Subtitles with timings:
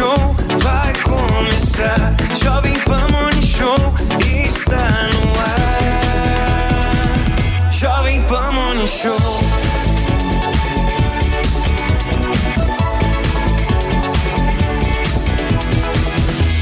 [0.00, 0.16] Show
[0.60, 2.16] vai começar.
[2.42, 3.76] Jovem Pan Morning Show
[4.18, 7.20] está no ar.
[7.70, 9.18] Jovem Pan Morning Show.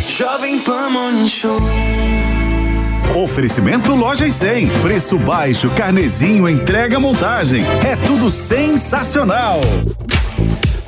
[0.09, 1.61] Jovem Pan Morning Show.
[3.15, 4.67] Oferecimento Lojas 100.
[4.83, 7.65] Preço baixo, carnezinho, entrega, montagem.
[7.89, 9.61] É tudo sensacional.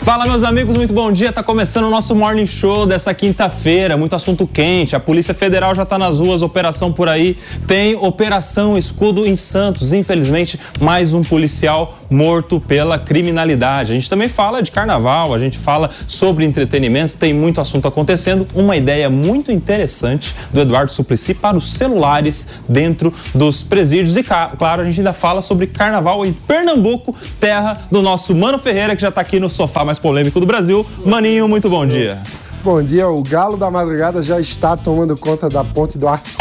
[0.03, 1.31] Fala, meus amigos, muito bom dia.
[1.31, 3.99] Tá começando o nosso Morning Show dessa quinta-feira.
[3.99, 4.96] Muito assunto quente.
[4.96, 7.36] A Polícia Federal já tá nas ruas, operação por aí.
[7.67, 9.93] Tem Operação Escudo em Santos.
[9.93, 13.93] Infelizmente, mais um policial morto pela criminalidade.
[13.93, 18.49] A gente também fala de carnaval, a gente fala sobre entretenimento, tem muito assunto acontecendo.
[18.55, 24.17] Uma ideia muito interessante do Eduardo Suplicy para os celulares dentro dos presídios.
[24.17, 28.96] E, claro, a gente ainda fala sobre carnaval em Pernambuco, terra do nosso Mano Ferreira,
[28.96, 30.86] que já tá aqui no sofá mais polêmico do Brasil.
[31.04, 32.17] Maninho, muito bom dia.
[32.62, 36.36] Bom dia, o Galo da Madrugada já está tomando conta da ponte do Arte.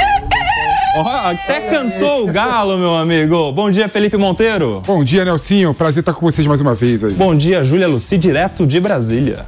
[0.95, 3.51] Oh, até cantou o galo, meu amigo.
[3.51, 4.83] Bom dia, Felipe Monteiro.
[4.85, 5.73] Bom dia, Nelsinho.
[5.73, 7.13] Prazer estar com vocês mais uma vez aí.
[7.13, 9.45] Bom dia, Júlia Luci, direto de Brasília.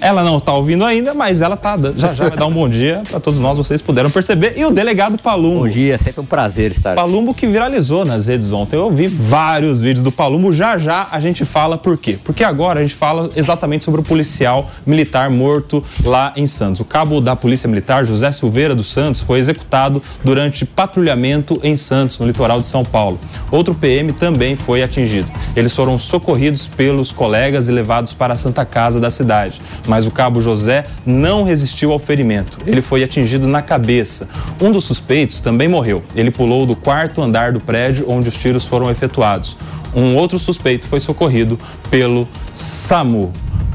[0.00, 3.02] Ela não está ouvindo ainda, mas ela tá já já vai dar um bom dia
[3.08, 4.54] para todos nós, vocês puderam perceber.
[4.56, 5.60] E o delegado Palumbo.
[5.60, 6.96] Bom dia, é sempre um prazer estar aqui.
[6.96, 8.76] Palumbo que viralizou nas redes ontem.
[8.76, 10.52] Eu vi vários vídeos do Palumbo.
[10.54, 12.18] Já já a gente fala por quê?
[12.24, 16.80] Porque agora a gente fala exatamente sobre o policial militar morto lá em Santos.
[16.80, 22.18] O cabo da Polícia Militar, José Silveira dos Santos, foi executado durante patrulhamento em Santos,
[22.18, 23.20] no litoral de São Paulo.
[23.50, 25.28] Outro PM também foi atingido.
[25.54, 29.60] Eles foram socorridos pelos colegas e levados para a Santa Casa da cidade
[29.90, 32.58] mas o cabo José não resistiu ao ferimento.
[32.64, 34.28] Ele foi atingido na cabeça.
[34.62, 36.00] Um dos suspeitos também morreu.
[36.14, 39.56] Ele pulou do quarto andar do prédio onde os tiros foram efetuados.
[39.92, 41.58] Um outro suspeito foi socorrido
[41.90, 43.32] pelo SAMU.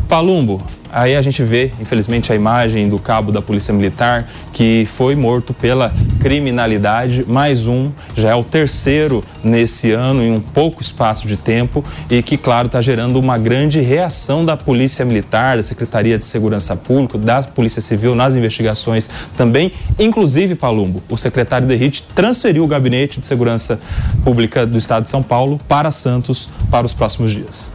[0.08, 5.14] Palumbo, Aí a gente vê, infelizmente, a imagem do cabo da Polícia Militar que foi
[5.14, 7.26] morto pela criminalidade.
[7.28, 12.24] Mais um, já é o terceiro nesse ano, em um pouco espaço de tempo, e
[12.24, 17.18] que, claro, está gerando uma grande reação da Polícia Militar, da Secretaria de Segurança Pública,
[17.18, 19.74] da Polícia Civil nas investigações também.
[20.00, 23.78] Inclusive, Palumbo, o secretário Derrite transferiu o Gabinete de Segurança
[24.24, 27.75] Pública do Estado de São Paulo para Santos para os próximos dias.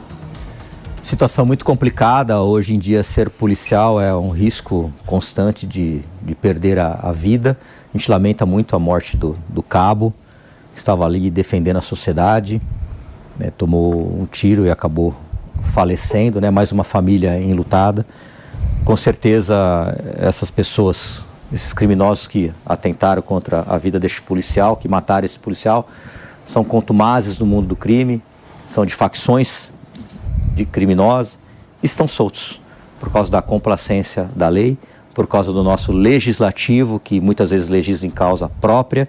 [1.03, 2.43] Situação muito complicada.
[2.43, 7.57] Hoje em dia, ser policial é um risco constante de, de perder a, a vida.
[7.93, 10.13] A gente lamenta muito a morte do, do cabo,
[10.75, 12.61] que estava ali defendendo a sociedade.
[13.39, 15.17] Né, tomou um tiro e acabou
[15.63, 16.39] falecendo.
[16.39, 18.05] Né, mais uma família enlutada.
[18.85, 19.57] Com certeza,
[20.19, 25.89] essas pessoas, esses criminosos que atentaram contra a vida deste policial, que mataram esse policial,
[26.45, 28.23] são contumazes no mundo do crime,
[28.67, 29.70] são de facções
[30.55, 31.39] de criminosos
[31.83, 32.61] estão soltos
[32.99, 34.77] por causa da complacência da lei,
[35.15, 39.09] por causa do nosso legislativo, que muitas vezes legisla em causa própria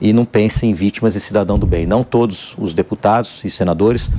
[0.00, 1.86] e não pensa em vítimas e cidadão do bem.
[1.86, 4.10] Não todos os deputados e senadores,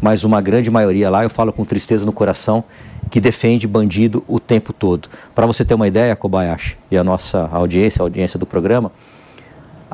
[0.00, 2.64] mas uma grande maioria lá, eu falo com tristeza no coração,
[3.10, 5.08] que defende bandido o tempo todo.
[5.34, 8.90] Para você ter uma ideia, Kobayashi, e a nossa audiência, a audiência do programa,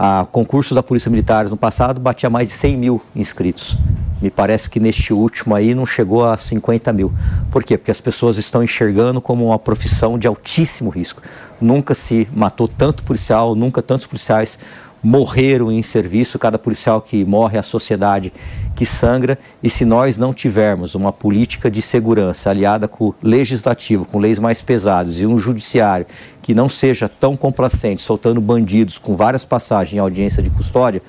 [0.03, 3.77] a concursos da Polícia Militar no passado batia mais de 100 mil inscritos.
[4.22, 7.12] Me parece que neste último aí não chegou a 50 mil.
[7.50, 7.77] Por quê?
[7.77, 11.21] Porque as pessoas estão enxergando como uma profissão de altíssimo risco.
[11.61, 14.59] Nunca se matou tanto policial, nunca tantos policiais
[15.03, 18.32] morreram em serviço, cada policial que morre a sociedade
[18.81, 24.07] que sangra, e se nós não tivermos uma política de segurança aliada com o legislativo,
[24.07, 26.07] com leis mais pesadas e um judiciário
[26.41, 31.03] que não seja tão complacente, soltando bandidos com várias passagens em audiência de custódia,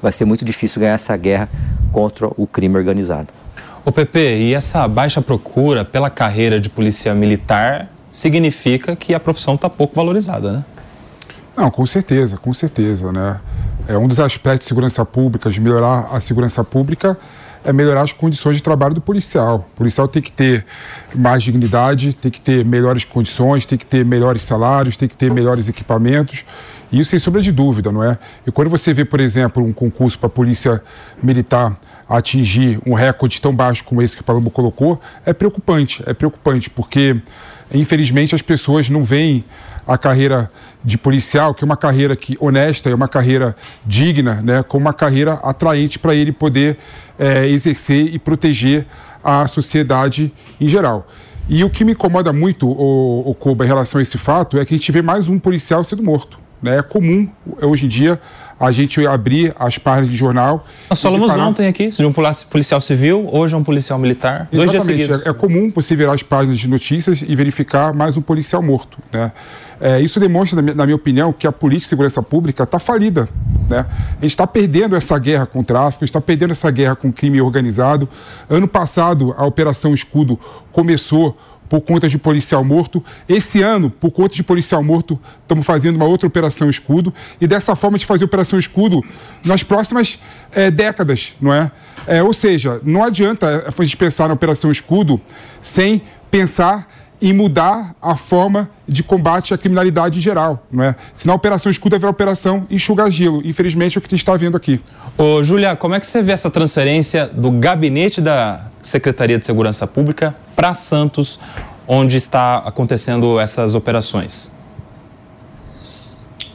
[0.00, 1.48] vai ser muito difícil ganhar essa guerra
[1.90, 3.26] contra o crime organizado.
[3.84, 9.56] O PP, e essa baixa procura pela carreira de polícia militar significa que a profissão
[9.56, 10.64] está pouco valorizada, né?
[11.56, 13.40] Não, com certeza, com certeza, né?
[13.88, 17.16] É um dos aspectos de segurança pública, de melhorar a segurança pública,
[17.64, 19.66] é melhorar as condições de trabalho do policial.
[19.72, 20.66] O policial tem que ter
[21.14, 25.30] mais dignidade, tem que ter melhores condições, tem que ter melhores salários, tem que ter
[25.30, 26.44] melhores equipamentos.
[26.92, 28.18] Isso sem sombra de dúvida, não é?
[28.46, 30.82] E quando você vê, por exemplo, um concurso para a Polícia
[31.22, 31.74] Militar
[32.06, 36.02] atingir um recorde tão baixo como esse que o Palombo colocou, é preocupante.
[36.04, 37.16] É preocupante, porque,
[37.72, 39.44] infelizmente, as pessoas não veem
[39.88, 40.50] a carreira
[40.84, 43.56] de policial, que é uma carreira que honesta, é uma carreira
[43.86, 46.76] digna, né, como uma carreira atraente para ele poder
[47.18, 48.86] é, exercer e proteger
[49.24, 50.30] a sociedade
[50.60, 51.08] em geral.
[51.48, 54.66] E o que me incomoda muito, o, o Koba, em relação a esse fato, é
[54.66, 56.38] que a gente vê mais um policial sendo morto.
[56.62, 56.78] Né?
[56.78, 57.28] É comum,
[57.62, 58.20] hoje em dia,
[58.60, 60.66] a gente abrir as páginas de jornal.
[60.90, 61.46] Nós falamos parar...
[61.46, 65.24] ontem aqui de um policial civil, hoje é um policial militar, dois dias seguidos.
[65.24, 68.98] É, é comum você virar as páginas de notícias e verificar mais um policial morto.
[69.12, 69.32] Né?
[69.80, 73.28] É, isso demonstra, na minha, opinião, que a política de segurança pública está falida.
[73.68, 73.86] Né?
[73.88, 77.12] A gente está perdendo essa guerra com o tráfico, está perdendo essa guerra com o
[77.12, 78.08] crime organizado.
[78.50, 80.38] Ano passado, a Operação Escudo
[80.72, 81.36] começou
[81.68, 83.04] por conta de policial morto.
[83.28, 87.76] Esse ano, por conta de policial morto, estamos fazendo uma outra operação escudo e dessa
[87.76, 89.04] forma de fazer operação escudo
[89.44, 90.18] nas próximas
[90.52, 91.70] é, décadas, não é?
[92.06, 92.22] é?
[92.22, 95.20] Ou seja, não adianta a gente pensar na operação escudo
[95.60, 96.88] sem pensar
[97.20, 100.96] em mudar a forma de combate à criminalidade em geral, não é?
[101.12, 103.42] Senão a operação escudo é a operação enxugar gelo.
[103.44, 104.80] Infelizmente é o que a gente está vendo aqui.
[105.16, 109.86] Ô, Júlia, como é que você vê essa transferência do gabinete da Secretaria de Segurança
[109.86, 111.38] Pública para Santos,
[111.86, 114.50] onde está acontecendo essas operações?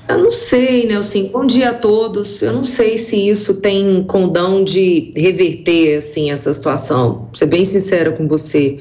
[0.08, 1.30] Eu não sei, Nelson.
[1.30, 2.42] Bom dia a todos.
[2.42, 7.20] Eu não sei se isso tem condão de reverter assim essa situação.
[7.20, 8.80] Vou ser bem sincera com você,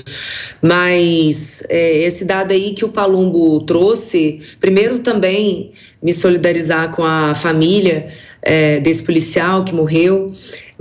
[0.60, 5.72] mas é, esse dado aí que o Palumbo trouxe, primeiro também
[6.02, 8.08] me solidarizar com a família
[8.42, 10.32] é, desse policial que morreu.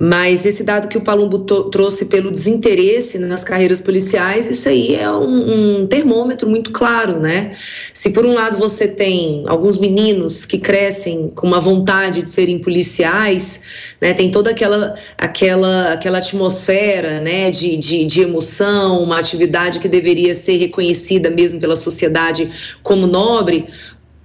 [0.03, 1.37] Mas esse dado que o Palumbo
[1.69, 7.51] trouxe pelo desinteresse nas carreiras policiais, isso aí é um, um, termômetro muito claro, né?
[7.93, 12.57] Se por um lado você tem alguns meninos que crescem com uma vontade de serem
[12.57, 13.61] policiais,
[14.01, 14.11] né?
[14.11, 17.51] Tem toda aquela, aquela, aquela atmosfera, né?
[17.51, 22.51] De, de, de emoção, uma atividade que deveria ser reconhecida mesmo pela sociedade
[22.81, 23.67] como nobre.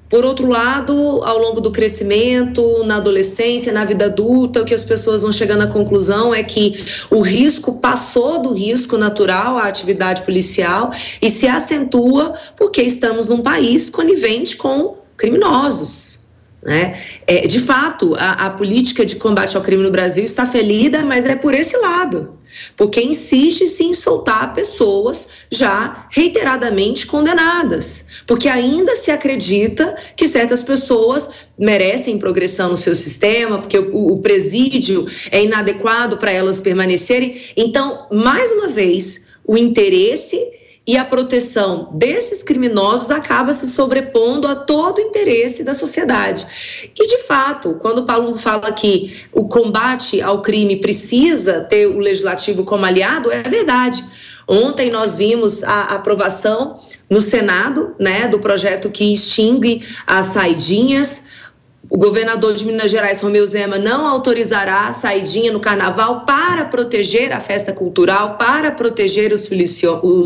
[0.09, 0.93] Por outro lado,
[1.25, 5.63] ao longo do crescimento, na adolescência, na vida adulta, o que as pessoas vão chegando
[5.63, 11.49] à conclusão é que o risco passou do risco natural à atividade policial e se
[11.49, 16.27] acentua porque estamos num país conivente com criminosos.
[16.63, 17.01] Né?
[17.27, 21.27] É, de fato, a, a política de combate ao crime no Brasil está felida, mas
[21.27, 22.37] é por esse lado
[22.77, 31.31] porque insiste-se em soltar pessoas já reiteradamente condenadas, porque ainda se acredita que certas pessoas
[31.59, 37.41] merecem progressão no seu sistema, porque o, o presídio é inadequado para elas permanecerem.
[37.57, 40.56] Então, mais uma vez, o interesse
[40.87, 46.47] e a proteção desses criminosos acaba se sobrepondo a todo o interesse da sociedade.
[46.99, 51.99] E, de fato, quando o Paulo fala que o combate ao crime precisa ter o
[51.99, 54.05] legislativo como aliado, é verdade.
[54.49, 56.79] Ontem nós vimos a aprovação
[57.11, 61.27] no Senado né, do projeto que extingue as saidinhas
[61.89, 67.33] o governador de Minas Gerais, Romeu Zema, não autorizará a saidinha no carnaval para proteger
[67.33, 69.49] a festa cultural, para proteger os,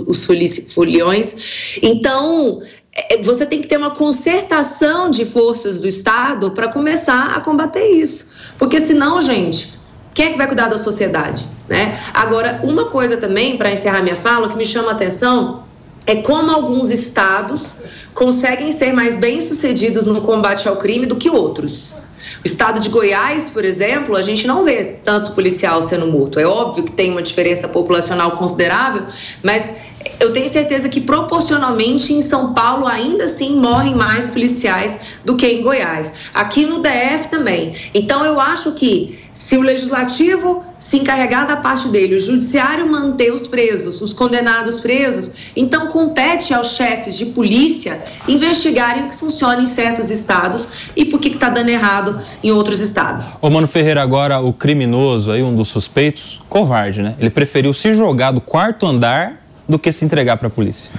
[0.07, 0.27] os
[0.75, 1.79] foliões.
[1.83, 2.63] Então,
[2.93, 7.87] é, você tem que ter uma concertação de forças do Estado para começar a combater
[7.91, 8.33] isso.
[8.59, 9.73] Porque senão, gente,
[10.15, 11.47] quem é que vai cuidar da sociedade?
[11.69, 12.01] Né?
[12.13, 15.65] Agora, uma coisa também, para encerrar minha fala, que me chama a atenção
[16.07, 17.77] é como alguns estados
[18.15, 21.95] conseguem ser mais bem-sucedidos no combate ao crime do que outros.
[22.43, 26.39] O estado de Goiás, por exemplo, a gente não vê tanto policial sendo morto.
[26.39, 29.03] É óbvio que tem uma diferença populacional considerável,
[29.43, 29.75] mas
[30.19, 35.47] eu tenho certeza que proporcionalmente em São Paulo ainda assim morrem mais policiais do que
[35.47, 36.13] em Goiás.
[36.33, 37.75] Aqui no DF também.
[37.95, 43.33] Então eu acho que se o legislativo se encarregar da parte dele, o judiciário manter
[43.33, 49.63] os presos, os condenados presos, então compete aos chefes de polícia investigarem o que funciona
[49.63, 53.37] em certos estados e por que está dando errado em outros estados.
[53.41, 57.15] Ô Mano Ferreira, agora o criminoso aí, um dos suspeitos, covarde, né?
[57.19, 60.91] Ele preferiu se jogar do quarto andar do que se entregar para a polícia.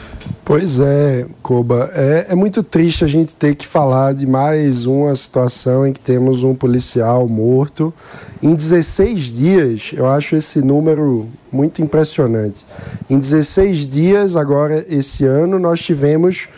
[0.45, 1.91] Pois é, Koba.
[1.93, 5.99] É, é, muito triste a gente ter que falar de mais uma situação em que
[5.99, 7.93] temos um policial morto.
[8.41, 12.65] Em 16 dias, eu acho esse número muito impressionante.
[13.09, 16.49] Em 16 dias, agora esse ano, nós tivemos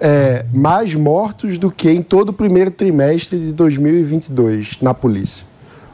[0.00, 5.44] é, mais mortos do que em todo o primeiro trimestre de 2022 na polícia.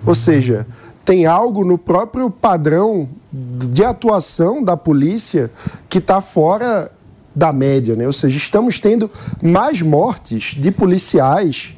[0.05, 0.67] Ou seja,
[1.11, 5.51] tem algo no próprio padrão de atuação da polícia
[5.89, 6.89] que está fora
[7.35, 8.07] da média, né?
[8.07, 9.11] Ou seja, estamos tendo
[9.43, 11.75] mais mortes de policiais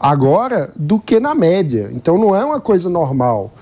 [0.00, 1.90] agora do que na média.
[1.92, 3.52] Então não é uma coisa normal.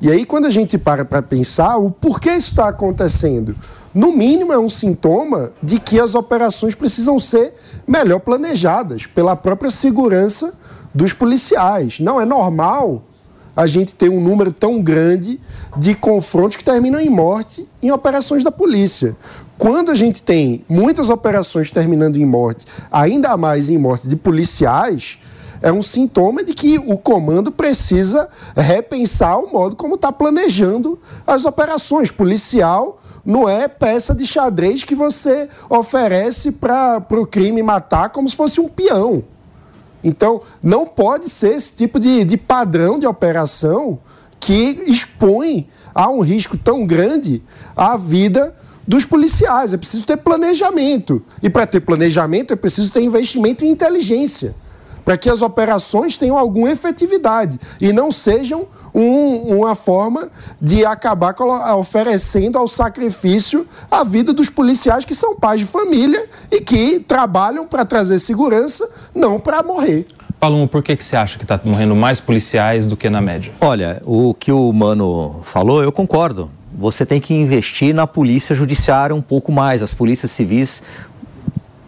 [0.00, 3.56] E aí quando a gente para para pensar o porquê isso está acontecendo,
[3.92, 7.52] no mínimo é um sintoma de que as operações precisam ser
[7.84, 10.54] melhor planejadas pela própria segurança
[10.94, 11.98] dos policiais.
[11.98, 13.02] Não é normal
[13.58, 15.40] a gente ter um número tão grande
[15.76, 19.16] de confrontos que terminam em morte em operações da polícia.
[19.58, 25.18] Quando a gente tem muitas operações terminando em morte, ainda mais em morte de policiais,
[25.60, 30.96] é um sintoma de que o comando precisa repensar o modo como está planejando
[31.26, 32.12] as operações.
[32.12, 38.36] Policial não é peça de xadrez que você oferece para o crime matar como se
[38.36, 39.24] fosse um peão.
[40.02, 43.98] Então, não pode ser esse tipo de, de padrão de operação
[44.38, 47.42] que expõe a um risco tão grande
[47.76, 49.74] a vida dos policiais.
[49.74, 51.22] É preciso ter planejamento.
[51.42, 54.54] E para ter planejamento é preciso ter investimento em inteligência.
[55.08, 60.28] Para que as operações tenham alguma efetividade e não sejam um, uma forma
[60.60, 61.34] de acabar
[61.78, 67.66] oferecendo ao sacrifício a vida dos policiais que são pais de família e que trabalham
[67.66, 70.06] para trazer segurança, não para morrer.
[70.38, 73.50] Palumo, por que, que você acha que está morrendo mais policiais do que na média?
[73.62, 76.50] Olha, o que o Mano falou, eu concordo.
[76.76, 79.82] Você tem que investir na polícia judiciária um pouco mais.
[79.82, 80.82] As polícias civis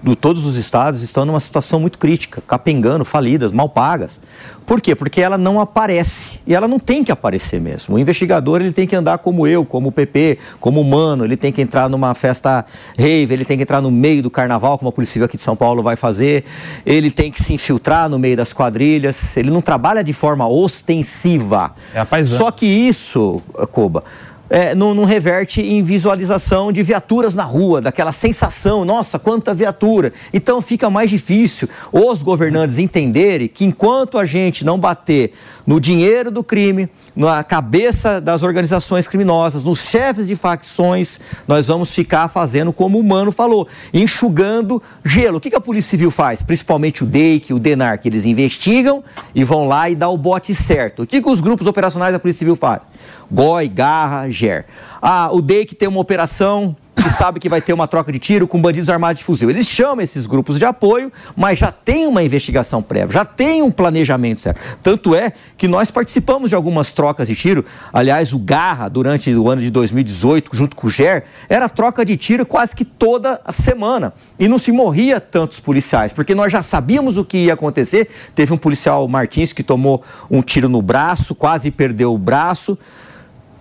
[0.03, 4.21] de todos os estados estão numa situação muito crítica, capengando, falidas, mal pagas.
[4.67, 4.95] Por quê?
[4.95, 6.41] Porque ela não aparece.
[6.47, 7.97] E ela não tem que aparecer mesmo.
[7.97, 11.37] O investigador ele tem que andar como eu, como o PP, como o Mano, ele
[11.37, 12.65] tem que entrar numa festa
[12.99, 15.43] rave, ele tem que entrar no meio do carnaval, como a Polícia Civil aqui de
[15.43, 16.45] São Paulo vai fazer,
[16.87, 21.73] ele tem que se infiltrar no meio das quadrilhas, ele não trabalha de forma ostensiva.
[21.95, 22.39] É a paisana.
[22.39, 23.43] Só que isso,
[23.73, 24.05] Coba,
[24.51, 30.13] é, não, não, reverte em visualização de viaturas na rua, daquela sensação, nossa, quanta viatura.
[30.35, 35.33] Então fica mais difícil os governantes entenderem que enquanto a gente não bater
[35.65, 36.89] no dinheiro do crime,
[37.27, 43.03] na cabeça das organizações criminosas, nos chefes de facções, nós vamos ficar fazendo como o
[43.03, 45.37] Mano falou, enxugando gelo.
[45.37, 46.43] O que, a Polícia Civil faz?
[46.43, 50.55] Principalmente o DEIC, o DENAR, que eles investigam e vão lá e dá o bote
[50.55, 51.03] certo.
[51.03, 52.87] O que, que os grupos operacionais da Polícia Civil fazem?
[53.31, 54.65] GOI, Garra, GER.
[55.03, 58.47] Ah, o DEIC tem uma operação que sabe que vai ter uma troca de tiro
[58.47, 59.51] com bandidos armados de fuzil.
[59.51, 63.71] Eles chamam esses grupos de apoio, mas já tem uma investigação prévia, já tem um
[63.71, 64.61] planejamento certo.
[64.83, 67.65] Tanto é que nós participamos de algumas trocas de tiro.
[67.93, 72.17] Aliás, o Garra, durante o ano de 2018, junto com o GER, era troca de
[72.17, 74.13] tiro quase que toda a semana.
[74.39, 78.09] E não se morria tantos policiais, porque nós já sabíamos o que ia acontecer.
[78.35, 82.79] Teve um policial Martins que tomou um tiro no braço, quase perdeu o braço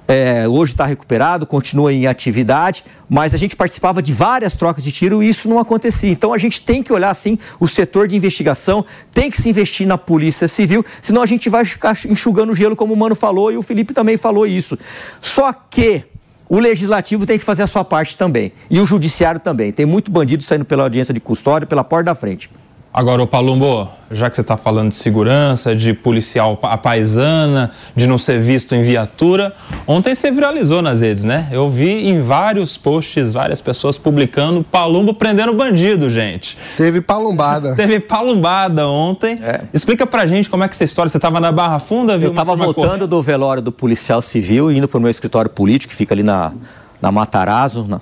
[0.10, 4.92] é, hoje está recuperado, continua em atividade, mas a gente participava de várias trocas de
[4.92, 6.10] tiro e isso não acontecia.
[6.10, 9.86] Então a gente tem que olhar assim o setor de investigação, tem que se investir
[9.86, 13.52] na polícia civil, senão a gente vai ficar enxugando o gelo, como o Mano falou
[13.52, 14.80] e o Felipe também falou isso.
[15.22, 16.04] Só que
[16.50, 18.52] o legislativo tem que fazer a sua parte também.
[18.68, 19.72] E o judiciário também.
[19.72, 22.50] Tem muito bandido saindo pela audiência de custódia, pela porta da frente.
[22.92, 28.08] Agora, o Palumbo, já que você está falando de segurança, de policial a paisana, de
[28.08, 29.54] não ser visto em viatura,
[29.86, 31.48] ontem você viralizou nas redes, né?
[31.52, 36.58] Eu vi em vários posts, várias pessoas publicando Palumbo prendendo bandido, gente.
[36.76, 37.76] Teve palumbada.
[37.78, 39.40] Teve palumbada ontem.
[39.44, 39.62] É.
[39.72, 42.30] Explica pra gente como é que essa história, você estava na Barra Funda, viu?
[42.30, 45.96] Eu estava voltando do velório do policial civil, indo para o meu escritório político, que
[45.96, 46.54] fica ali na,
[47.00, 48.02] na Matarazzo, na...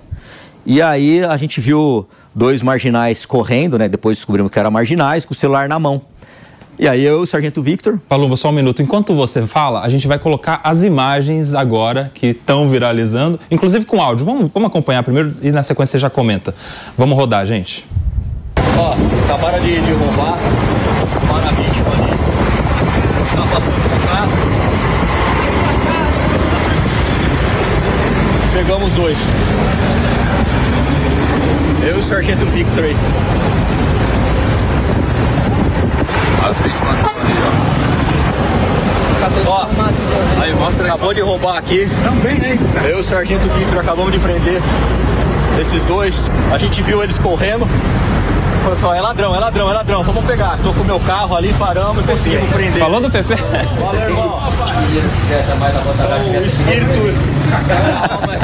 [0.66, 3.90] e aí a gente viu dois marginais correndo, né?
[3.90, 6.04] Depois descobrimos que eram marginais, com o celular na mão.
[6.78, 8.00] E aí eu, o Sargento Victor.
[8.08, 8.84] Palumba, só um minuto.
[8.84, 14.00] Enquanto você fala, a gente vai colocar as imagens agora que estão viralizando, inclusive com
[14.00, 14.24] áudio.
[14.24, 16.54] Vamos, vamos acompanhar primeiro e na sequência você já comenta.
[16.96, 17.84] Vamos rodar, gente.
[18.78, 20.38] Ó, acabaram de, de roubar,
[21.28, 22.12] para a vítima ali.
[23.36, 24.28] Tá passando por cá.
[28.54, 29.18] Pegamos dois.
[31.88, 32.98] Eu e o Sargento Victor aí.
[36.46, 37.34] As vítimas estão ali,
[39.46, 39.50] ó.
[39.50, 39.68] Ó,
[40.42, 40.90] aí, mostra aí.
[40.90, 41.88] Acabou de roubar aqui.
[42.04, 42.60] Também, hein?
[42.84, 44.62] Eu e o Sargento Victor acabamos de prender
[45.62, 46.30] esses dois.
[46.52, 47.66] A gente viu eles correndo.
[48.64, 50.04] Falou só, é ladrão, é ladrão, é ladrão.
[50.04, 50.58] Vamos pegar.
[50.62, 52.80] Tô com o meu carro ali, paramos e conseguimos prender.
[52.80, 53.34] Falou do PP?
[53.80, 54.42] Valeu, irmão.
[56.36, 57.14] O espírito.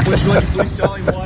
[0.02, 1.23] Continua de policial embora.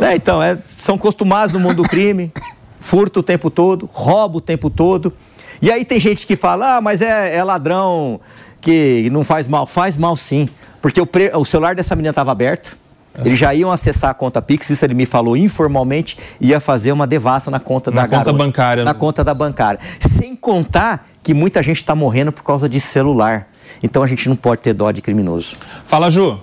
[0.00, 2.32] É, então, é, são acostumados no mundo do crime,
[2.78, 5.12] furta o tempo todo, rouba o tempo todo.
[5.60, 8.20] E aí tem gente que fala, ah, mas é, é ladrão
[8.60, 9.66] que não faz mal.
[9.66, 10.48] Faz mal sim,
[10.80, 12.78] porque o, pre, o celular dessa menina estava aberto,
[13.24, 17.06] eles já iam acessar a conta Pix, isso ele me falou informalmente, ia fazer uma
[17.06, 18.84] devassa na conta na da conta garota, bancária.
[18.84, 18.98] Na né?
[18.98, 19.80] conta da bancária.
[19.98, 23.48] Sem contar que muita gente está morrendo por causa de celular.
[23.82, 25.56] Então a gente não pode ter dó de criminoso.
[25.84, 26.38] Fala, Ju.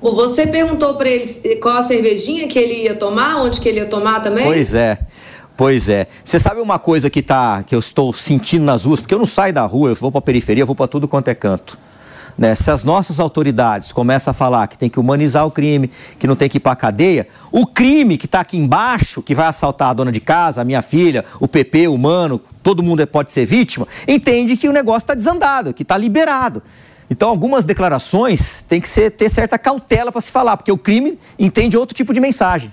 [0.00, 3.86] Você perguntou para ele qual a cervejinha que ele ia tomar, onde que ele ia
[3.86, 4.44] tomar também?
[4.44, 4.98] Pois é.
[5.56, 6.08] Pois é.
[6.24, 9.26] Você sabe uma coisa que tá que eu estou sentindo nas ruas, porque eu não
[9.26, 11.78] saio da rua, eu vou para a periferia, eu vou para tudo quanto é canto.
[12.36, 12.56] Né?
[12.56, 16.34] Se as nossas autoridades começam a falar que tem que humanizar o crime, que não
[16.34, 19.90] tem que ir para a cadeia, o crime que está aqui embaixo, que vai assaltar
[19.90, 23.30] a dona de casa, a minha filha, o PP, o mano, todo mundo é- pode
[23.30, 26.60] ser vítima, entende que o negócio está desandado, que está liberado.
[27.14, 31.16] Então, algumas declarações tem que ser, ter certa cautela para se falar, porque o crime
[31.38, 32.72] entende outro tipo de mensagem.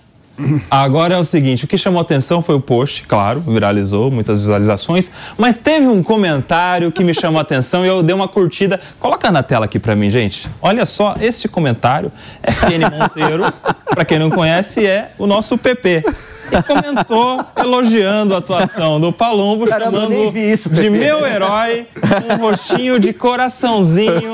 [0.68, 5.12] Agora é o seguinte, o que chamou atenção foi o post, claro, viralizou, muitas visualizações,
[5.38, 8.82] mas teve um comentário que me chamou a atenção e eu dei uma curtida.
[9.00, 10.50] Coloca na tela aqui pra mim, gente.
[10.60, 12.12] Olha só este comentário.
[12.42, 13.44] FN Monteiro,
[13.94, 16.04] pra quem não conhece, é o nosso PP.
[16.52, 21.88] E comentou elogiando a atuação do Palumbo, Caramba, chamando isso, de meu herói,
[22.30, 24.34] um rostinho de coraçãozinho.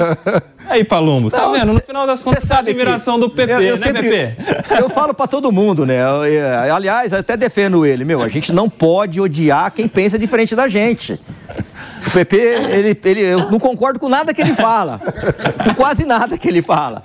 [0.69, 1.73] Aí, Palumbo, tá Não, vendo?
[1.73, 4.09] No final das contas, é a sabe que admiração do PP, eu, eu né, sempre-
[4.09, 4.35] PP?
[4.79, 6.01] Eu falo pra todo mundo, né?
[6.01, 8.03] Eu- eu- aliás, até defendo ele.
[8.05, 11.19] Meu, a gente não pode odiar quem pensa diferente da gente.
[12.05, 14.99] O PP, ele, ele, eu não concordo com nada que ele fala.
[15.63, 17.01] Com quase nada que ele fala.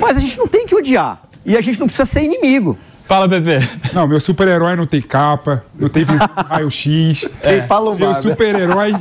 [0.00, 1.22] Mas a gente não tem que odiar.
[1.46, 2.76] E a gente não precisa ser inimigo.
[3.06, 3.58] Fala, PP.
[3.92, 7.28] Não, meu super-herói não tem capa, não tem visão de raio-x.
[7.42, 8.12] Tem palumbada.
[8.12, 8.94] Meu super-herói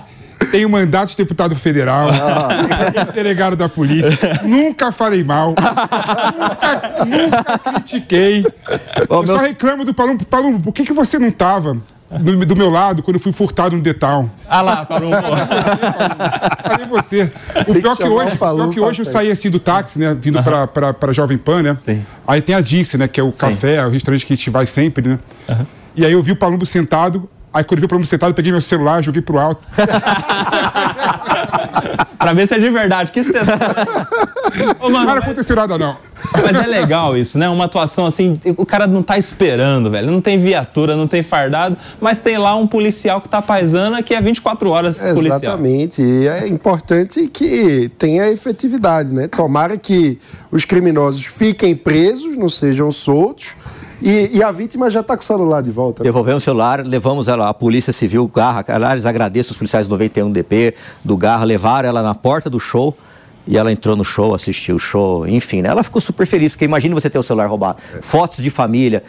[0.51, 2.09] tem o mandato de deputado federal,
[2.93, 4.11] tem delegado da polícia.
[4.43, 5.55] Nunca falei mal.
[6.35, 8.45] nunca, nunca critiquei.
[9.09, 10.25] Ó, eu meu- só reclamo do Palumbo.
[10.25, 11.77] Palumbo, por que, que você não tava
[12.19, 14.29] do, do meu lado quando eu fui furtado no Detal?
[14.49, 15.15] Ah lá, Palumbo.
[16.63, 17.31] Cadê você?
[17.67, 20.15] O pior que hoje, pior que hoje eu saí assim do táxi, né?
[20.19, 21.75] Vindo pra, pra, pra Jovem Pan, né?
[21.75, 22.05] Sim.
[22.27, 23.07] Aí tem a Disse, né?
[23.07, 25.19] Que é o café, o restaurante que a gente vai sempre, né?
[25.95, 27.29] E aí eu vi o Palumbo sentado.
[27.53, 29.61] Aí quando eu vi o Palumbo sentado, peguei meu celular, joguei pro alto.
[32.17, 33.11] pra ver se é de verdade.
[33.11, 33.53] Que extensão.
[34.79, 35.95] Ô, mano, Não mas, aconteceu nada, não.
[36.33, 37.47] mas é legal isso, né?
[37.49, 40.11] Uma atuação assim, o cara não tá esperando, velho.
[40.11, 44.15] Não tem viatura, não tem fardado, mas tem lá um policial que tá paisana que
[44.15, 45.37] é 24 horas policial.
[45.37, 46.01] Exatamente.
[46.01, 49.27] E é importante que tenha efetividade, né?
[49.27, 50.17] Tomara que
[50.51, 53.53] os criminosos fiquem presos, não sejam soltos.
[54.03, 56.03] E, e a vítima já está com o celular de volta.
[56.03, 56.09] né?
[56.09, 60.73] Devolvemos o celular, levamos ela, a Polícia Civil, Garra, aliás, agradeço os policiais do 91DP,
[61.05, 62.95] do Garra, levaram ela na porta do show
[63.47, 65.69] e ela entrou no show, assistiu o show, enfim, né?
[65.69, 67.81] Ela ficou super feliz, porque imagine você ter o celular roubado.
[68.01, 69.03] Fotos de família,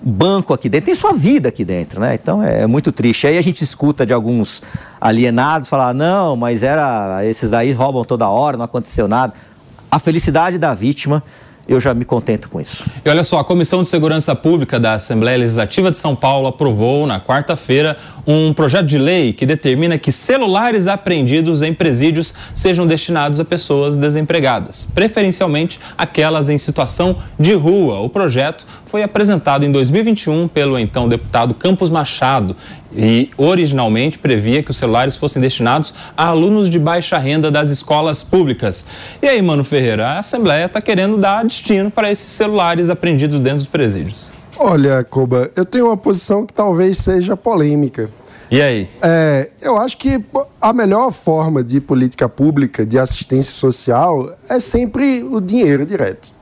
[0.00, 2.14] banco aqui dentro, tem sua vida aqui dentro, né?
[2.14, 3.26] Então é muito triste.
[3.26, 4.62] Aí a gente escuta de alguns
[5.00, 9.32] alienados falar, não, mas era, esses aí roubam toda hora, não aconteceu nada.
[9.90, 11.22] A felicidade da vítima,
[11.68, 12.84] eu já me contento com isso.
[13.04, 17.06] E olha só, a Comissão de Segurança Pública da Assembleia Legislativa de São Paulo aprovou
[17.06, 23.40] na quarta-feira um projeto de lei que determina que celulares apreendidos em presídios sejam destinados
[23.40, 28.00] a pessoas desempregadas, preferencialmente aquelas em situação de rua.
[28.00, 32.56] O projeto foi apresentado em 2021 pelo então deputado Campos Machado
[32.96, 38.24] e originalmente previa que os celulares fossem destinados a alunos de baixa renda das escolas
[38.24, 38.86] públicas.
[39.22, 43.58] E aí, Mano Ferreira, a Assembleia está querendo dar destino para esses celulares apreendidos dentro
[43.58, 44.30] dos presídios.
[44.58, 48.08] Olha, Koba, eu tenho uma posição que talvez seja polêmica.
[48.50, 48.88] E aí?
[49.02, 50.24] É, eu acho que
[50.60, 56.35] a melhor forma de política pública, de assistência social, é sempre o dinheiro direto.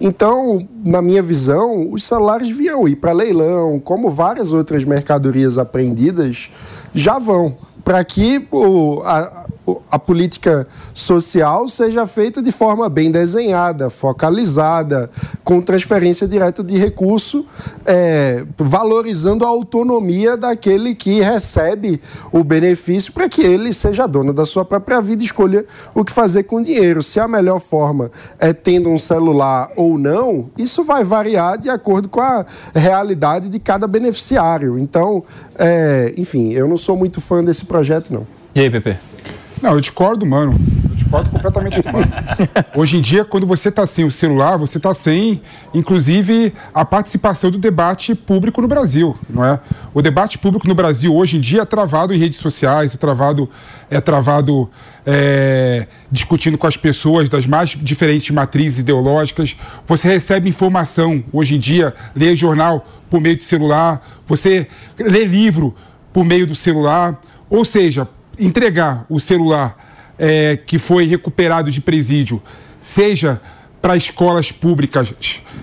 [0.00, 6.50] Então, na minha visão, os celulares deviam ir para leilão, como várias outras mercadorias apreendidas
[6.92, 9.43] já vão, para que o, a,
[9.90, 15.10] a política social seja feita de forma bem desenhada, focalizada,
[15.42, 17.46] com transferência direta de recurso,
[17.86, 22.00] é, valorizando a autonomia daquele que recebe
[22.30, 26.12] o benefício para que ele seja dono da sua própria vida e escolha o que
[26.12, 27.02] fazer com o dinheiro.
[27.02, 32.08] Se a melhor forma é tendo um celular ou não, isso vai variar de acordo
[32.08, 34.78] com a realidade de cada beneficiário.
[34.78, 35.24] Então,
[35.56, 38.26] é, enfim, eu não sou muito fã desse projeto, não.
[38.54, 39.13] E aí, Pepe?
[39.62, 40.52] Não, eu discordo, mano.
[40.88, 42.06] Eu discordo completamente do mano.
[42.74, 45.40] Hoje em dia, quando você está sem o celular, você está sem,
[45.72, 49.60] inclusive, a participação do debate público no Brasil, não é?
[49.92, 53.48] O debate público no Brasil hoje em dia é travado em redes sociais, é travado,
[53.88, 54.68] é travado
[55.06, 59.56] é, discutindo com as pessoas das mais diferentes matrizes ideológicas.
[59.86, 64.66] Você recebe informação hoje em dia, lê jornal por meio de celular, você
[64.98, 65.74] lê livro
[66.12, 69.76] por meio do celular, ou seja, entregar o celular
[70.18, 72.42] é, que foi recuperado de presídio,
[72.80, 73.40] seja
[73.80, 75.12] para escolas públicas,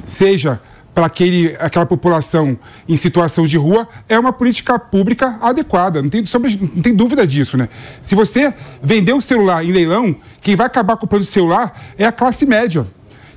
[0.06, 0.62] seja
[0.94, 1.06] para
[1.60, 6.02] aquela população em situação de rua, é uma política pública adequada.
[6.02, 7.70] Não tem, sobre, não tem dúvida disso, né?
[8.02, 8.54] Se você
[8.84, 12.86] vender o celular em leilão, quem vai acabar comprando o celular é a classe média,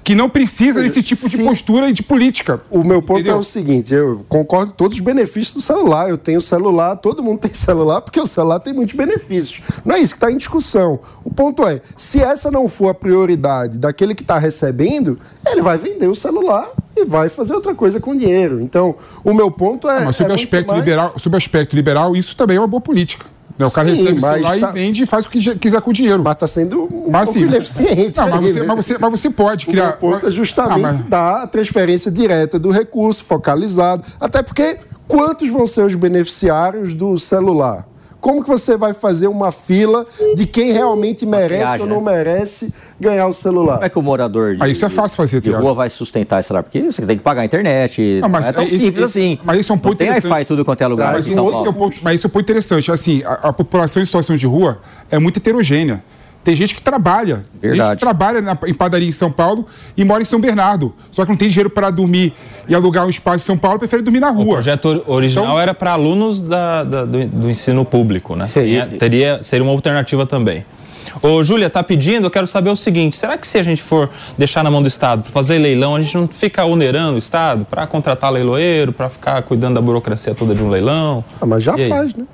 [0.04, 1.44] que não precisa desse tipo de Sim.
[1.44, 2.60] postura e de política.
[2.70, 3.36] O meu ponto Entendeu?
[3.36, 6.10] é o seguinte, eu concordo com todos os benefícios do celular.
[6.10, 9.62] Eu tenho celular, todo mundo tem celular, porque o celular tem muitos benefícios.
[9.84, 11.00] Não é isso que está em discussão.
[11.24, 15.78] O ponto é, se essa não for a prioridade daquele que está recebendo, ele vai
[15.78, 18.60] vender o celular e vai fazer outra coisa com o dinheiro.
[18.60, 20.04] Então, o meu ponto é.
[20.04, 22.66] Mas sob é o aspecto mais- liberal, sob o aspecto liberal, isso também é uma
[22.68, 23.24] boa política.
[23.58, 23.66] Né?
[23.66, 25.80] O cara Sim, recebe o mas celular tá- e vende e faz o que quiser
[25.80, 26.22] com o dinheiro.
[26.24, 28.18] Mas está sendo um Mas, pouco ineficiente.
[28.18, 28.66] Não, mas você, né?
[28.66, 29.86] mas, você, mas você pode O criar.
[29.88, 34.02] meu ponto é justamente Ah, mas- dar a transferência direta do recurso, focalizado.
[34.20, 37.86] Até porque quantos vão ser os beneficiários do celular?
[38.24, 42.12] Como que você vai fazer uma fila de quem realmente merece triagem, ou não né?
[42.16, 43.74] merece ganhar o celular?
[43.74, 46.40] Como é que o morador de, Ah, isso é fácil fazer, de rua vai sustentar
[46.40, 46.62] esse celular?
[46.62, 48.00] Porque você tem que pagar a internet.
[48.14, 49.38] Não, Não, mas é tão é- esse- simples esse- assim.
[49.44, 50.30] mas isso é um Não ponto tem interessante.
[50.30, 52.26] Wi-Fi em tudo quanto é lugar Mas, um outro que é um ponto- mas isso
[52.26, 52.90] é um ponto interessante.
[52.90, 54.78] Assim, a, a população em situação de rua
[55.10, 56.02] é muito heterogênea.
[56.44, 57.46] Tem gente que trabalha.
[57.60, 57.96] Tem gente Verdade.
[57.98, 60.94] que trabalha na- em padaria em São Paulo e mora em São Bernardo.
[61.10, 62.34] Só que não tem dinheiro para dormir
[62.68, 64.54] e alugar um espaço em São Paulo, prefere dormir na O rua.
[64.54, 68.46] projeto or- original Então- era para alunos da- da- do, do ensino público, né?
[68.46, 70.64] Seria- teria, seria uma alternativa também.
[71.22, 74.10] Ô, Júlia, tá pedindo, eu quero saber o seguinte: será que se a gente for
[74.36, 77.64] deixar na mão do Estado para fazer leilão, a gente não fica onerando o Estado
[77.64, 81.24] para contratar leiloeiro, para ficar cuidando da burocracia toda de um leilão?
[81.40, 81.88] Ah, mas já E aí?
[81.88, 82.24] faz, né?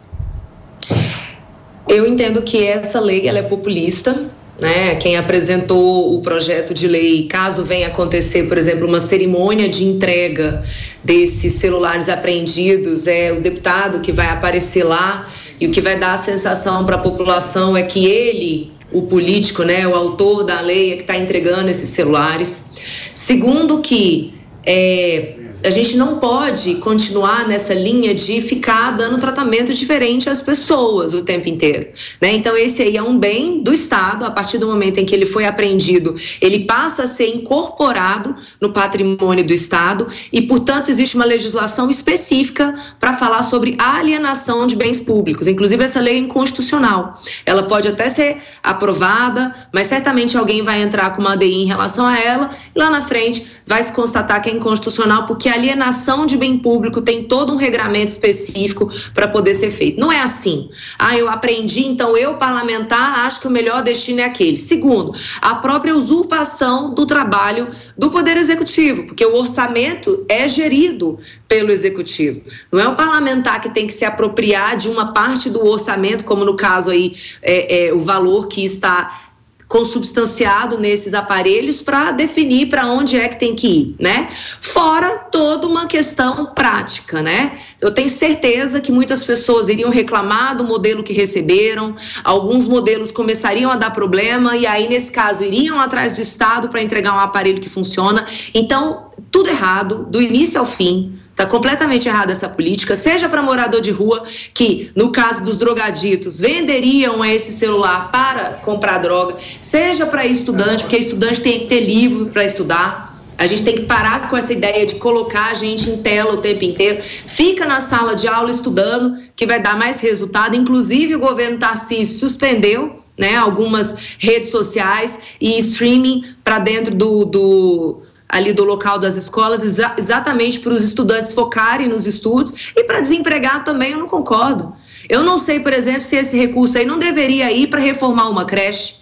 [1.90, 4.30] Eu entendo que essa lei ela é populista.
[4.60, 4.94] Né?
[4.96, 10.62] Quem apresentou o projeto de lei, caso venha acontecer, por exemplo, uma cerimônia de entrega
[11.02, 15.26] desses celulares apreendidos, é o deputado que vai aparecer lá
[15.58, 19.64] e o que vai dar a sensação para a população é que ele, o político,
[19.64, 22.70] né, o autor da lei, é que está entregando esses celulares.
[23.14, 30.28] Segundo, que é, a gente não pode continuar nessa linha de ficar dando tratamento diferente
[30.28, 31.88] às pessoas o tempo inteiro.
[32.20, 32.32] Né?
[32.32, 35.26] Então, esse aí é um bem do Estado, a partir do momento em que ele
[35.26, 41.24] foi apreendido, ele passa a ser incorporado no patrimônio do Estado e, portanto, existe uma
[41.24, 45.46] legislação específica para falar sobre alienação de bens públicos.
[45.46, 47.20] Inclusive, essa lei é inconstitucional.
[47.44, 52.06] Ela pode até ser aprovada, mas certamente alguém vai entrar com uma ADI em relação
[52.06, 56.36] a ela e lá na frente vai se constatar que é inconstitucional porque alienação de
[56.36, 60.00] bem público tem todo um regramento específico para poder ser feito.
[60.00, 60.70] Não é assim.
[60.98, 64.58] Ah, eu aprendi, então eu, parlamentar, acho que o melhor destino é aquele.
[64.58, 71.70] Segundo, a própria usurpação do trabalho do Poder Executivo, porque o orçamento é gerido pelo
[71.70, 72.42] Executivo.
[72.70, 76.44] Não é o parlamentar que tem que se apropriar de uma parte do orçamento, como
[76.44, 79.29] no caso aí, é, é, o valor que está
[79.70, 84.28] consubstanciado nesses aparelhos para definir para onde é que tem que ir, né?
[84.60, 87.52] Fora toda uma questão prática, né?
[87.80, 93.70] Eu tenho certeza que muitas pessoas iriam reclamar do modelo que receberam, alguns modelos começariam
[93.70, 97.60] a dar problema e aí nesse caso iriam atrás do Estado para entregar um aparelho
[97.60, 98.26] que funciona.
[98.52, 101.19] Então, tudo errado, do início ao fim.
[101.40, 106.38] Está completamente errada essa política, seja para morador de rua, que no caso dos drogaditos
[106.38, 112.26] venderiam esse celular para comprar droga, seja para estudante, porque estudante tem que ter livro
[112.26, 113.18] para estudar.
[113.38, 116.42] A gente tem que parar com essa ideia de colocar a gente em tela o
[116.42, 117.02] tempo inteiro.
[117.02, 120.54] Fica na sala de aula estudando, que vai dar mais resultado.
[120.54, 128.02] Inclusive, o governo Tarcísio suspendeu né, algumas redes sociais e streaming para dentro do, do
[128.30, 133.00] ali do local das escolas, exa exatamente para os estudantes focarem nos estudos e para
[133.00, 134.74] desempregado também eu não concordo.
[135.08, 138.44] Eu não sei, por exemplo, se esse recurso aí não deveria ir para reformar uma
[138.44, 139.00] creche.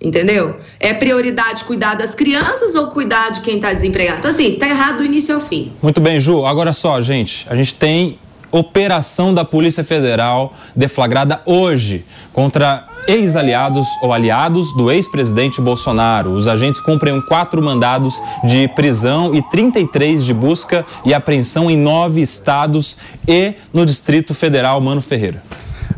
[0.00, 0.60] Entendeu?
[0.78, 4.18] É prioridade cuidar das crianças ou cuidar de quem está desempregado?
[4.18, 5.72] Então, assim, tá errado do início ao fim.
[5.82, 6.46] Muito bem, Ju.
[6.46, 8.16] Agora só, gente, a gente tem
[8.52, 16.32] operação da Polícia Federal deflagrada hoje contra ex-aliados ou aliados do ex-presidente Bolsonaro.
[16.32, 22.20] Os agentes cumprem quatro mandados de prisão e 33 de busca e apreensão em nove
[22.20, 25.42] estados e no Distrito Federal, Mano Ferreira.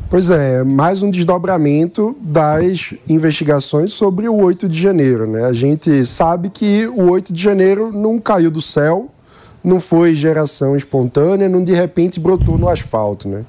[0.08, 5.24] Pois é, mais um desdobramento das investigações sobre o 8 de janeiro.
[5.24, 5.44] Né?
[5.44, 9.08] A gente sabe que o 8 de janeiro não caiu do céu,
[9.62, 13.28] não foi geração espontânea, não de repente brotou no asfalto.
[13.28, 13.44] Né?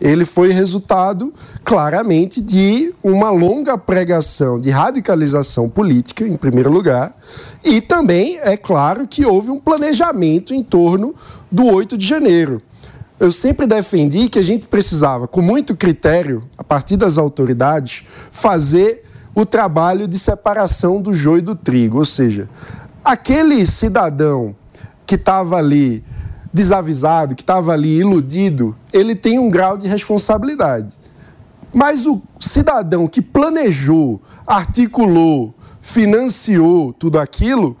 [0.00, 1.32] Ele foi resultado,
[1.64, 7.14] claramente, de uma longa pregação de radicalização política, em primeiro lugar,
[7.64, 11.14] e também, é claro, que houve um planejamento em torno
[11.50, 12.62] do 8 de janeiro.
[13.18, 19.04] Eu sempre defendi que a gente precisava, com muito critério, a partir das autoridades, fazer
[19.34, 21.98] o trabalho de separação do joio do trigo.
[21.98, 22.48] Ou seja,
[23.02, 24.54] aquele cidadão
[25.06, 26.04] que estava ali
[26.52, 30.94] desavisado, que estava ali iludido, ele tem um grau de responsabilidade.
[31.72, 37.76] Mas o cidadão que planejou, articulou, financiou tudo aquilo,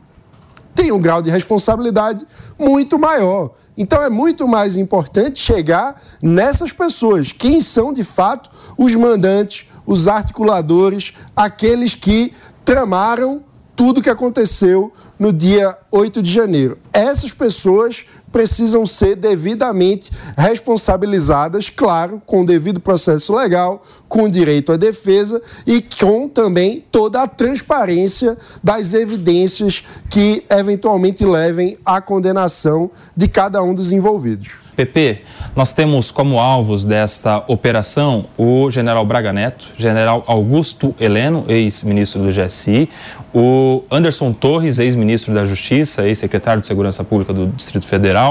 [0.74, 2.26] tem um grau de responsabilidade
[2.58, 3.52] muito maior.
[3.78, 7.32] Então é muito mais importante chegar nessas pessoas.
[7.32, 13.42] Quem são de fato os mandantes, os articuladores, aqueles que tramaram
[13.74, 16.78] tudo que aconteceu no dia 8 de janeiro.
[16.92, 18.04] Essas pessoas
[18.36, 25.80] precisam ser devidamente responsabilizadas, claro, com o devido processo legal, com direito à defesa e
[25.80, 33.72] com também toda a transparência das evidências que eventualmente levem à condenação de cada um
[33.72, 34.66] dos envolvidos.
[34.76, 35.22] PP,
[35.56, 42.28] nós temos como alvos desta operação o general Braga Neto, general Augusto Heleno, ex-ministro do
[42.28, 42.86] GSI,
[43.34, 48.25] o Anderson Torres, ex-ministro da Justiça, ex-secretário de Segurança Pública do Distrito Federal,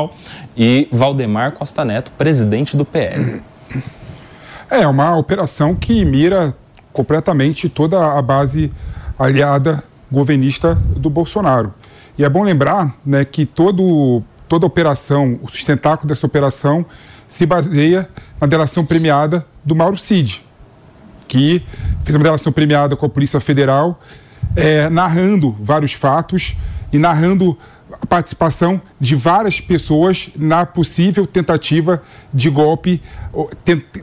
[0.56, 3.42] e Valdemar Costa Neto, presidente do PL.
[4.70, 6.56] É uma operação que mira
[6.92, 8.72] completamente toda a base
[9.18, 11.74] aliada governista do Bolsonaro.
[12.18, 16.86] E é bom lembrar né, que todo toda operação, o sustentáculo dessa operação
[17.28, 18.08] se baseia
[18.40, 20.44] na delação premiada do Mauro Cid,
[21.28, 21.64] que
[22.04, 24.00] fez uma delação premiada com a Polícia Federal,
[24.56, 26.56] é, narrando vários fatos
[26.94, 27.58] e narrando
[28.06, 32.02] participação de várias pessoas na possível tentativa
[32.34, 33.02] de golpe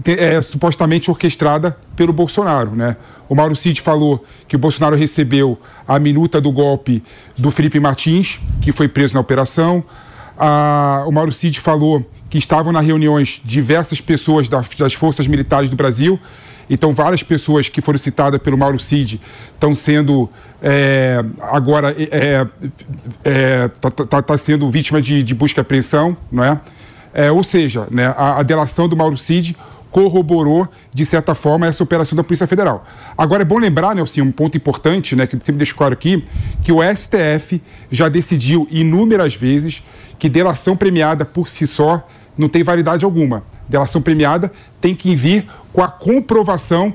[0.04, 2.70] é, supostamente orquestrada pelo Bolsonaro.
[2.72, 2.96] Né?
[3.28, 7.02] O Mauro Cid falou que o Bolsonaro recebeu a minuta do golpe
[7.36, 9.84] do Felipe Martins, que foi preso na operação.
[10.38, 15.76] A, o Mauro Cid falou que estavam nas reuniões diversas pessoas das forças militares do
[15.76, 16.18] Brasil.
[16.68, 19.20] Então, várias pessoas que foram citadas pelo Mauro Cid
[19.54, 20.30] estão sendo
[20.62, 22.46] é, agora é,
[23.24, 26.60] é, tá, tá, tá, sendo vítima de, de busca e apreensão, não é?
[27.12, 29.56] é ou seja, né, a, a delação do Mauro Cid
[29.90, 32.84] corroborou, de certa forma, essa operação da Polícia Federal.
[33.16, 36.24] Agora, é bom lembrar, Nelson, um ponto importante, né, que sempre deixo claro aqui,
[36.64, 39.82] que o STF já decidiu inúmeras vezes
[40.18, 43.44] que delação premiada por si só não tem validade alguma.
[43.68, 46.94] Delação premiada tem que vir com a comprovação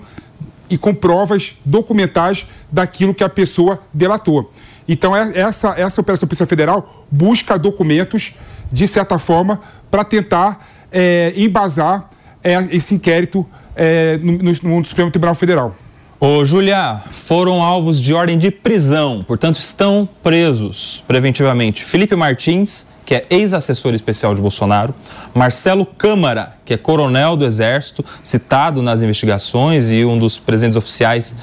[0.70, 4.52] e com provas documentais daquilo que a pessoa delatou.
[4.88, 8.34] Então, é, essa, essa Operação Polícia Federal busca documentos,
[8.72, 9.60] de certa forma,
[9.92, 12.10] para tentar é, embasar
[12.44, 15.76] é, esse inquérito é, no, no, Supremo Tribunal Federal.
[16.20, 23.16] Ô, Julia, foram alvos de ordem de prisão, portanto, estão presos preventivamente Felipe Martins que
[23.16, 24.94] é ex-assessor especial de Bolsonaro,
[25.34, 31.34] Marcelo Câmara, que é coronel do Exército, citado nas investigações e um dos presentes oficiais,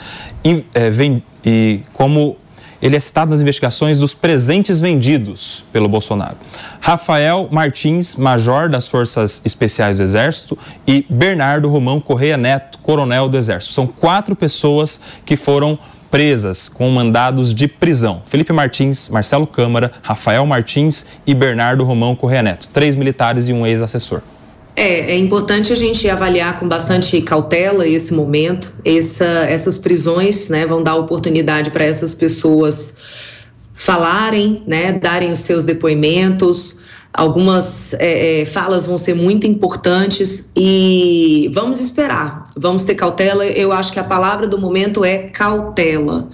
[0.44, 2.37] e, é, vem, e como
[2.83, 6.37] ele é citado nas investigações dos presentes vendidos pelo Bolsonaro.
[6.83, 13.38] Rafael Martins, major das Forças Especiais do Exército, e Bernardo Romão Correia Neto, coronel do
[13.38, 13.72] Exército.
[13.72, 15.79] São quatro pessoas que foram
[16.14, 18.22] presas com mandados de prisão.
[18.24, 22.68] Felipe Martins, Marcelo Câmara, Rafael Martins e Bernardo Romão Correia Neto.
[22.68, 24.22] Três militares e um ex-assessor.
[24.77, 28.72] É, é importante a gente avaliar com bastante cautela esse momento.
[28.85, 32.98] Essa, essas prisões né, vão dar oportunidade para essas pessoas
[33.74, 36.83] falarem, né, darem os seus depoimentos,
[37.16, 43.46] Algumas é, é, falas vão ser muito importantes e vamos esperar, vamos ter cautela.
[43.46, 46.29] Eu acho que a palavra do momento é cautela.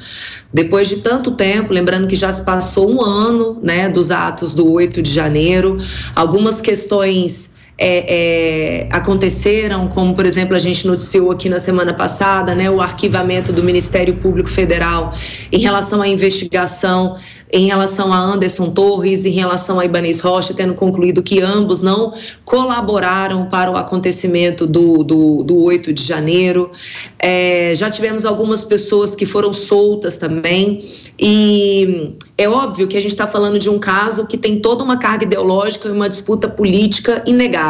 [0.52, 4.72] Depois de tanto tempo, lembrando que já se passou um ano né, dos atos do
[4.72, 5.76] 8 de janeiro,
[6.16, 12.54] algumas questões é, é, aconteceram, como por exemplo a gente noticiou aqui na semana passada,
[12.54, 15.14] né, o arquivamento do Ministério Público Federal
[15.50, 17.16] em relação à investigação
[17.52, 22.12] em relação a Anderson Torres, em relação a Ibanez Rocha, tendo concluído que ambos não
[22.44, 26.70] colaboraram para o acontecimento do, do, do 8 de janeiro.
[27.18, 30.80] É, já tivemos algumas pessoas que foram soltas também,
[31.18, 34.96] e é óbvio que a gente está falando de um caso que tem toda uma
[34.96, 37.69] carga ideológica e uma disputa política inegável.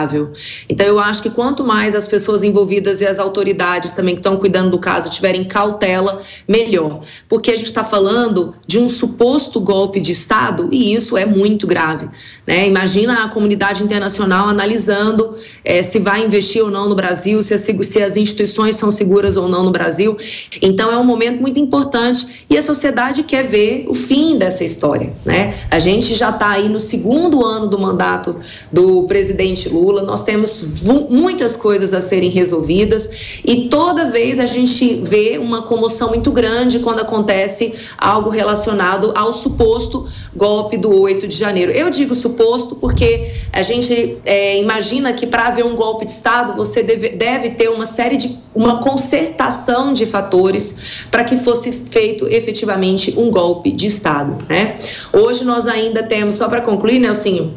[0.68, 4.36] Então, eu acho que quanto mais as pessoas envolvidas e as autoridades também que estão
[4.36, 7.00] cuidando do caso tiverem cautela, melhor.
[7.28, 11.66] Porque a gente está falando de um suposto golpe de Estado e isso é muito
[11.66, 12.08] grave.
[12.46, 12.66] Né?
[12.66, 17.60] Imagina a comunidade internacional analisando é, se vai investir ou não no Brasil, se as,
[17.60, 20.16] se as instituições são seguras ou não no Brasil.
[20.62, 25.12] Então é um momento muito importante e a sociedade quer ver o fim dessa história.
[25.24, 25.54] Né?
[25.70, 28.36] A gente já está aí no segundo ano do mandato
[28.72, 30.64] do presidente Lula, nós temos
[31.09, 36.79] muitas coisas a serem resolvidas e toda vez a gente vê uma comoção muito grande
[36.79, 41.72] quando acontece algo relacionado ao suposto suposto golpe do 8 de janeiro.
[41.72, 46.55] Eu digo suposto porque a gente é, imagina que para haver um golpe de Estado
[46.55, 52.26] você deve, deve ter uma série de uma concertação de fatores para que fosse feito
[52.29, 54.38] efetivamente um golpe de Estado.
[54.48, 54.76] Né?
[55.12, 57.55] Hoje nós ainda temos, só para concluir, Nelsinho,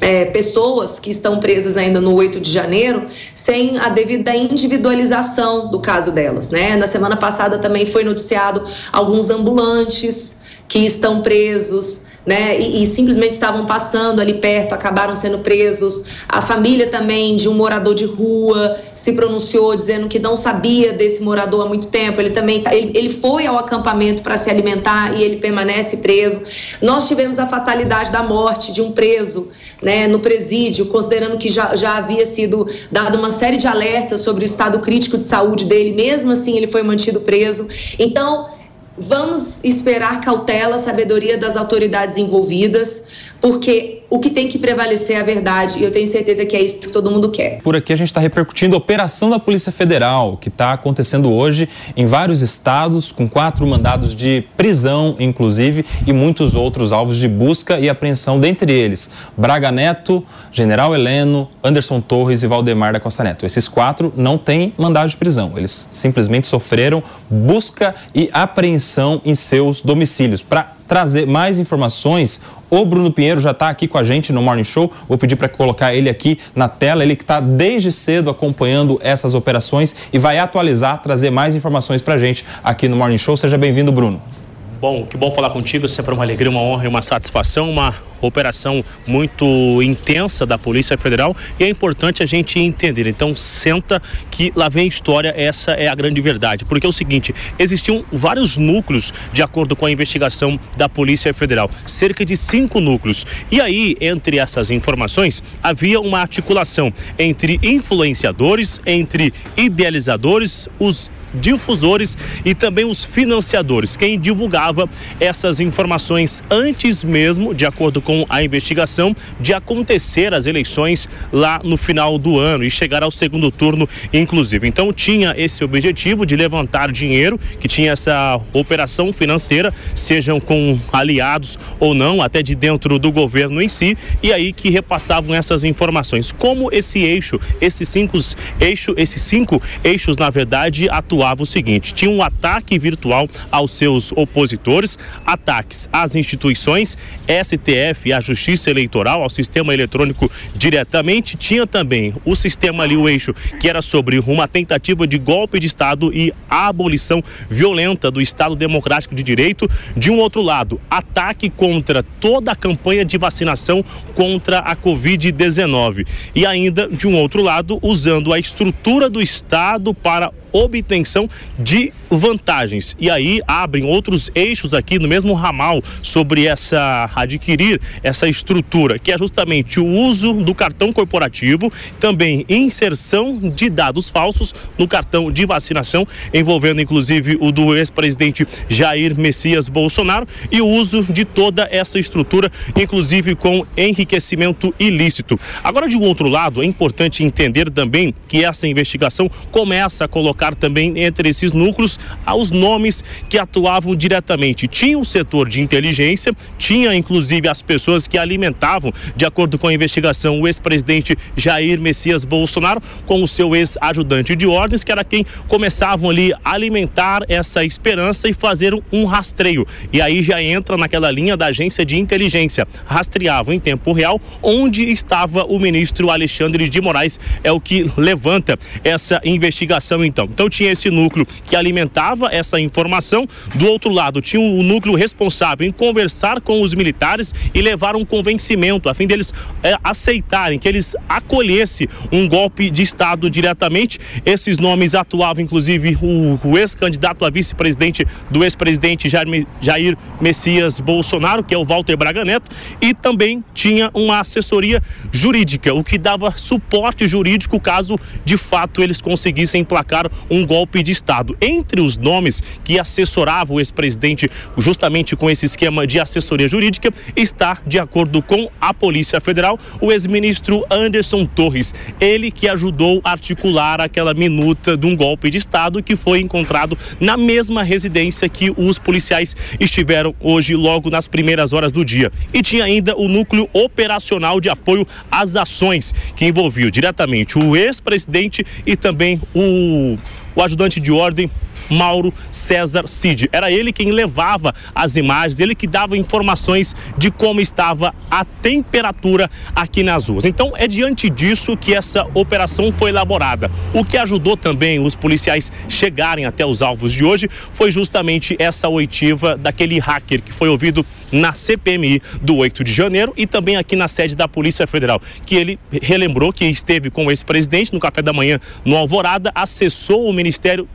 [0.00, 5.80] é, pessoas que estão presas ainda no 8 de janeiro sem a devida individualização do
[5.80, 6.50] caso delas.
[6.50, 6.76] Né?
[6.76, 13.32] Na semana passada também foi noticiado alguns ambulantes que estão presos né, e, e, simplesmente
[13.32, 16.04] estavam passando ali perto, acabaram sendo presos.
[16.28, 21.22] A família também de um morador de rua se pronunciou dizendo que não sabia desse
[21.22, 22.20] morador há muito tempo.
[22.20, 26.42] Ele também tá, ele, ele foi ao acampamento para se alimentar e ele permanece preso.
[26.82, 29.48] Nós tivemos a fatalidade da morte de um preso,
[29.82, 34.44] né, no presídio, considerando que já, já havia sido dado uma série de alertas sobre
[34.44, 35.92] o estado crítico de saúde dele.
[35.92, 37.66] Mesmo assim, ele foi mantido preso.
[37.98, 38.57] Então
[39.00, 43.06] Vamos esperar cautela, sabedoria das autoridades envolvidas,
[43.40, 46.62] porque o que tem que prevalecer é a verdade e eu tenho certeza que é
[46.62, 47.60] isso que todo mundo quer.
[47.62, 51.68] Por aqui a gente está repercutindo a operação da Polícia Federal, que está acontecendo hoje
[51.96, 57.78] em vários estados, com quatro mandados de prisão, inclusive, e muitos outros alvos de busca
[57.78, 63.44] e apreensão, dentre eles Braga Neto, General Heleno, Anderson Torres e Valdemar da Costa Neto.
[63.44, 69.82] Esses quatro não têm mandado de prisão, eles simplesmente sofreram busca e apreensão em seus
[69.82, 70.40] domicílios.
[70.40, 74.64] Para trazer mais informações, o Bruno Pinheiro já está aqui com a gente no Morning
[74.64, 74.92] Show.
[75.06, 77.04] Vou pedir para colocar ele aqui na tela.
[77.04, 82.14] Ele que está desde cedo acompanhando essas operações e vai atualizar, trazer mais informações para
[82.14, 83.36] a gente aqui no Morning Show.
[83.36, 84.37] Seja bem-vindo, Bruno.
[84.80, 88.84] Bom, que bom falar contigo, sempre uma alegria, uma honra e uma satisfação, uma operação
[89.04, 93.08] muito intensa da Polícia Federal e é importante a gente entender.
[93.08, 96.64] Então, senta que lá vem a história, essa é a grande verdade.
[96.64, 101.68] Porque é o seguinte: existiam vários núcleos de acordo com a investigação da Polícia Federal,
[101.84, 103.26] cerca de cinco núcleos.
[103.50, 112.54] E aí, entre essas informações, havia uma articulação entre influenciadores, entre idealizadores, os difusores e
[112.54, 114.88] também os financiadores, quem divulgava
[115.20, 121.76] essas informações antes mesmo, de acordo com a investigação, de acontecer as eleições lá no
[121.76, 124.66] final do ano e chegar ao segundo turno, inclusive.
[124.66, 131.58] Então tinha esse objetivo de levantar dinheiro, que tinha essa operação financeira, sejam com aliados
[131.78, 136.32] ou não, até de dentro do governo em si, e aí que repassavam essas informações.
[136.32, 138.18] Como esse eixo, esses cinco
[138.60, 143.72] eixos, esses cinco eixos, na verdade, atuam atuava o seguinte: tinha um ataque virtual aos
[143.72, 151.36] seus opositores, ataques às instituições, STF, à Justiça Eleitoral, ao sistema eletrônico diretamente.
[151.36, 155.66] Tinha também o sistema ali, o eixo, que era sobre uma tentativa de golpe de
[155.66, 159.68] Estado e abolição violenta do Estado Democrático de Direito.
[159.96, 166.06] De um outro lado, ataque contra toda a campanha de vacinação contra a Covid-19.
[166.34, 172.96] E ainda, de um outro lado, usando a estrutura do Estado para obtenção de vantagens.
[172.98, 179.12] E aí abrem outros eixos aqui no mesmo ramal sobre essa adquirir essa estrutura, que
[179.12, 185.44] é justamente o uso do cartão corporativo, também inserção de dados falsos no cartão de
[185.44, 191.98] vacinação, envolvendo inclusive o do ex-presidente Jair Messias Bolsonaro e o uso de toda essa
[191.98, 195.38] estrutura, inclusive com enriquecimento ilícito.
[195.62, 200.37] Agora, de um outro lado, é importante entender também que essa investigação começa a colocar
[200.54, 204.66] também entre esses núcleos aos nomes que atuavam diretamente.
[204.66, 209.74] Tinha o setor de inteligência, tinha inclusive as pessoas que alimentavam, de acordo com a
[209.74, 215.24] investigação, o ex-presidente Jair Messias Bolsonaro com o seu ex-ajudante de ordens, que era quem
[215.46, 219.66] começavam ali a alimentar essa esperança e fazer um rastreio.
[219.92, 222.66] E aí já entra naquela linha da agência de inteligência.
[222.86, 228.58] Rastreavam em tempo real onde estava o ministro Alexandre de Moraes, é o que levanta
[228.84, 230.27] essa investigação então.
[230.28, 233.26] Então tinha esse núcleo que alimentava essa informação.
[233.54, 237.96] Do outro lado, tinha o um núcleo responsável em conversar com os militares e levar
[237.96, 243.98] um convencimento, a fim deles é, aceitarem, que eles acolhessem um golpe de Estado diretamente.
[244.24, 251.42] Esses nomes atuavam, inclusive, o, o ex-candidato a vice-presidente do ex-presidente Jair, Jair Messias Bolsonaro,
[251.42, 256.32] que é o Walter Braga Neto, e também tinha uma assessoria jurídica, o que dava
[256.36, 261.36] suporte jurídico caso de fato eles conseguissem emplacar um golpe de Estado.
[261.40, 267.58] Entre os nomes que assessoravam o ex-presidente justamente com esse esquema de assessoria jurídica está,
[267.66, 271.74] de acordo com a Polícia Federal, o ex-ministro Anderson Torres.
[272.00, 276.76] Ele que ajudou a articular aquela minuta de um golpe de Estado que foi encontrado
[277.00, 282.10] na mesma residência que os policiais estiveram hoje, logo nas primeiras horas do dia.
[282.32, 288.44] E tinha ainda o núcleo operacional de apoio às ações, que envolvia diretamente o ex-presidente
[288.66, 289.98] e também o
[290.34, 291.30] o ajudante de ordem
[291.68, 293.28] Mauro César Cid.
[293.32, 299.30] Era ele quem levava as imagens, ele que dava informações de como estava a temperatura
[299.54, 300.24] aqui nas ruas.
[300.24, 303.50] Então é diante disso que essa operação foi elaborada.
[303.72, 308.68] O que ajudou também os policiais chegarem até os alvos de hoje foi justamente essa
[308.68, 313.76] oitiva daquele hacker que foi ouvido na CPMI do 8 de janeiro e também aqui
[313.76, 318.02] na sede da Polícia Federal, que ele relembrou que esteve com o ex-presidente no café
[318.02, 320.68] da manhã no Alvorada, acessou o Ministério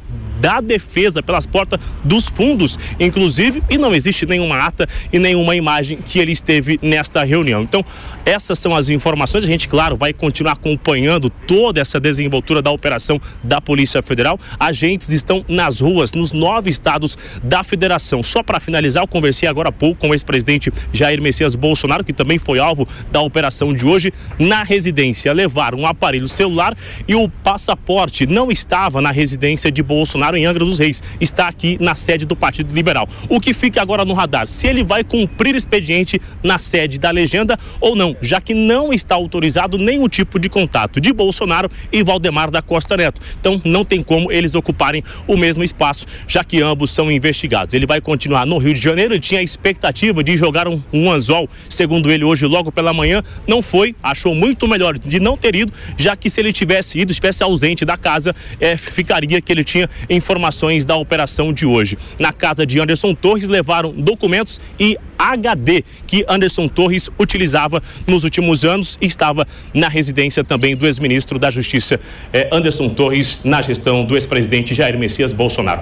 [0.44, 5.98] da defesa pelas portas dos fundos, inclusive, e não existe nenhuma ata e nenhuma imagem
[6.06, 7.62] que ele esteve nesta reunião.
[7.62, 7.86] Então,
[8.26, 9.46] essas são as informações.
[9.46, 14.38] A gente, claro, vai continuar acompanhando toda essa desenvoltura da operação da Polícia Federal.
[14.60, 18.22] Agentes estão nas ruas, nos nove estados da federação.
[18.22, 22.12] Só para finalizar, eu conversei agora há pouco com o ex-presidente Jair Messias Bolsonaro, que
[22.12, 24.12] também foi alvo da operação de hoje.
[24.38, 26.76] Na residência, levaram um aparelho celular
[27.08, 31.78] e o passaporte não estava na residência de Bolsonaro em Angra dos Reis, está aqui
[31.80, 33.08] na sede do Partido Liberal.
[33.30, 37.58] O que fica agora no radar, se ele vai cumprir expediente na sede da legenda
[37.80, 42.52] ou não, já que não está autorizado nenhum tipo de contato de Bolsonaro e Valdemar
[42.52, 43.22] da Costa Neto.
[43.40, 47.74] Então não tem como eles ocuparem o mesmo espaço, já que ambos são investigados.
[47.74, 51.12] Ele vai continuar no Rio de Janeiro, ele tinha a expectativa de jogar um, um
[51.12, 55.56] anzol, segundo ele hoje logo pela manhã, não foi, achou muito melhor de não ter
[55.56, 59.64] ido, já que se ele tivesse ido, estivesse ausente da casa, é, ficaria que ele
[59.64, 61.98] tinha em informações da operação de hoje.
[62.18, 68.64] Na casa de Anderson Torres levaram documentos e HD que Anderson Torres utilizava nos últimos
[68.64, 72.00] anos e estava na residência também do ex-ministro da Justiça
[72.32, 75.82] eh, Anderson Torres na gestão do ex-presidente Jair Messias Bolsonaro.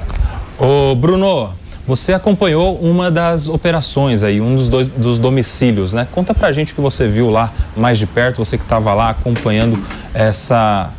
[0.57, 1.53] Ô Bruno,
[1.85, 6.07] você acompanhou uma das operações aí, um dos, dois, dos domicílios, né?
[6.11, 9.11] Conta pra gente o que você viu lá mais de perto, você que estava lá
[9.11, 9.79] acompanhando
[10.13, 10.91] essa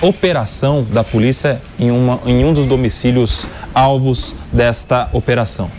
[0.00, 5.70] operação da polícia em, uma, em um dos domicílios alvos desta operação.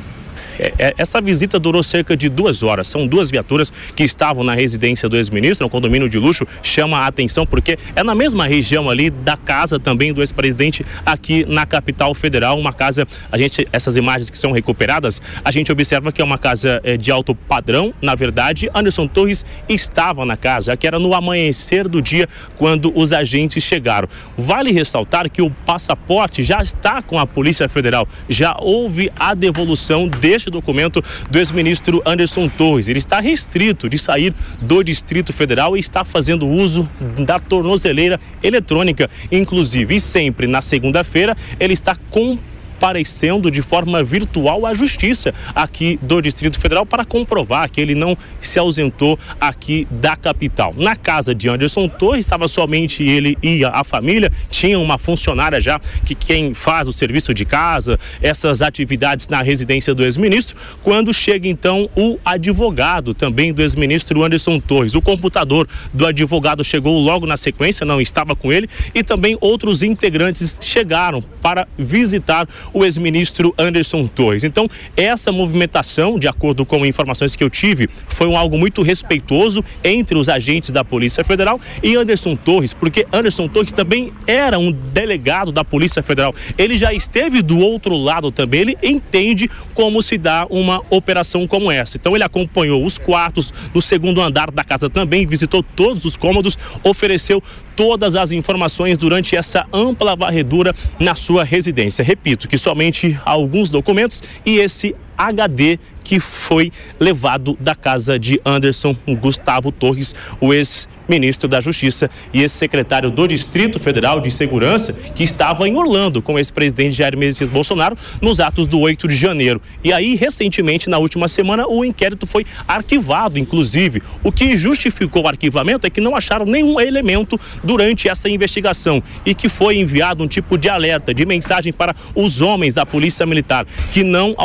[0.59, 2.87] É, é, essa visita durou cerca de duas horas.
[2.87, 6.45] São duas viaturas que estavam na residência do ex-ministro, no condomínio de luxo.
[6.61, 11.45] Chama a atenção porque é na mesma região ali da casa também do ex-presidente aqui
[11.47, 12.59] na capital federal.
[12.59, 16.37] Uma casa, a gente, essas imagens que são recuperadas, a gente observa que é uma
[16.37, 17.93] casa é, de alto padrão.
[18.01, 23.13] Na verdade, Anderson Torres estava na casa, que era no amanhecer do dia quando os
[23.13, 24.07] agentes chegaram.
[24.37, 28.07] Vale ressaltar que o passaporte já está com a Polícia Federal.
[28.27, 32.87] Já houve a devolução deste documento do ex-ministro Anderson Torres.
[32.87, 36.89] Ele está restrito de sair do Distrito Federal e está fazendo uso
[37.25, 39.95] da tornozeleira eletrônica, inclusive.
[39.95, 42.37] E sempre na segunda-feira ele está com
[42.79, 48.17] comparecendo de forma virtual à Justiça aqui do Distrito Federal para comprovar que ele não
[48.39, 50.73] se ausentou aqui da capital.
[50.77, 55.77] Na casa de Anderson Torres estava somente ele e a família, tinha uma funcionária já
[56.05, 61.49] que quem faz o serviço de casa, essas atividades na residência do ex-ministro, quando chega
[61.49, 64.95] então o advogado também do ex-ministro Anderson Torres.
[64.95, 69.83] O computador do advogado chegou logo na sequência, não estava com ele, e também outros
[69.83, 74.43] integrantes chegaram para visitar o ex-ministro Anderson Torres.
[74.43, 79.63] Então, essa movimentação, de acordo com informações que eu tive, foi um algo muito respeitoso
[79.83, 84.71] entre os agentes da Polícia Federal e Anderson Torres, porque Anderson Torres também era um
[84.71, 86.33] delegado da Polícia Federal.
[86.57, 91.71] Ele já esteve do outro lado também, ele entende como se dá uma operação como
[91.71, 91.97] essa.
[91.97, 96.57] Então, ele acompanhou os quartos no segundo andar da casa também, visitou todos os cômodos,
[96.83, 97.41] ofereceu
[97.79, 102.03] todas as informações durante essa ampla varredura na sua residência.
[102.03, 108.95] Repito que somente alguns documentos e esse HD que foi levado da casa de Anderson
[109.19, 115.23] Gustavo Torres, o ex ministro da Justiça e ex-secretário do Distrito Federal de Segurança, que
[115.23, 119.59] estava em Orlando com o ex-presidente Jair Messias Bolsonaro nos atos do 8 de janeiro.
[119.83, 124.03] E aí, recentemente, na última semana, o inquérito foi arquivado, inclusive.
[124.23, 129.33] O que justificou o arquivamento é que não acharam nenhum elemento durante essa investigação e
[129.33, 133.65] que foi enviado um tipo de alerta, de mensagem para os homens da Polícia Militar
[133.91, 134.35] que não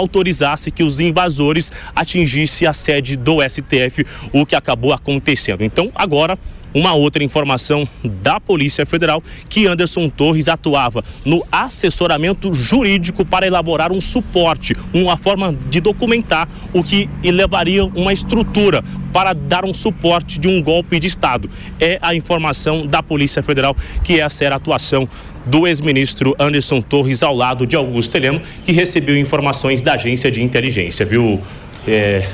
[0.64, 5.62] autorizasse que os invasores atingissem a sede do STF, o que acabou acontecendo.
[5.62, 6.38] Então, agora
[6.74, 13.92] uma outra informação da Polícia Federal que Anderson Torres atuava no assessoramento jurídico para elaborar
[13.92, 20.40] um suporte, uma forma de documentar o que levaria uma estrutura para dar um suporte
[20.40, 21.48] de um golpe de Estado.
[21.78, 25.08] É a informação da Polícia Federal que essa era a atuação
[25.44, 30.42] do ex-ministro Anderson Torres ao lado de Augusto Heleno, que recebeu informações da agência de
[30.42, 31.40] inteligência, viu?
[31.86, 32.26] É,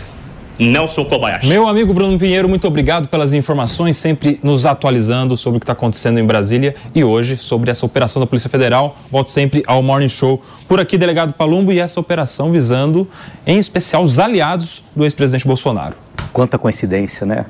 [0.61, 1.47] Nelson Kobayashi.
[1.47, 5.73] Meu amigo Bruno Pinheiro, muito obrigado pelas informações, sempre nos atualizando sobre o que está
[5.73, 8.99] acontecendo em Brasília e hoje sobre essa operação da Polícia Federal.
[9.11, 10.43] Volto sempre ao Morning Show.
[10.69, 13.09] Por aqui, delegado Palumbo, e essa operação visando,
[13.47, 15.95] em especial, os aliados do ex-presidente Bolsonaro.
[16.31, 17.47] Quanta coincidência, né?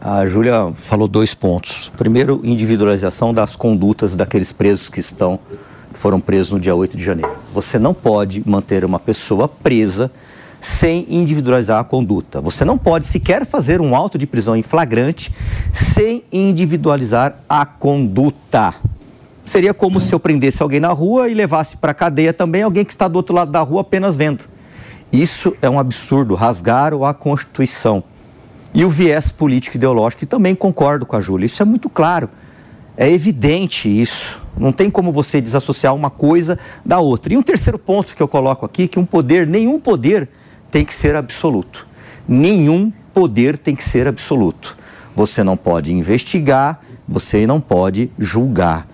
[0.00, 1.92] A Júlia falou dois pontos.
[1.96, 5.40] Primeiro, individualização das condutas daqueles presos que estão
[5.92, 7.32] que foram presos no dia 8 de janeiro.
[7.52, 10.10] Você não pode manter uma pessoa presa
[10.60, 12.40] sem individualizar a conduta.
[12.40, 15.32] Você não pode sequer fazer um auto de prisão em flagrante
[15.72, 18.74] sem individualizar a conduta.
[19.44, 22.84] Seria como se eu prendesse alguém na rua e levasse para a cadeia também alguém
[22.84, 24.44] que está do outro lado da rua apenas vendo.
[25.10, 28.04] Isso é um absurdo, rasgaram a Constituição.
[28.78, 32.30] E o viés político ideológico, e também concordo com a Júlia, isso é muito claro.
[32.96, 34.40] É evidente isso.
[34.56, 36.56] Não tem como você desassociar uma coisa
[36.86, 37.34] da outra.
[37.34, 40.28] E um terceiro ponto que eu coloco aqui, que um poder, nenhum poder
[40.70, 41.88] tem que ser absoluto.
[42.28, 44.78] Nenhum poder tem que ser absoluto.
[45.16, 48.86] Você não pode investigar, você não pode julgar.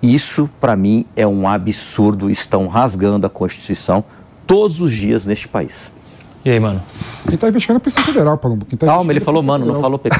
[0.00, 2.30] Isso, para mim, é um absurdo.
[2.30, 4.04] Estão rasgando a Constituição
[4.46, 5.90] todos os dias neste país.
[6.44, 6.82] E aí, mano?
[7.24, 8.64] Quem está investigando é a Polícia Federal, Palumbo.
[8.64, 10.16] Tá Calma, ele falou mano, não falou PP.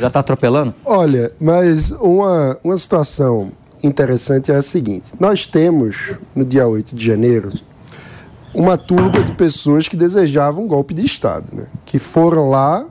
[0.00, 0.74] Já está atropelando?
[0.84, 7.04] Olha, mas uma, uma situação interessante é a seguinte: nós temos, no dia 8 de
[7.04, 7.52] janeiro,
[8.52, 11.66] uma turba de pessoas que desejavam um golpe de Estado, né?
[11.84, 12.84] que foram lá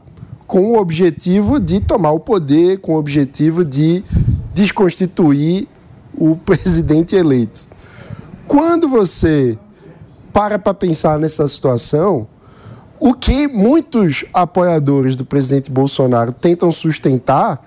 [0.48, 4.04] com o objetivo de tomar o poder, com o objetivo de
[4.54, 5.68] desconstituir
[6.18, 7.68] o presidente eleito.
[8.48, 9.58] Quando você
[10.32, 12.28] para para pensar nessa situação,
[13.00, 17.62] o que muitos apoiadores do presidente Bolsonaro tentam sustentar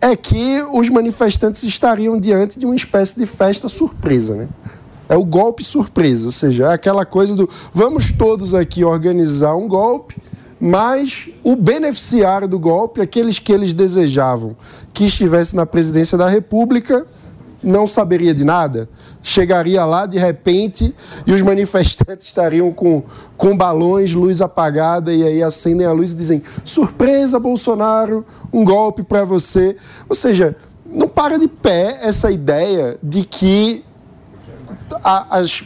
[0.00, 4.48] é que os manifestantes estariam diante de uma espécie de festa surpresa, né?
[5.08, 9.68] É o golpe surpresa, ou seja, é aquela coisa do vamos todos aqui organizar um
[9.68, 10.16] golpe,
[10.58, 14.56] mas o beneficiário do golpe, aqueles que eles desejavam
[14.92, 17.06] que estivesse na presidência da República,
[17.62, 18.88] não saberia de nada.
[19.22, 20.94] Chegaria lá de repente
[21.26, 23.04] e os manifestantes estariam com,
[23.36, 29.02] com balões, luz apagada, e aí acendem a luz e dizem: surpresa, Bolsonaro, um golpe
[29.02, 29.76] para você.
[30.08, 33.84] Ou seja, não para de pé essa ideia de que
[35.02, 35.62] a, as,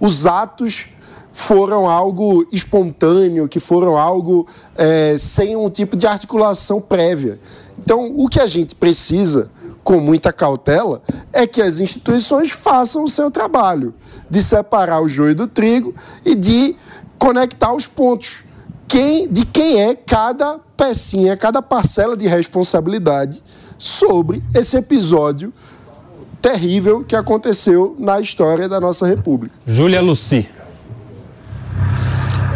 [0.00, 0.86] os atos
[1.32, 4.46] foram algo espontâneo, que foram algo
[4.76, 7.40] é, sem um tipo de articulação prévia.
[7.78, 9.50] Então, o que a gente precisa,
[9.82, 11.02] com muita cautela,
[11.32, 13.92] é que as instituições façam o seu trabalho
[14.28, 16.76] de separar o joio do trigo e de
[17.18, 18.44] conectar os pontos.
[18.86, 23.42] Quem, de quem é cada pecinha, cada parcela de responsabilidade
[23.78, 25.52] sobre esse episódio
[26.40, 29.54] terrível que aconteceu na história da nossa República.
[29.66, 30.48] Júlia Luci.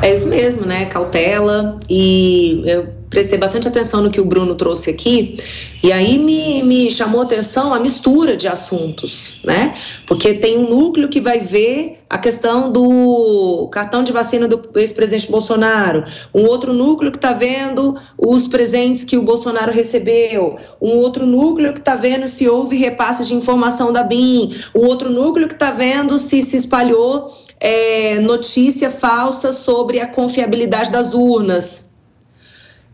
[0.03, 0.87] É isso mesmo, né?
[0.87, 5.37] Cautela e eu prestei bastante atenção no que o Bruno trouxe aqui,
[5.83, 9.77] e aí me, me chamou atenção a mistura de assuntos, né?
[10.05, 15.31] Porque tem um núcleo que vai ver a questão do cartão de vacina do ex-presidente
[15.31, 16.05] Bolsonaro,
[16.35, 21.73] um outro núcleo que está vendo os presentes que o Bolsonaro recebeu, um outro núcleo
[21.73, 25.71] que está vendo se houve repasse de informação da BIM, um outro núcleo que está
[25.71, 27.27] vendo se se espalhou
[27.61, 31.94] é, notícia falsa sobre a confiabilidade das urnas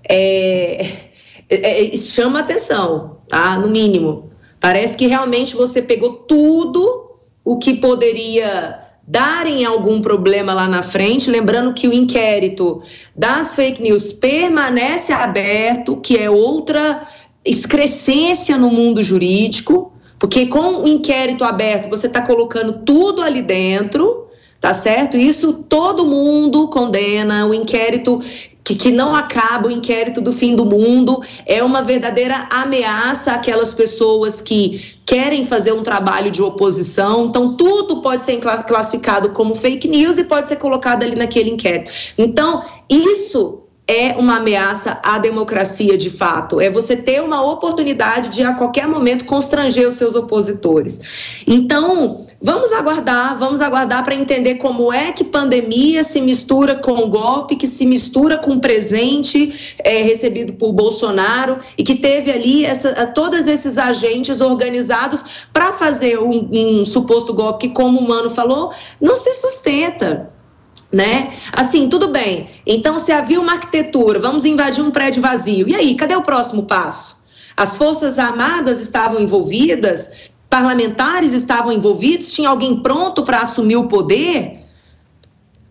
[0.09, 0.87] é,
[1.49, 3.57] é, é, chama atenção, tá?
[3.59, 4.31] No mínimo.
[4.59, 7.11] Parece que realmente você pegou tudo
[7.45, 12.83] o que poderia dar em algum problema lá na frente, lembrando que o inquérito
[13.17, 17.07] das fake news permanece aberto, que é outra
[17.45, 24.29] excrescência no mundo jurídico, porque com o inquérito aberto você está colocando tudo ali dentro,
[24.61, 25.17] tá certo?
[25.17, 27.47] Isso todo mundo condena.
[27.47, 28.23] O inquérito
[28.71, 33.73] que, que não acaba o inquérito do fim do mundo, é uma verdadeira ameaça àquelas
[33.73, 37.27] pessoas que querem fazer um trabalho de oposição.
[37.27, 41.91] Então, tudo pode ser classificado como fake news e pode ser colocado ali naquele inquérito.
[42.17, 43.60] Então, isso
[43.91, 46.61] é uma ameaça à democracia de fato.
[46.61, 51.43] É você ter uma oportunidade de a qualquer momento constranger os seus opositores.
[51.45, 57.57] Então, vamos aguardar, vamos aguardar para entender como é que pandemia se mistura com golpe,
[57.57, 63.49] que se mistura com presente é, recebido por Bolsonaro e que teve ali essa, todos
[63.49, 69.17] esses agentes organizados para fazer um, um suposto golpe que, como o Mano falou, não
[69.17, 70.31] se sustenta
[70.93, 71.33] né?
[71.53, 72.49] Assim, tudo bem.
[72.67, 75.69] Então, se havia uma arquitetura, vamos invadir um prédio vazio.
[75.69, 77.21] E aí, cadê o próximo passo?
[77.57, 84.59] As Forças Armadas estavam envolvidas, parlamentares estavam envolvidos, tinha alguém pronto para assumir o poder?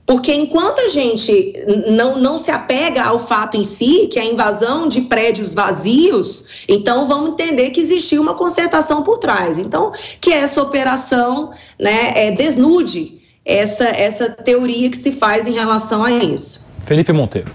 [0.06, 1.54] Porque enquanto a gente
[1.92, 6.66] não, não se apega ao fato em si, que é a invasão de prédios vazios,
[6.68, 9.60] então vamos entender que existiu uma concertação por trás.
[9.60, 13.19] Então, que essa operação né, é, desnude
[13.50, 16.68] essa, essa teoria que se faz em relação a isso.
[16.86, 17.52] Felipe Monteiro.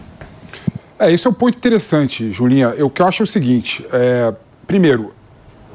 [0.99, 2.74] É, esse é um ponto interessante, Julinha.
[2.76, 4.34] Eu que acho é o seguinte: é,
[4.66, 5.14] primeiro,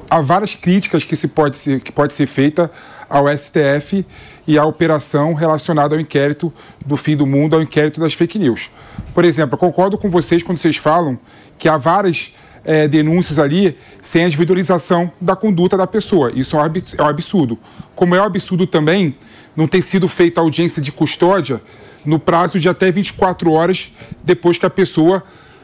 [0.09, 2.69] há várias críticas que, se pode ser, que pode ser feita
[3.09, 4.05] ao STF
[4.45, 6.53] e à operação relacionada ao inquérito
[6.85, 8.69] do fim do mundo, ao inquérito das fake news.
[9.13, 11.17] Por exemplo, eu concordo com vocês quando vocês falam
[11.57, 12.33] que há várias
[12.65, 16.31] é, denúncias ali sem a individualização da conduta da pessoa.
[16.33, 17.57] Isso é um absurdo.
[17.95, 19.15] Como é um absurdo também
[19.59, 21.61] não ter sido feita audiência de custódia
[22.05, 23.91] no prazo de até 24 horas
[24.23, 25.21] depois que a pessoa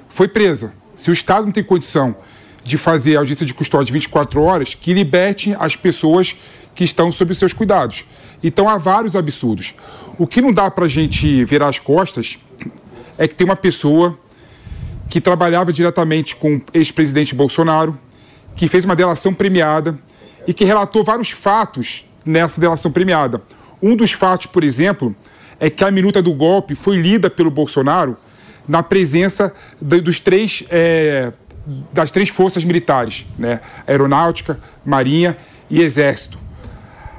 [0.09, 0.73] foi presa.
[0.97, 2.13] Se o Estado não tem condição
[2.61, 6.35] de fazer audiência de custódia de 24 horas, que liberte as pessoas
[6.75, 8.03] que estão sob seus cuidados.
[8.43, 9.73] Então há vários absurdos.
[10.17, 12.37] O que não dá para a gente virar as costas
[13.17, 14.19] é que tem uma pessoa
[15.09, 17.97] que trabalhava diretamente com o ex-presidente Bolsonaro,
[18.57, 19.97] que fez uma delação premiada
[20.45, 23.41] e que relatou vários fatos nessa delação premiada.
[23.81, 25.15] Um dos fatos, por exemplo,
[25.59, 28.17] é que a minuta do golpe foi lida pelo Bolsonaro
[28.67, 31.31] na presença dos três, é,
[31.93, 33.61] das três forças militares, né?
[33.85, 35.37] Aeronáutica, Marinha
[35.69, 36.37] e Exército.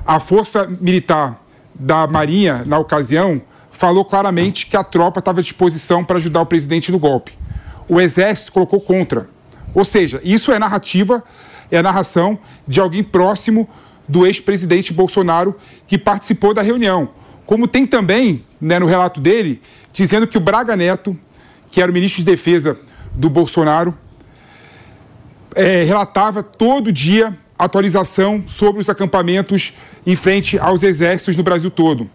[0.07, 1.41] A força militar
[1.75, 3.41] da Marinha, na ocasião,
[3.71, 7.33] falou claramente que a tropa estava à disposição para ajudar o presidente no golpe.
[7.89, 9.29] O Exército colocou contra.
[9.75, 11.23] Ou seja, isso é narrativa,
[11.71, 13.69] é a narração de alguém próximo
[14.09, 17.11] do ex-presidente Bolsonaro que participou da reunião.
[17.45, 19.61] Como tem também, né, no relato dele,
[19.93, 21.19] dizendo que o Braga Neto,
[21.71, 22.79] que era o ministro de Defesa
[23.13, 23.97] do Bolsonaro,
[25.55, 29.73] é, relatava todo dia atualização sobre os acampamentos
[30.07, 32.11] em frente aos exércitos no Brasil todo.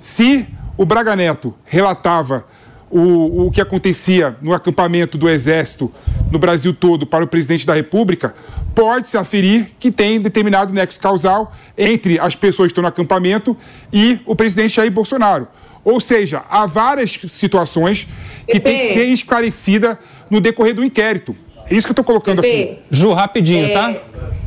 [0.00, 2.46] Se o Braga Neto relatava
[2.90, 5.92] o, o que acontecia no acampamento do Exército
[6.30, 8.34] no Brasil todo para o presidente da República,
[8.74, 13.56] pode-se aferir que tem determinado nexo causal entre as pessoas que estão no acampamento
[13.92, 15.46] e o presidente Jair Bolsonaro.
[15.84, 18.06] Ou seja, há várias situações
[18.46, 21.34] que têm que ser esclarecida no decorrer do inquérito.
[21.70, 22.78] É isso que eu estou colocando Pepe, aqui.
[22.90, 23.94] Ju, rapidinho, é, tá?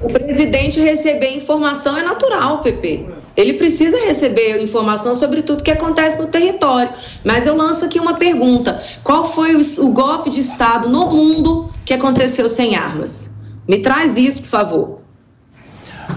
[0.02, 3.08] O presidente receber informação é natural, Pepe.
[3.38, 6.92] Ele precisa receber informação sobre tudo que acontece no território.
[7.24, 11.72] Mas eu lanço aqui uma pergunta: qual foi o, o golpe de Estado no mundo
[11.86, 13.40] que aconteceu sem armas?
[13.66, 15.00] Me traz isso, por favor.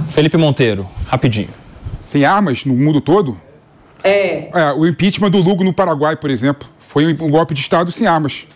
[0.08, 1.50] Felipe Monteiro, rapidinho.
[1.94, 3.40] Sem armas no mundo todo?
[4.02, 4.48] É.
[4.52, 8.08] é o impeachment do Lugo no Paraguai, por exemplo, foi um golpe de Estado sem
[8.08, 8.46] armas.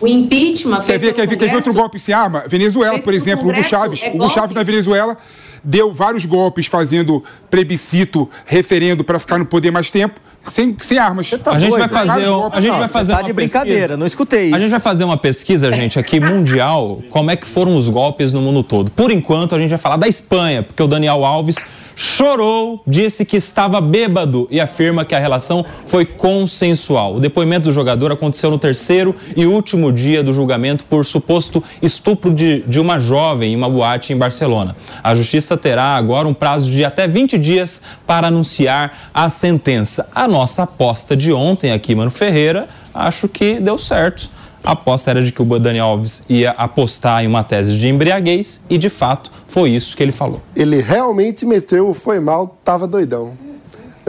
[0.00, 2.44] O impeachment quer ver, quer ver, quer ver outro golpe sem arma?
[2.46, 4.00] Venezuela, por exemplo, Hugo Chaves.
[4.02, 5.18] É Hugo Chaves na Venezuela
[5.62, 10.20] deu vários golpes fazendo plebiscito, referendo para ficar no poder mais tempo.
[10.50, 11.30] Sem, sem armas.
[11.30, 13.96] Tá a gente vai fazer, a gente vai fazer tá de brincadeira, pesquisa.
[13.96, 14.56] não escutei isso.
[14.56, 18.32] A gente vai fazer uma pesquisa, gente, aqui mundial, como é que foram os golpes
[18.32, 18.90] no mundo todo.
[18.90, 21.56] Por enquanto, a gente vai falar da Espanha, porque o Daniel Alves
[21.98, 27.16] chorou, disse que estava bêbado e afirma que a relação foi consensual.
[27.16, 32.32] O depoimento do jogador aconteceu no terceiro e último dia do julgamento por suposto estupro
[32.32, 34.76] de, de uma jovem em uma boate em Barcelona.
[35.02, 40.08] A justiça terá agora um prazo de até 20 dias para anunciar a sentença.
[40.14, 44.30] A nossa aposta de ontem aqui, Mano Ferreira, acho que deu certo.
[44.62, 48.60] A aposta era de que o Dani Alves ia apostar em uma tese de embriaguez
[48.68, 50.40] e, de fato, foi isso que ele falou.
[50.54, 53.32] Ele realmente meteu o foi mal, tava doidão.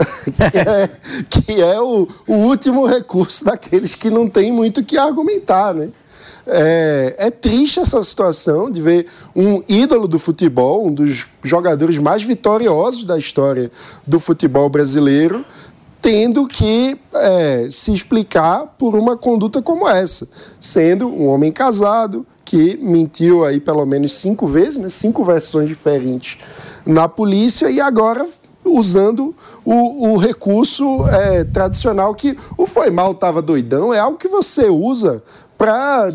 [0.00, 0.90] que é,
[1.28, 5.90] que é o, o, último recurso daqueles que não tem muito que argumentar, né?
[6.46, 9.06] É, é, triste essa situação de ver
[9.36, 13.70] um ídolo do futebol, um dos jogadores mais vitoriosos da história
[14.06, 15.44] do futebol brasileiro,
[16.00, 20.26] tendo que é, se explicar por uma conduta como essa,
[20.58, 26.38] sendo um homem casado que mentiu aí pelo menos cinco vezes, né, cinco versões diferentes
[26.84, 28.26] na polícia e agora
[28.64, 29.34] usando
[29.64, 34.68] o, o recurso é, tradicional que o foi mal estava doidão é algo que você
[34.68, 35.22] usa
[35.56, 36.14] para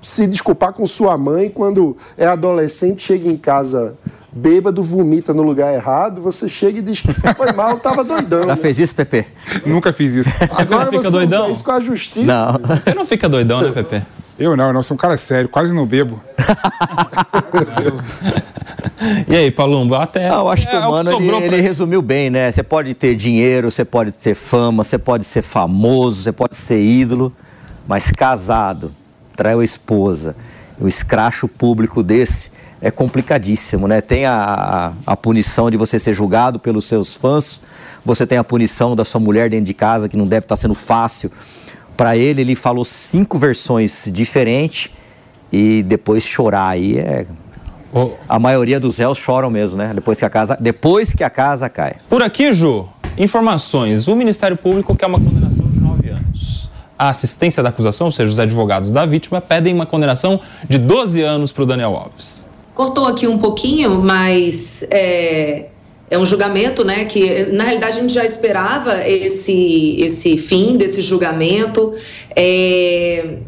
[0.00, 3.96] se desculpar com sua mãe quando é adolescente chega em casa
[4.32, 8.46] bêbado, vomita no lugar errado, você chega e diz que foi mal, tava doidão.
[8.46, 9.26] Já fez isso, Pepe?
[9.66, 10.30] Nunca fiz isso.
[10.56, 11.50] Agora não fica você doidão?
[11.50, 12.26] isso com a justiça.
[12.26, 12.52] Não.
[12.52, 14.02] Você não fica doidão, né, Pepe?
[14.38, 16.22] Eu não, eu não, sou um cara sério, quase não bebo.
[19.28, 20.30] e aí, Palumbo, até.
[20.30, 22.50] Ah, eu acho que é, o mano que ele, ele, resumiu bem, né?
[22.50, 26.82] Você pode ter dinheiro, você pode ter fama, você pode ser famoso, você pode ser
[26.82, 27.30] ídolo,
[27.86, 28.90] mas casado,
[29.36, 30.34] traiu a esposa,
[30.80, 32.50] o escracho público desse
[32.82, 34.00] é complicadíssimo, né?
[34.00, 34.34] Tem a,
[35.06, 37.62] a, a, punição de você ser julgado pelos seus fãs,
[38.04, 40.74] você tem a punição da sua mulher dentro de casa, que não deve estar sendo
[40.74, 41.30] fácil.
[41.96, 44.90] Para ele, ele falou cinco versões diferentes
[45.52, 47.24] e depois chorar aí é.
[47.94, 48.10] Oh.
[48.28, 49.92] A maioria dos réus choram mesmo, né?
[49.94, 51.96] Depois que a casa, depois que a casa cai.
[52.08, 54.08] Por aqui, Ju, informações.
[54.08, 56.68] O Ministério Público quer uma condenação de nove anos.
[56.98, 61.20] A assistência da acusação, ou seja, os advogados da vítima, pedem uma condenação de 12
[61.20, 65.66] anos para o Daniel Alves cortou aqui um pouquinho, mas é,
[66.10, 67.04] é um julgamento, né?
[67.04, 71.94] Que na realidade a gente já esperava esse, esse fim desse julgamento.
[72.36, 73.38] É,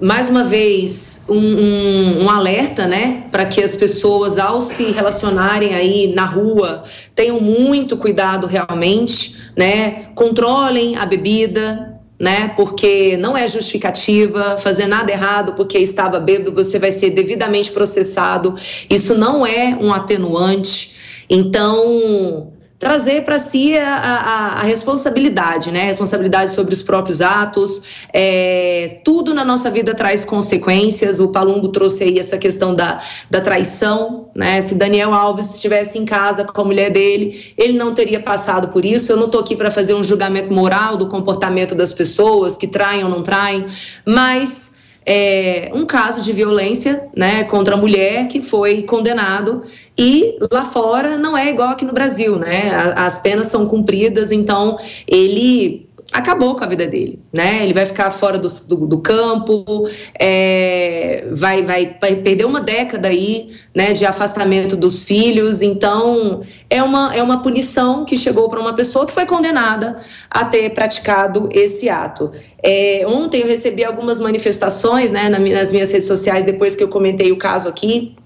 [0.00, 5.74] mais uma vez, um, um, um alerta, né, para que as pessoas, ao se relacionarem
[5.74, 6.84] aí na rua,
[7.16, 12.48] tenham muito cuidado realmente, né, controlem a bebida, né?
[12.56, 18.54] Porque não é justificativa fazer nada errado porque estava bêbado, você vai ser devidamente processado.
[18.90, 20.96] Isso não é um atenuante.
[21.30, 25.84] Então, trazer para si a, a, a, responsabilidade, né?
[25.84, 27.82] Responsabilidade sobre os próprios atos.
[28.12, 31.18] É, tudo na nossa vida traz consequências.
[31.18, 34.60] O Palumbo trouxe aí essa questão da, da traição, né?
[34.60, 38.84] Se Daniel Alves estivesse em casa com a mulher dele, ele não teria passado por
[38.84, 39.10] isso.
[39.10, 43.02] Eu não estou aqui para fazer um julgamento moral do comportamento das pessoas que traem
[43.02, 43.66] ou não traem,
[44.06, 44.77] mas
[45.10, 49.62] é, um caso de violência né, contra a mulher que foi condenado
[49.96, 52.70] e lá fora não é igual aqui no Brasil, né?
[52.94, 57.62] As penas são cumpridas, então ele acabou com a vida dele, né?
[57.62, 59.88] Ele vai ficar fora do, do, do campo,
[60.18, 65.60] é, vai, vai, vai perder uma década aí, né, de afastamento dos filhos.
[65.60, 70.00] Então é uma, é uma punição que chegou para uma pessoa que foi condenada
[70.30, 72.32] a ter praticado esse ato.
[72.62, 77.30] É, ontem eu recebi algumas manifestações, né, nas minhas redes sociais depois que eu comentei
[77.32, 78.16] o caso aqui.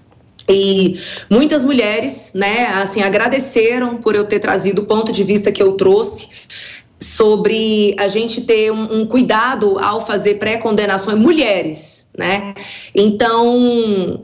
[0.49, 5.63] E muitas mulheres, né, assim, agradeceram por eu ter trazido o ponto de vista que
[5.63, 6.27] eu trouxe
[7.03, 12.53] sobre a gente ter um, um cuidado ao fazer pré-condenações mulheres, né?
[12.95, 14.21] Então,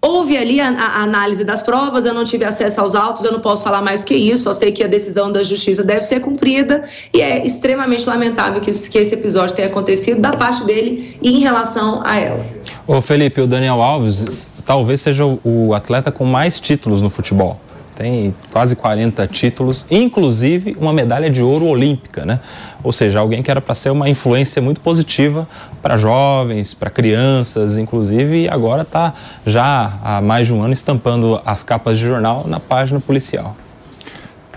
[0.00, 3.40] houve ali a, a, análise das provas, eu não tive acesso aos autos, eu não
[3.40, 6.84] posso falar mais que isso, só sei que a decisão da justiça deve ser cumprida
[7.12, 11.40] e é extremamente lamentável que, que esse episódio tenha acontecido da parte dele e em
[11.40, 12.46] relação a ela.
[12.86, 17.60] Ô Felipe, o Daniel Alves talvez seja o atleta com mais títulos no futebol
[17.96, 22.40] tem quase 40 títulos, inclusive uma medalha de ouro olímpica, né?
[22.84, 25.48] Ou seja, alguém que era para ser uma influência muito positiva
[25.82, 29.14] para jovens, para crianças, inclusive, e agora está
[29.46, 33.56] já há mais de um ano estampando as capas de jornal na página policial.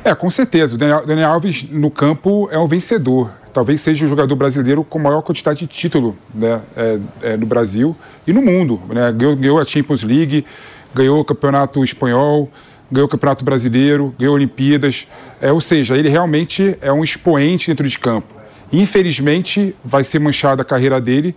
[0.03, 0.75] É, com certeza.
[0.75, 3.31] O Daniel, Alves no campo é um vencedor.
[3.53, 7.95] Talvez seja o jogador brasileiro com maior quantidade de título né, é, é, no Brasil
[8.27, 8.79] e no mundo.
[8.89, 9.11] Né?
[9.11, 10.45] Ganhou, ganhou a Champions League,
[10.93, 12.49] ganhou o Campeonato Espanhol,
[12.91, 15.07] ganhou o Campeonato Brasileiro, ganhou Olimpíadas.
[15.41, 18.27] É, ou seja, ele realmente é um expoente dentro de campo.
[18.71, 21.35] Infelizmente, vai ser manchada a carreira dele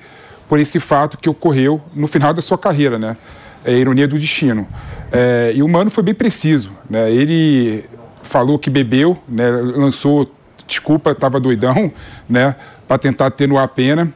[0.48, 3.16] por esse fato que ocorreu no final da sua carreira, né?
[3.64, 4.66] É a ironia do destino.
[5.10, 7.10] É, e o Mano foi bem preciso, né?
[7.10, 7.84] Ele
[8.22, 9.50] falou que bebeu, né?
[9.50, 10.30] lançou
[10.66, 11.92] desculpa, estava doidão,
[12.28, 12.56] né?
[12.86, 14.12] Para tentar atenuar a pena.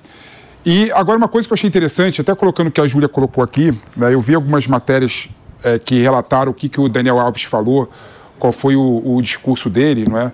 [0.64, 3.42] E agora uma coisa que eu achei interessante, até colocando o que a Júlia colocou
[3.42, 4.12] aqui, né?
[4.12, 5.28] eu vi algumas matérias
[5.66, 7.90] é, que relataram o que, que o Daniel Alves falou,
[8.38, 10.32] qual foi o, o discurso dele, não é?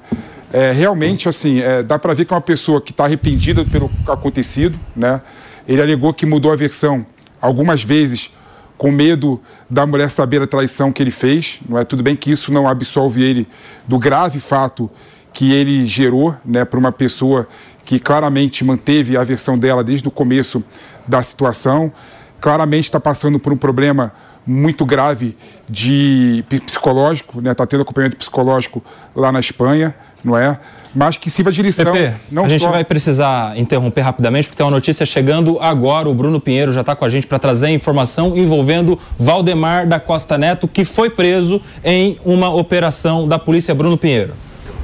[0.53, 3.91] é realmente, assim, é, dá para ver que é uma pessoa que está arrependida pelo
[4.07, 5.23] acontecido, né?
[5.67, 7.07] Ele alegou que mudou a versão
[7.41, 8.31] algumas vezes
[8.77, 11.85] com medo da mulher saber a traição que ele fez, não é?
[11.85, 13.49] Tudo bem que isso não absolve ele
[13.89, 14.91] do grave fato
[15.33, 17.49] que ele gerou, né, para uma pessoa
[17.87, 20.63] que claramente manteve a versão dela desde o começo
[21.09, 21.91] da situação,
[22.39, 24.13] claramente está passando por um problema
[24.47, 25.37] muito grave
[25.69, 27.53] de psicológico, né?
[27.53, 28.83] Está tendo acompanhamento psicológico
[29.15, 30.59] lá na Espanha, não é?
[30.95, 31.93] Mas que sirva de lição.
[31.93, 36.09] Pepe, não a gente vai precisar interromper rapidamente, porque tem uma notícia chegando agora.
[36.09, 40.37] O Bruno Pinheiro já está com a gente para trazer informação envolvendo Valdemar da Costa
[40.37, 43.75] Neto, que foi preso em uma operação da polícia.
[43.75, 44.35] Bruno Pinheiro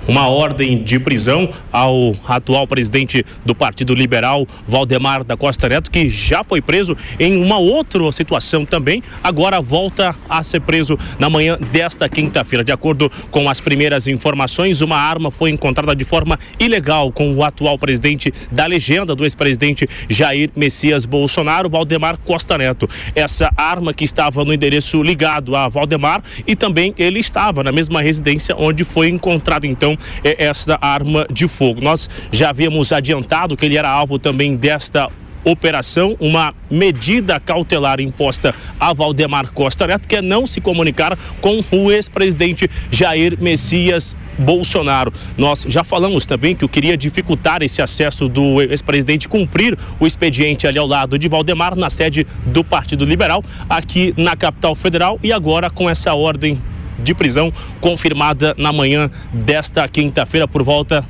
[0.08, 6.08] uma ordem de prisão ao atual presidente do Partido Liberal, Valdemar da Costa Neto, que
[6.08, 11.58] já foi preso em uma outra situação também, agora volta a ser preso na manhã
[11.70, 12.64] desta quinta-feira.
[12.64, 17.44] De acordo com as primeiras informações, uma arma foi encontrada de forma ilegal com o
[17.44, 22.88] atual presidente da legenda do ex-presidente Jair Messias Bolsonaro, Valdemar Costa Neto.
[23.14, 28.00] Essa arma que estava no endereço ligado a Valdemar e também ele estava na mesma
[28.00, 31.80] residência onde foi encontrado então é esta arma de fogo.
[31.80, 35.08] Nós já havíamos adiantado que ele era alvo também desta
[35.44, 41.62] operação, uma medida cautelar imposta a Valdemar Costa Neto, que é não se comunicar com
[41.70, 45.12] o ex-presidente Jair Messias Bolsonaro.
[45.36, 50.66] Nós já falamos também que eu queria dificultar esse acesso do ex-presidente cumprir o expediente
[50.66, 55.32] ali ao lado de Valdemar, na sede do Partido Liberal, aqui na capital federal, e
[55.32, 56.60] agora com essa ordem
[56.98, 61.04] de prisão confirmada na manhã desta quinta-feira por volta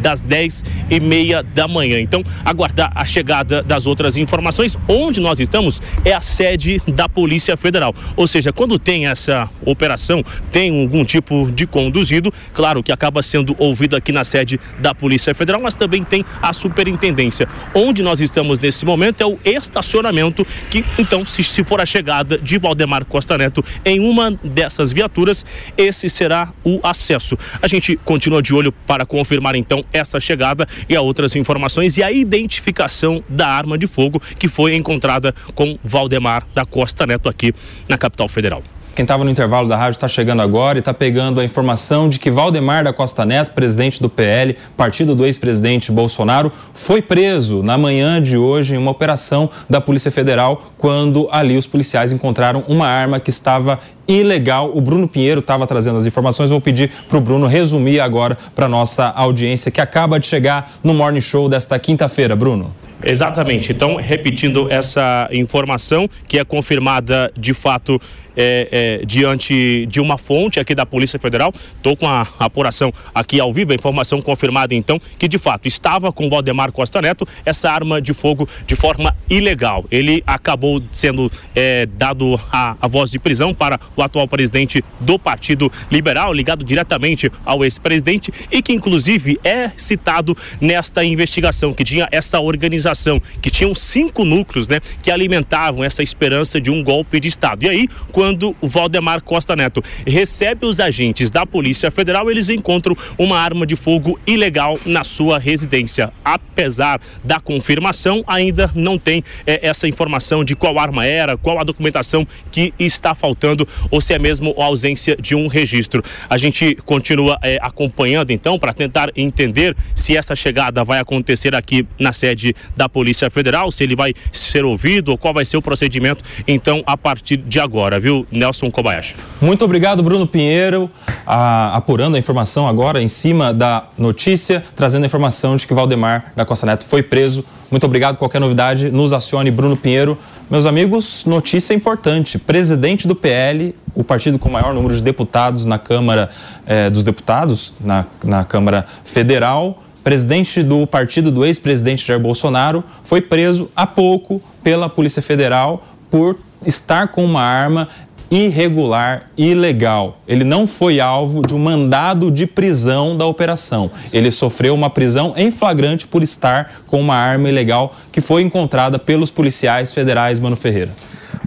[0.00, 2.00] das 10 e meia da manhã.
[2.00, 4.78] Então, aguardar a chegada das outras informações.
[4.88, 7.94] Onde nós estamos é a sede da Polícia Federal.
[8.16, 13.54] Ou seja, quando tem essa operação, tem algum tipo de conduzido, claro que acaba sendo
[13.58, 17.48] ouvido aqui na sede da Polícia Federal, mas também tem a superintendência.
[17.74, 22.38] Onde nós estamos nesse momento é o estacionamento, que então, se, se for a chegada
[22.38, 25.44] de Valdemar Costa Neto em uma dessas viaturas,
[25.76, 27.36] esse será o acesso.
[27.60, 32.02] A gente continua de olho para confirmar então essa chegada e a outras informações e
[32.02, 37.54] a identificação da arma de fogo que foi encontrada com Valdemar da Costa Neto aqui
[37.88, 38.62] na capital federal.
[38.94, 42.20] Quem estava no intervalo da rádio está chegando agora e está pegando a informação de
[42.20, 47.76] que Valdemar da Costa Neto, presidente do PL, partido do ex-presidente Bolsonaro, foi preso na
[47.76, 52.86] manhã de hoje em uma operação da Polícia Federal, quando ali os policiais encontraram uma
[52.86, 54.70] arma que estava ilegal.
[54.72, 56.50] O Bruno Pinheiro estava trazendo as informações.
[56.50, 60.94] Vou pedir para o Bruno resumir agora para nossa audiência que acaba de chegar no
[60.94, 62.36] Morning Show desta quinta-feira.
[62.36, 62.72] Bruno.
[63.04, 63.70] Exatamente.
[63.70, 68.00] Então, repetindo essa informação que é confirmada de fato
[68.36, 71.52] é, é, diante de uma fonte aqui da Polícia Federal.
[71.76, 76.12] Estou com a apuração aqui ao vivo, a informação confirmada então que de fato estava
[76.12, 79.84] com Valdemar Costa Neto essa arma de fogo de forma ilegal.
[79.90, 85.18] Ele acabou sendo é, dado a, a voz de prisão para o atual presidente do
[85.18, 92.08] Partido Liberal, ligado diretamente ao ex-presidente e que inclusive é citado nesta investigação que tinha
[92.10, 97.28] essa organização que tinham cinco núcleos, né, que alimentavam essa esperança de um golpe de
[97.28, 97.64] Estado.
[97.64, 102.48] E aí, quando quando o Valdemar Costa Neto recebe os agentes da Polícia Federal, eles
[102.48, 106.10] encontram uma arma de fogo ilegal na sua residência.
[106.24, 111.64] Apesar da confirmação, ainda não tem é, essa informação de qual arma era, qual a
[111.64, 116.02] documentação que está faltando ou se é mesmo a ausência de um registro.
[116.30, 121.86] A gente continua é, acompanhando então para tentar entender se essa chegada vai acontecer aqui
[121.98, 125.62] na sede da Polícia Federal, se ele vai ser ouvido ou qual vai ser o
[125.62, 128.13] procedimento então a partir de agora, viu?
[128.30, 129.16] Nelson Kobayashi.
[129.40, 130.90] Muito obrigado, Bruno Pinheiro,
[131.26, 136.32] a, apurando a informação agora em cima da notícia, trazendo a informação de que Valdemar
[136.36, 137.44] da Costa Neto foi preso.
[137.70, 138.16] Muito obrigado.
[138.16, 140.16] Qualquer novidade, nos acione Bruno Pinheiro.
[140.48, 145.78] Meus amigos, notícia importante: presidente do PL, o partido com maior número de deputados na
[145.78, 146.28] Câmara
[146.66, 153.22] eh, dos Deputados, na, na Câmara Federal, presidente do partido do ex-presidente Jair Bolsonaro, foi
[153.22, 157.88] preso há pouco pela Polícia Federal por estar com uma arma
[158.30, 160.18] irregular, ilegal.
[160.26, 163.90] Ele não foi alvo de um mandado de prisão da operação.
[164.12, 168.98] Ele sofreu uma prisão em flagrante por estar com uma arma ilegal que foi encontrada
[168.98, 170.90] pelos policiais federais Mano Ferreira.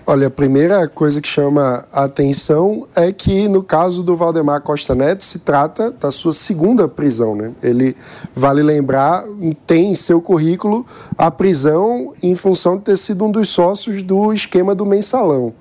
[0.10, 4.96] Olha, a primeira coisa que chama a atenção é que, no caso do Valdemar Costa
[4.96, 7.36] Neto, se trata da sua segunda prisão.
[7.36, 7.52] Né?
[7.62, 7.94] Ele,
[8.34, 9.26] vale lembrar,
[9.66, 10.86] tem em seu currículo
[11.18, 15.54] a prisão em função de ter sido um dos sócios do esquema do mensalão.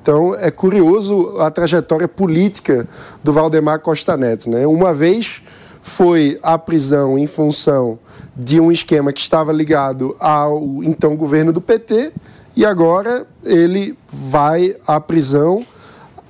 [0.00, 2.88] Então, é curioso a trajetória política
[3.22, 4.48] do Valdemar Costa Neto.
[4.48, 4.66] Né?
[4.66, 5.42] Uma vez
[5.82, 7.98] foi à prisão em função
[8.34, 12.10] de um esquema que estava ligado ao então governo do PT,
[12.56, 15.64] e agora ele vai à prisão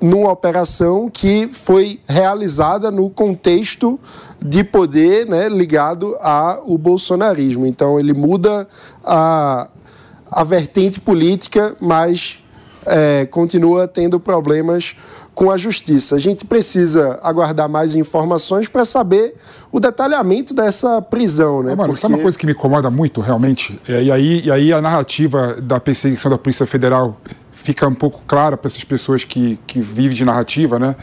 [0.01, 3.99] numa operação que foi realizada no contexto
[4.45, 7.64] de poder né, ligado ao bolsonarismo.
[7.64, 8.66] Então ele muda
[9.05, 9.68] a,
[10.31, 12.43] a vertente política, mas
[12.85, 14.97] é, continua tendo problemas
[15.35, 16.16] com a justiça.
[16.16, 19.35] A gente precisa aguardar mais informações para saber
[19.70, 21.74] o detalhamento dessa prisão, né?
[21.74, 22.01] Mano, Porque...
[22.01, 23.80] sabe uma coisa que me incomoda muito, realmente?
[23.89, 27.16] É, e, aí, e aí a narrativa da perseguição da Polícia Federal
[27.53, 30.97] fica um pouco clara para essas pessoas que, que vivem de narrativa, né?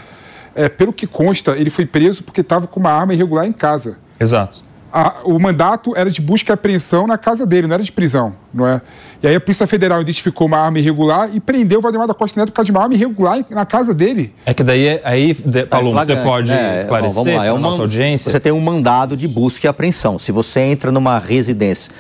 [0.54, 3.98] É, pelo que consta, ele foi preso porque estava com uma arma irregular em casa.
[4.20, 7.92] Exato a, o mandato era de busca e apreensão na casa dele, não era de
[7.92, 8.82] prisão, não é?
[9.22, 12.40] E aí a Polícia Federal identificou uma arma irregular e prendeu o Valdemar da Costa
[12.40, 14.34] Neto por causa de uma arma irregular na casa dele.
[14.46, 15.36] É que daí, aí,
[15.70, 18.32] Paulo, é você pode é, esclarecer vamos lá, é uma, nossa audiência?
[18.32, 20.18] Você tem um mandado de busca e apreensão.
[20.18, 21.92] Se você entra numa residência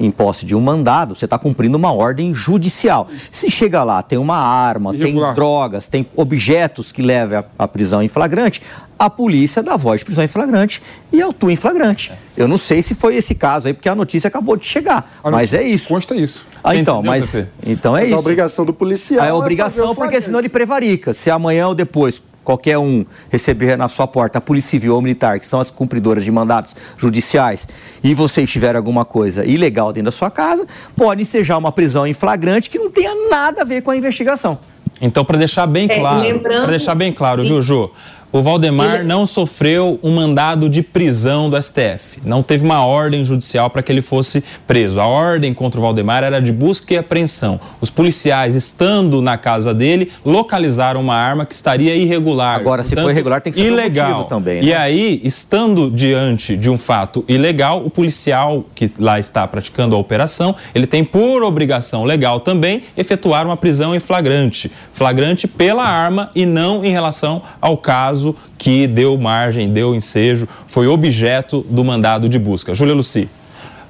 [0.00, 3.08] em posse de um mandado, você está cumprindo uma ordem judicial.
[3.32, 5.28] Se chega lá, tem uma arma, Irregular.
[5.30, 8.62] tem drogas, tem objetos que levem à- prisão em flagrante,
[8.98, 10.82] a polícia dá voz de prisão em flagrante
[11.12, 12.12] e autua em flagrante.
[12.36, 15.10] Eu não sei se foi esse caso aí, porque a notícia acabou de chegar.
[15.22, 15.88] A mas é isso.
[15.88, 16.44] Consta isso.
[16.62, 18.16] Ah, Você então, entendeu, mas então é Mas isso.
[18.16, 19.24] a obrigação do policial.
[19.24, 21.14] É é obrigação, porque senão ele prevarica.
[21.14, 25.38] Se amanhã ou depois qualquer um receber na sua porta a Polícia Civil ou Militar,
[25.38, 27.68] que são as cumpridoras de mandatos judiciais,
[28.02, 32.14] e você tiver alguma coisa ilegal dentro da sua casa, pode ensejar uma prisão em
[32.14, 34.58] flagrante que não tenha nada a ver com a investigação.
[34.98, 37.90] Então, para deixar bem É, claro, lembrando- para deixar bem claro, viu, Ju?
[38.30, 42.18] O Valdemar Ele- não sofreu um mandado de prisão do STF.
[42.26, 45.00] Não teve uma ordem judicial para que ele fosse preso.
[45.00, 47.58] A ordem contra o Valdemar era de busca e apreensão.
[47.80, 52.56] Os policiais, estando na casa dele, localizaram uma arma que estaria irregular.
[52.56, 54.24] Agora, se portanto, for irregular, tem que saber o ilegal.
[54.24, 54.76] também, E né?
[54.76, 60.54] aí, estando diante de um fato ilegal, o policial que lá está praticando a operação,
[60.74, 64.70] ele tem por obrigação legal também efetuar uma prisão em flagrante.
[64.92, 68.17] Flagrante pela arma e não em relação ao caso
[68.56, 72.74] que deu margem, deu ensejo, foi objeto do mandado de busca.
[72.74, 73.28] Júlia Luci.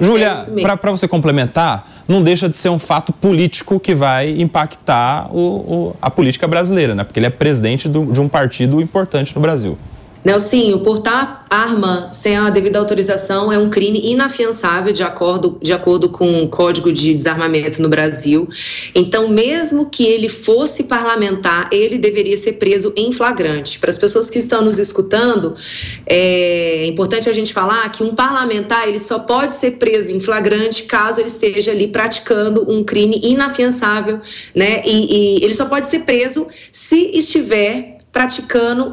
[0.01, 5.29] Júlia, É para você complementar, não deixa de ser um fato político que vai impactar
[5.35, 7.03] o- o- a política brasileira, né?
[7.03, 9.77] Porque ele é presidente do- de um partido importante no Brasil.
[10.29, 16.11] Nelsinho, portar arma sem a devida autorização é um crime inafiançável de acordo, de acordo
[16.11, 18.47] com o Código de Desarmamento no Brasil.
[18.95, 23.79] Então, mesmo que ele fosse parlamentar, ele deveria ser preso em flagrante.
[23.79, 25.57] Para as pessoas que estão nos escutando,
[26.07, 30.83] é importante a gente falar que um parlamentar ele só pode ser preso em flagrante
[30.83, 34.21] caso ele esteja ali praticando um crime inafiançável,
[34.55, 34.83] né?
[34.85, 38.93] E, e ele só pode ser preso se estiver praticando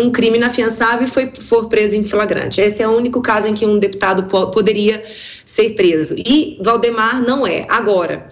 [0.00, 2.58] um crime inafiançável e foi, for preso em flagrante.
[2.58, 5.04] Esse é o único caso em que um deputado po- poderia
[5.44, 6.14] ser preso.
[6.16, 7.66] E Valdemar não é.
[7.68, 8.28] Agora,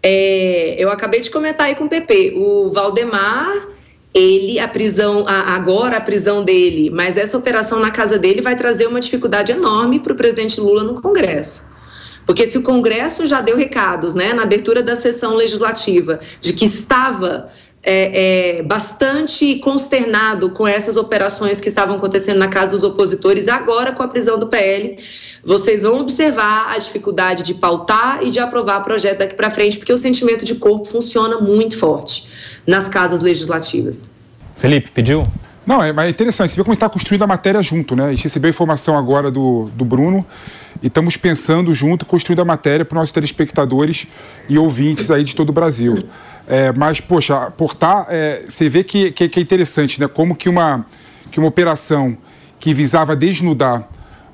[0.00, 2.34] é, eu acabei de comentar aí com o PP.
[2.36, 3.52] O Valdemar,
[4.14, 8.54] ele, a prisão, a- agora a prisão dele, mas essa operação na casa dele vai
[8.54, 11.72] trazer uma dificuldade enorme para o presidente Lula no Congresso.
[12.24, 16.64] Porque se o Congresso já deu recados, né, na abertura da sessão legislativa, de que
[16.66, 17.48] estava
[17.82, 23.92] é, é, bastante consternado com essas operações que estavam acontecendo na casa dos opositores, agora
[23.92, 24.98] com a prisão do PL,
[25.44, 29.92] vocês vão observar a dificuldade de pautar e de aprovar projeto daqui para frente, porque
[29.92, 32.28] o sentimento de corpo funciona muito forte
[32.66, 34.12] nas casas legislativas.
[34.54, 35.26] Felipe, pediu?
[35.66, 36.50] Não, é, mas é interessante.
[36.50, 38.06] Você vê como está construindo a matéria junto, né?
[38.06, 40.26] A gente recebeu a informação agora do, do Bruno
[40.82, 44.06] e estamos pensando junto, construindo a matéria para os nossos telespectadores
[44.48, 46.04] e ouvintes aí de todo o Brasil.
[46.46, 50.08] É, mas, poxa, portar, é, você vê que, que, que é interessante, né?
[50.08, 50.84] Como que uma,
[51.30, 52.16] que uma operação
[52.58, 53.88] que visava desnudar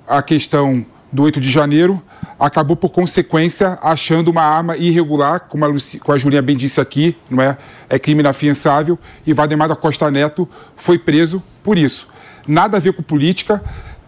[0.06, 2.02] a questão do 8 de janeiro
[2.38, 6.80] acabou, por consequência, achando uma arma irregular, como a, Luci, como a Julinha bem disse
[6.80, 7.56] aqui, não é?
[7.88, 12.08] É crime inafiançável, e Valdemar da Costa Neto foi preso por isso.
[12.46, 13.62] Nada a ver com política,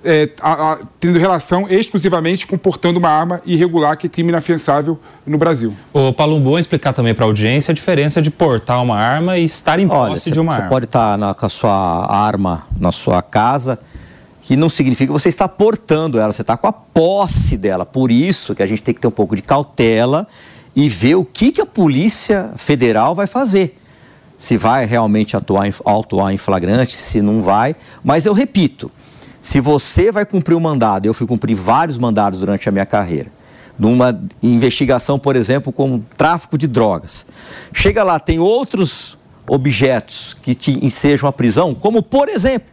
[0.04, 4.98] é, a- a- tendo relação exclusivamente com portando uma arma irregular, que é crime inafiançável
[5.26, 5.74] no Brasil.
[5.92, 9.44] O Palumbo, vamos explicar também para a audiência a diferença de portar uma arma e
[9.44, 10.70] estar em Olha, posse você, de uma você arma.
[10.70, 13.78] pode estar com a sua arma na sua casa,
[14.42, 17.84] que não significa que você está portando ela, você está com a posse dela.
[17.86, 20.26] Por isso que a gente tem que ter um pouco de cautela
[20.74, 23.76] e ver o que, que a Polícia Federal vai fazer.
[24.38, 27.76] Se vai realmente atuar em, autuar em flagrante, se não vai.
[28.02, 28.90] Mas eu repito,
[29.40, 33.30] se você vai cumprir um mandado, eu fui cumprir vários mandados durante a minha carreira,
[33.78, 37.24] numa investigação, por exemplo, com tráfico de drogas.
[37.72, 39.16] Chega lá, tem outros
[39.46, 42.68] objetos que te ensejam a prisão, como, por exemplo,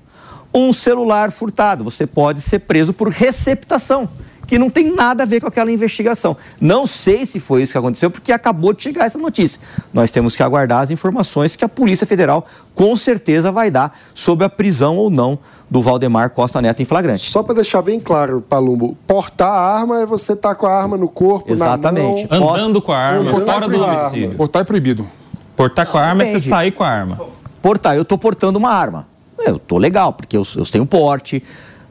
[0.53, 1.83] um celular furtado.
[1.83, 4.09] Você pode ser preso por receptação,
[4.45, 6.37] que não tem nada a ver com aquela investigação.
[6.59, 9.59] Não sei se foi isso que aconteceu, porque acabou de chegar essa notícia.
[9.93, 14.45] Nós temos que aguardar as informações que a Polícia Federal com certeza vai dar sobre
[14.45, 15.37] a prisão ou não
[15.69, 17.29] do Valdemar Costa Neto em flagrante.
[17.29, 20.97] Só para deixar bem claro, Palumbo, portar a arma é você estar com a arma
[20.97, 22.27] no corpo, Exatamente.
[22.29, 22.55] na mão.
[22.55, 24.35] Andando com a arma, Andando fora do domicílio.
[24.35, 25.07] Portar é proibido.
[25.55, 27.19] Portar com a arma é você sair com a arma.
[27.61, 29.07] Portar, eu estou portando uma arma.
[29.39, 31.43] Eu estou legal, porque eu, eu tenho porte,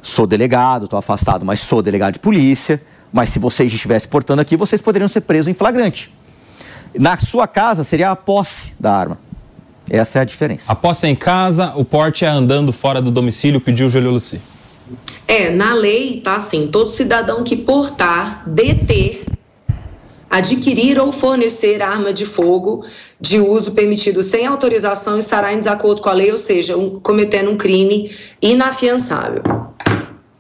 [0.03, 2.83] sou delegado, estou afastado, mas sou delegado de polícia.
[3.13, 6.13] Mas se vocês estivessem portando aqui, vocês poderiam ser presos em flagrante.
[6.99, 9.19] Na sua casa seria a posse da arma.
[9.91, 10.73] Essa é a diferença.
[10.73, 14.41] A posse é em casa, o porte é andando fora do domicílio, pediu Júlio Luci.
[15.29, 19.25] É, na lei tá assim, todo cidadão que portar, deter,
[20.31, 22.85] adquirir ou fornecer arma de fogo
[23.21, 27.51] de uso permitido sem autorização estará em desacordo com a lei, ou seja, um- cometendo
[27.51, 28.11] um crime
[28.43, 29.43] inafiançável.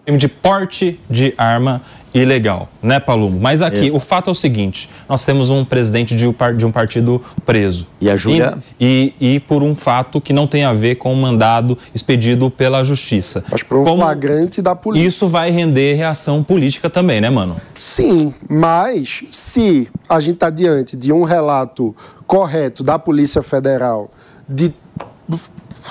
[0.05, 1.83] Crime de porte de arma
[2.23, 3.39] ilegal, né, Palumo?
[3.41, 3.97] Mas aqui, Exato.
[3.97, 6.27] o fato é o seguinte: nós temos um presidente de
[6.67, 7.87] um partido preso.
[8.01, 8.59] E a Júlia?
[8.81, 11.77] E, e, e, por um fato que não tem a ver com o um mandado
[11.95, 13.45] expedido pela Justiça.
[13.51, 15.07] Mas por um Como flagrante da polícia.
[15.07, 17.57] Isso vai render reação política também, né, mano?
[17.77, 21.95] Sim, mas se a gente está diante de um relato
[22.27, 24.11] correto da Polícia Federal
[24.49, 24.73] de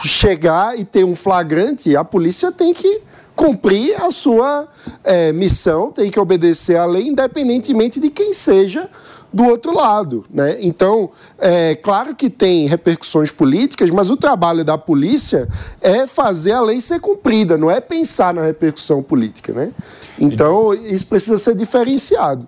[0.03, 3.01] chegar e ter um flagrante, a polícia tem que
[3.36, 4.67] cumprir a sua
[5.03, 8.89] é, missão, tem que obedecer à lei, independentemente de quem seja
[9.31, 10.23] do outro lado.
[10.33, 10.57] Né?
[10.61, 15.47] Então, é claro que tem repercussões políticas, mas o trabalho da polícia
[15.81, 19.51] é fazer a lei ser cumprida, não é pensar na repercussão política.
[19.51, 19.73] Né?
[20.17, 22.47] Então, isso precisa ser diferenciado.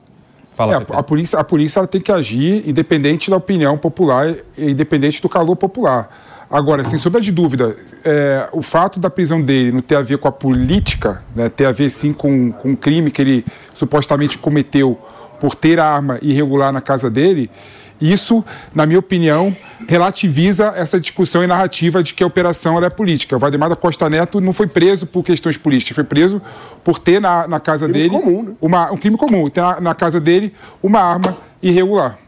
[0.53, 5.29] Fala, é, a, polícia, a polícia tem que agir independente da opinião popular, independente do
[5.29, 6.09] calor popular.
[6.49, 7.75] Agora, sem sombra de dúvida,
[8.05, 11.65] é, o fato da prisão dele não ter a ver com a política, né, ter
[11.65, 14.97] a ver sim com, com um crime que ele supostamente cometeu
[15.41, 17.51] por ter arma irregular na casa dele,
[17.99, 19.55] isso, na minha opinião,
[19.87, 23.35] relativiza essa discussão e narrativa de que a operação é política.
[23.35, 26.41] O Valdemar da Costa Neto não foi preso por questões políticas, foi preso
[26.83, 28.53] por ter na, na casa crime dele comum, né?
[28.61, 32.19] uma, um crime comum, ter na, na casa dele uma arma irregular.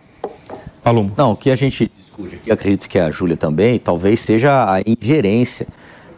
[0.83, 1.11] Paloma.
[1.15, 1.91] Não, o que a gente
[2.27, 5.67] discute acredito que a Júlia também, talvez seja a ingerência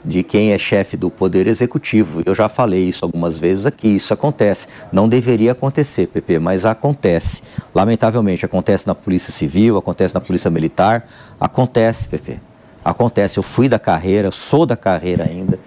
[0.04, 2.24] de quem é chefe do Poder Executivo.
[2.26, 4.68] Eu já falei isso algumas vezes aqui, isso acontece.
[4.92, 7.44] Não deveria acontecer, PP, mas acontece.
[7.74, 11.06] Lamentavelmente, acontece na Polícia Civil, acontece na Polícia Militar,
[11.40, 12.40] acontece, PP.
[12.84, 13.38] Acontece.
[13.38, 15.60] Eu fui da carreira, sou da carreira ainda.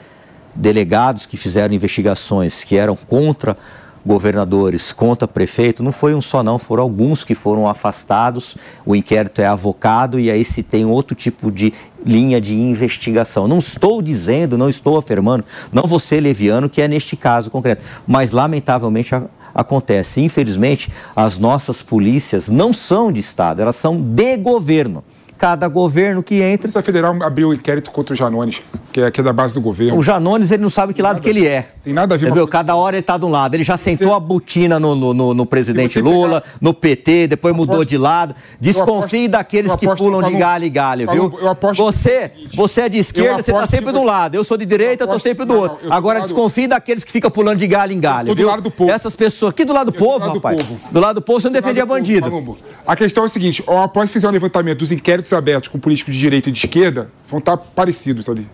[0.52, 3.56] Delegados que fizeram investigações que eram contra
[4.04, 9.40] governadores contra prefeito, não foi um só não, foram alguns que foram afastados, o inquérito
[9.40, 11.72] é avocado e aí se tem outro tipo de
[12.04, 13.48] linha de investigação.
[13.48, 17.82] Não estou dizendo, não estou afirmando, não vou ser leviano que é neste caso concreto,
[18.06, 19.22] mas lamentavelmente a,
[19.54, 20.20] acontece.
[20.20, 25.02] Infelizmente, as nossas polícias não são de Estado, elas são de governo
[25.36, 26.70] cada governo que entra.
[26.78, 29.60] A Federal abriu um inquérito contra o Janones, que é, que é da base do
[29.60, 29.98] governo.
[29.98, 31.73] O Janones, ele não sabe que lado que ele é.
[31.84, 33.54] Tem nada a ver com Cada hora ele está de um lado.
[33.54, 34.14] Ele já sentou você...
[34.14, 36.56] a botina no, no, no, no presidente Lula, pegar...
[36.58, 38.34] no PT, depois mudou de lado.
[38.58, 41.38] Desconfie daqueles que pulam de galho e galho, viu?
[41.40, 44.34] Eu aposto você, você é de esquerda, você está sempre de um lado.
[44.34, 45.92] Eu sou de direita, eu estou sempre do outro.
[45.92, 48.46] Agora, desconfie daqueles que ficam pulando de galho em galho, viu?
[48.46, 48.90] do lado do povo.
[48.90, 49.50] Essas pessoas.
[49.50, 50.64] Aqui do lado do povo, rapaz.
[50.90, 52.56] Do lado do povo, você não defendia bandido.
[52.86, 56.20] A questão é o seguinte, após fizer um levantamento dos inquéritos abertos com políticos de
[56.20, 58.46] direita e de esquerda vão estar parecidos ali.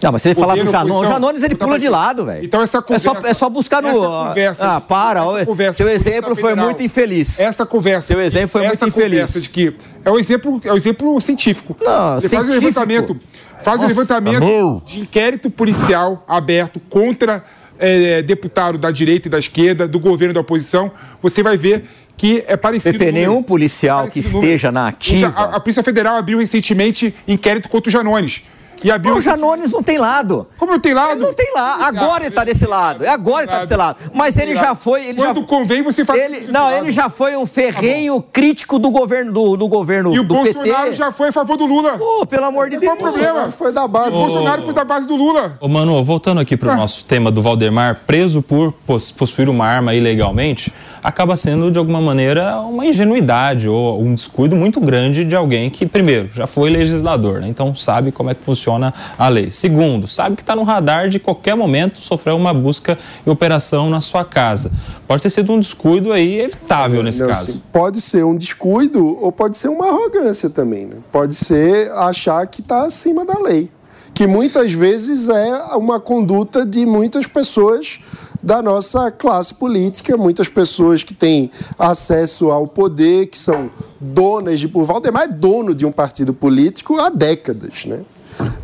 [0.00, 2.44] Não, mas se ele falar do Janones, o Janones ele pula de lado, velho.
[2.44, 3.10] Então essa conversa...
[3.10, 3.92] É só, é só buscar no...
[3.92, 5.22] Conversa, ah, para.
[5.44, 7.40] Conversa, Seu exemplo foi muito infeliz.
[7.40, 8.08] Essa conversa...
[8.08, 9.32] Seu exemplo foi muito infeliz.
[9.42, 9.74] de que
[10.04, 11.76] é um exemplo, é um exemplo científico.
[11.80, 12.44] Não, ele científico.
[12.44, 13.16] faz um levantamento,
[13.62, 14.82] faz um levantamento amor.
[14.84, 17.44] de inquérito policial aberto contra
[17.78, 20.90] é, deputado da direita e da esquerda, do governo e da oposição.
[21.22, 21.84] Você vai ver
[22.16, 22.98] que é parecido.
[22.98, 25.32] Pepe, nenhum policial que esteja na ativa.
[25.36, 28.42] A, a Polícia Federal abriu recentemente inquérito contra o Janones.
[28.82, 30.46] E abriu o Janones não tem lado.
[30.58, 31.12] Como não tem lado?
[31.12, 31.86] Ele não tem lá.
[31.86, 33.04] Agora ele está desse lado.
[33.04, 33.98] É agora ele está desse lado.
[34.14, 35.06] Mas ele já foi.
[35.06, 35.46] Ele Quando já...
[35.46, 36.20] convém, você faz.
[36.20, 36.50] Ele...
[36.50, 40.22] Não, ele já foi um ferrenho tá crítico do governo do, do governo e o
[40.22, 40.96] do Bolsonaro PT.
[40.96, 41.98] já foi a favor do Lula.
[41.98, 42.96] Pô, pelo amor de Deus.
[42.96, 43.50] Qual o problema?
[43.50, 44.16] Foi da base.
[44.16, 45.56] O Bolsonaro foi da base do Lula.
[45.60, 46.76] Ô, Manu, voltando aqui para o ah.
[46.76, 48.72] nosso tema do Valdemar, preso por
[49.16, 50.72] possuir uma arma ilegalmente
[51.08, 55.86] acaba sendo, de alguma maneira, uma ingenuidade ou um descuido muito grande de alguém que,
[55.86, 57.48] primeiro, já foi legislador, né?
[57.48, 59.50] então sabe como é que funciona a lei.
[59.50, 64.02] Segundo, sabe que está no radar de qualquer momento sofrer uma busca e operação na
[64.02, 64.70] sua casa.
[65.06, 67.52] Pode ter sido um descuido aí evitável nesse Não, caso.
[67.52, 67.62] Sim.
[67.72, 70.84] Pode ser um descuido ou pode ser uma arrogância também.
[70.84, 70.96] Né?
[71.10, 73.70] Pode ser achar que está acima da lei.
[74.12, 78.00] Que muitas vezes é uma conduta de muitas pessoas
[78.42, 83.70] da nossa classe política, muitas pessoas que têm acesso ao poder, que são
[84.00, 84.70] donas de.
[84.72, 88.02] O Valdemar é dono de um partido político há décadas, né?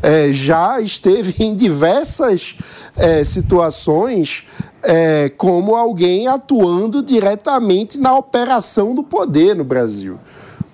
[0.00, 2.56] É, já esteve em diversas
[2.96, 4.44] é, situações
[4.82, 10.18] é, como alguém atuando diretamente na operação do poder no Brasil.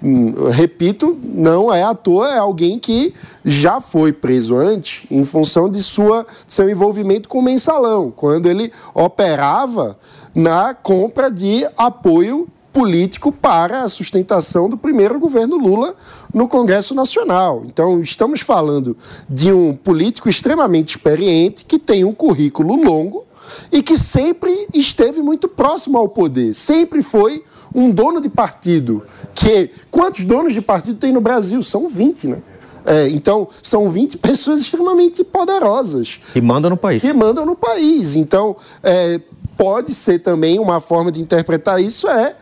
[0.02, 3.12] Hum, repito, não é à toa, é alguém que
[3.44, 8.72] já foi preso antes em função de sua, seu envolvimento com o mensalão, quando ele
[8.94, 9.98] operava
[10.34, 15.94] na compra de apoio político para a sustentação do primeiro governo Lula
[16.32, 17.64] no Congresso Nacional.
[17.66, 18.96] Então, estamos falando
[19.28, 23.26] de um político extremamente experiente que tem um currículo longo
[23.72, 27.44] e que sempre esteve muito próximo ao poder, sempre foi
[27.74, 29.04] um dono de partido.
[29.34, 31.62] Que quantos donos de partido tem no Brasil?
[31.62, 32.38] São 20, né?
[32.84, 36.20] É, então, são 20 pessoas extremamente poderosas.
[36.32, 37.02] Que mandam no país.
[37.02, 38.16] Que mandam no país.
[38.16, 39.20] Então, é,
[39.56, 42.34] pode ser também uma forma de interpretar isso é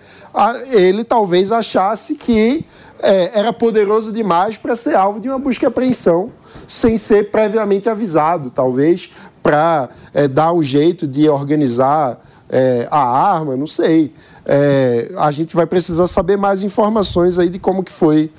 [0.73, 2.65] ele talvez achasse que
[3.01, 6.31] é, era poderoso demais para ser alvo de uma busca e apreensão
[6.67, 9.11] sem ser previamente avisado, talvez
[9.43, 14.13] para é, dar um jeito de organizar é, a arma, não sei.
[14.49, 18.31] É, a gente vai precisar saber mais informações aí de como que foi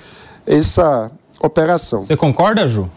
[0.44, 1.10] essa
[1.40, 2.02] operação.
[2.02, 2.90] Você concorda, Ju?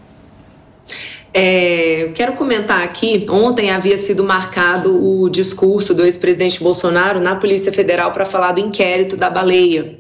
[1.32, 7.72] É, quero comentar aqui, ontem havia sido marcado o discurso do ex-presidente Bolsonaro na Polícia
[7.72, 9.98] Federal para falar do inquérito da baleia.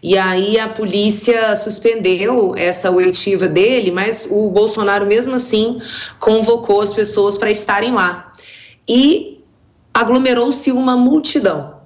[0.00, 5.80] E aí a polícia suspendeu essa oitiva dele, mas o Bolsonaro mesmo assim
[6.20, 8.32] convocou as pessoas para estarem lá.
[8.88, 9.42] E
[9.92, 11.77] aglomerou-se uma multidão.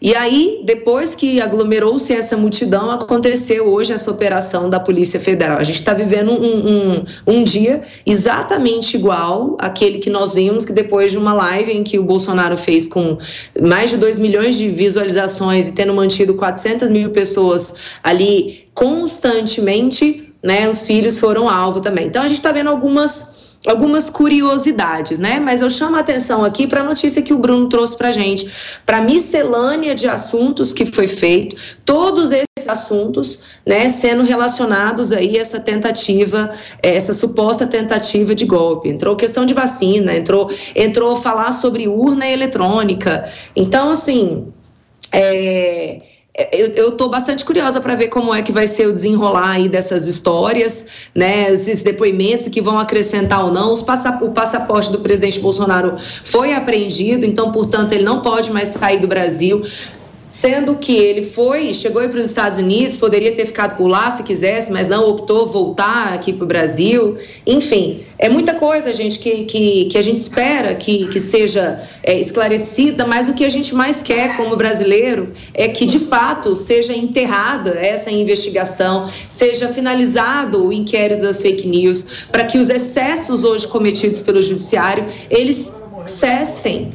[0.00, 5.58] E aí, depois que aglomerou-se essa multidão, aconteceu hoje essa operação da Polícia Federal.
[5.58, 10.72] A gente está vivendo um, um, um, dia exatamente igual àquele que nós vimos, que
[10.72, 13.18] depois de uma live em que o Bolsonaro fez com
[13.60, 20.68] mais de 2 milhões de visualizações e tendo mantido 400 mil pessoas ali constantemente, né,
[20.68, 22.06] os filhos foram alvo também.
[22.06, 25.38] Então, a gente está vendo algumas algumas curiosidades, né?
[25.40, 28.50] Mas eu chamo a atenção aqui para a notícia que o Bruno trouxe para gente,
[28.84, 35.40] para miscelânea de assuntos que foi feito, todos esses assuntos, né, sendo relacionados aí a
[35.40, 36.50] essa tentativa,
[36.82, 38.88] essa suposta tentativa de golpe.
[38.88, 43.28] Entrou questão de vacina, entrou, entrou falar sobre urna eletrônica.
[43.54, 44.52] Então, assim,
[45.12, 46.05] é
[46.52, 50.06] eu estou bastante curiosa para ver como é que vai ser o desenrolar aí dessas
[50.06, 51.50] histórias, né?
[51.50, 53.72] Esses depoimentos que vão acrescentar ou não.
[53.72, 59.08] O passaporte do presidente Bolsonaro foi apreendido, então, portanto, ele não pode mais sair do
[59.08, 59.64] Brasil
[60.36, 64.22] sendo que ele foi, chegou para os Estados Unidos, poderia ter ficado por lá se
[64.22, 67.16] quisesse, mas não optou voltar aqui para o Brasil.
[67.46, 72.20] Enfim, é muita coisa, gente, que, que, que a gente espera que, que seja é,
[72.20, 76.92] esclarecida, mas o que a gente mais quer como brasileiro é que, de fato, seja
[76.92, 83.66] enterrada essa investigação, seja finalizado o inquérito das fake news, para que os excessos hoje
[83.68, 85.72] cometidos pelo judiciário, eles
[86.04, 86.90] cessem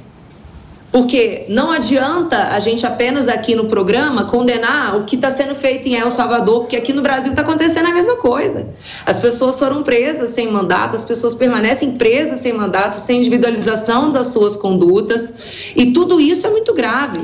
[0.91, 5.87] porque não adianta a gente apenas aqui no programa condenar o que está sendo feito
[5.87, 8.67] em El Salvador, porque aqui no Brasil está acontecendo a mesma coisa.
[9.05, 14.27] As pessoas foram presas sem mandato, as pessoas permanecem presas sem mandato, sem individualização das
[14.27, 15.33] suas condutas,
[15.75, 17.21] e tudo isso é muito grave.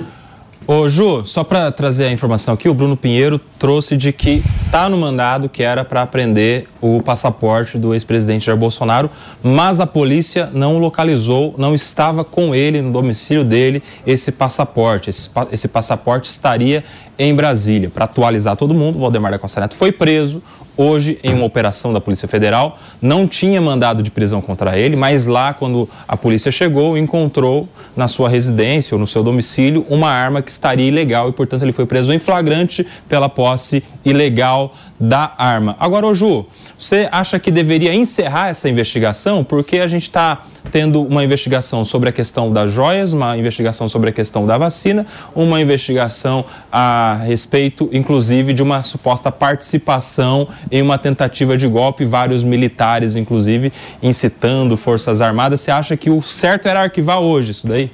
[0.69, 4.89] Ô Ju, só para trazer a informação aqui, o Bruno Pinheiro trouxe de que tá
[4.89, 9.10] no mandado que era para prender o passaporte do ex-presidente Jair Bolsonaro,
[9.41, 15.10] mas a polícia não localizou, não estava com ele no domicílio dele esse passaporte.
[15.10, 16.84] Esse, esse passaporte estaria
[17.18, 17.89] em Brasília.
[17.89, 20.44] Para atualizar todo mundo, Valdemar da Costa Neto foi preso,
[20.78, 22.78] hoje em uma operação da Polícia Federal.
[23.02, 28.08] Não tinha mandado de prisão contra ele, mas lá, quando a polícia chegou, encontrou na
[28.08, 31.86] sua residência ou no seu domicílio uma arma que estaria ilegal e, portanto, ele foi
[31.86, 35.76] preso em flagrante pela posse ilegal da arma.
[35.80, 36.46] Agora, ô Ju,
[36.78, 39.44] você acha que deveria encerrar essa investigação?
[39.44, 44.10] Porque a gente está tendo uma investigação sobre a questão das joias, uma investigação sobre
[44.10, 50.98] a questão da vacina, uma investigação a respeito, inclusive, de uma suposta participação em uma
[50.98, 55.62] tentativa de golpe, vários militares, inclusive, incitando Forças Armadas.
[55.62, 57.92] Você acha que o certo era arquivar hoje isso daí?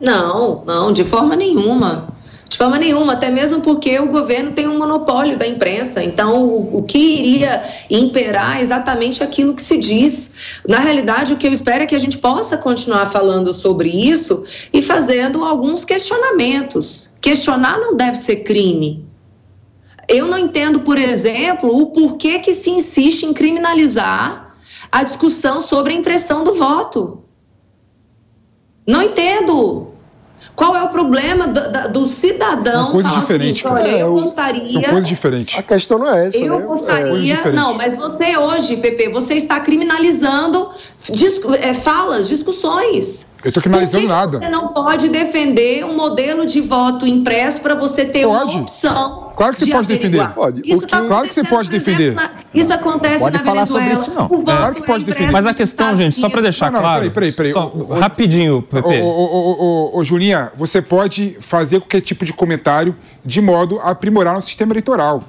[0.00, 2.08] Não, não, de forma nenhuma.
[2.52, 6.04] De forma nenhuma, até mesmo porque o governo tem um monopólio da imprensa.
[6.04, 10.60] Então, o, o, que iria imperar é exatamente aquilo que se diz.
[10.68, 14.44] Na realidade, o que eu espero é que a gente possa continuar falando sobre isso
[14.70, 17.14] e fazendo alguns questionamentos.
[17.22, 19.02] Questionar não deve ser crime.
[20.06, 24.54] Eu não entendo, por exemplo, o porquê que se insiste em criminalizar
[24.90, 27.24] a discussão sobre a impressão do voto.
[28.86, 29.91] Não entendo.
[30.54, 32.84] Qual é o problema do, do cidadão?
[32.84, 33.62] São coisas diferentes.
[33.62, 34.66] Seguinte, olha, eu gostaria.
[34.68, 35.58] São coisas diferentes.
[35.58, 36.38] A questão não é essa.
[36.38, 36.66] Eu né?
[36.66, 37.34] gostaria.
[37.34, 37.52] É.
[37.52, 40.70] Não, mas você hoje, Pepe, você está criminalizando
[41.10, 43.32] discu é, falas, discussões.
[43.42, 44.38] Eu estou criminalizando Por nada.
[44.38, 48.54] Você não pode defender um modelo de voto impresso para você ter pode.
[48.54, 49.32] uma opção.
[49.34, 50.28] Claro que você de pode defender.
[50.30, 50.62] Pode.
[50.64, 52.14] Isso tá claro que você pode defender.
[52.14, 53.96] Na, isso acontece pode na falar Venezuela.
[53.96, 54.26] sobre isso, não.
[54.26, 55.32] O voto Claro que pode é defender.
[55.32, 56.42] Mas a questão, gente, só para Unidos.
[56.42, 56.98] deixar Não, não, claro.
[57.00, 57.52] peraí, peraí, peraí.
[57.52, 59.00] Só, O- rapidinho, Pepe.
[59.00, 63.80] Ô, ô, ô, ô, ô, Julinha, você pode fazer qualquer tipo de comentário de modo
[63.80, 65.24] a aprimorar o sistema eleitoral.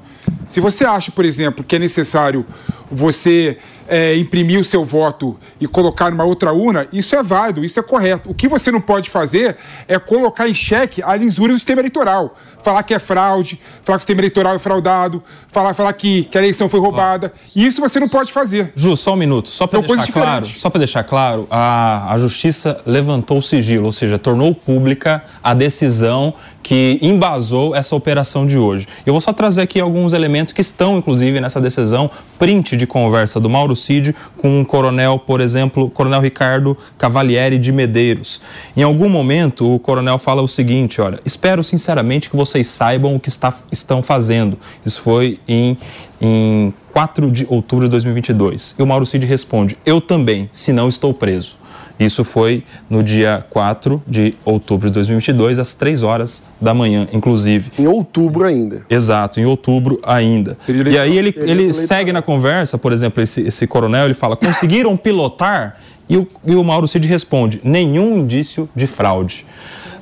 [0.47, 2.45] Se você acha, por exemplo, que é necessário
[2.91, 7.79] você é, imprimir o seu voto e colocar numa outra urna, isso é válido, isso
[7.79, 8.29] é correto.
[8.29, 9.57] O que você não pode fazer
[9.87, 12.35] é colocar em xeque a lisura do sistema eleitoral.
[12.63, 16.37] Falar que é fraude, falar que o sistema eleitoral é fraudado, falar, falar que, que
[16.37, 17.33] a eleição foi roubada.
[17.53, 18.71] Isso você não pode fazer.
[18.75, 19.49] Ju, só um minuto.
[19.49, 23.91] Só para deixar claro, só para deixar claro, a, a justiça levantou o sigilo, ou
[23.91, 26.33] seja, tornou pública a decisão
[26.63, 28.87] que embasou essa operação de hoje.
[29.05, 33.39] Eu vou só trazer aqui alguns elementos que estão, inclusive, nessa decisão, print de conversa
[33.39, 38.41] do Mauro Cid com o coronel, por exemplo, coronel Ricardo Cavalieri de Medeiros.
[38.75, 43.19] Em algum momento, o coronel fala o seguinte, olha, espero sinceramente que vocês saibam o
[43.19, 44.57] que está, estão fazendo.
[44.85, 45.77] Isso foi em,
[46.21, 48.75] em 4 de outubro de 2022.
[48.77, 51.62] E o Mauro Cid responde, eu também, se não estou preso.
[52.03, 57.71] Isso foi no dia 4 de outubro de 2022, às 3 horas da manhã, inclusive.
[57.77, 58.85] Em outubro ainda.
[58.89, 60.57] Exato, em outubro ainda.
[60.67, 64.95] E aí ele, ele segue na conversa, por exemplo, esse, esse coronel, ele fala: conseguiram
[64.97, 65.77] pilotar?
[66.09, 69.45] E o, e o Mauro Cid responde: nenhum indício de fraude.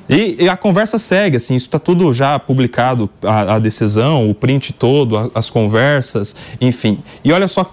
[0.08, 4.34] E, e, a conversa segue, assim, isso está tudo já publicado, a, a, decisão, o
[4.34, 6.98] print todo, a, as conversas, enfim.
[7.24, 7.64] E olha só,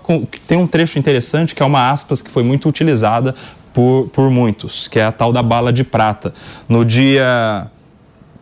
[0.47, 3.33] tem um trecho interessante que é uma aspas que foi muito utilizada
[3.79, 6.33] por, por muitos, que é a tal da bala de prata.
[6.67, 7.67] No dia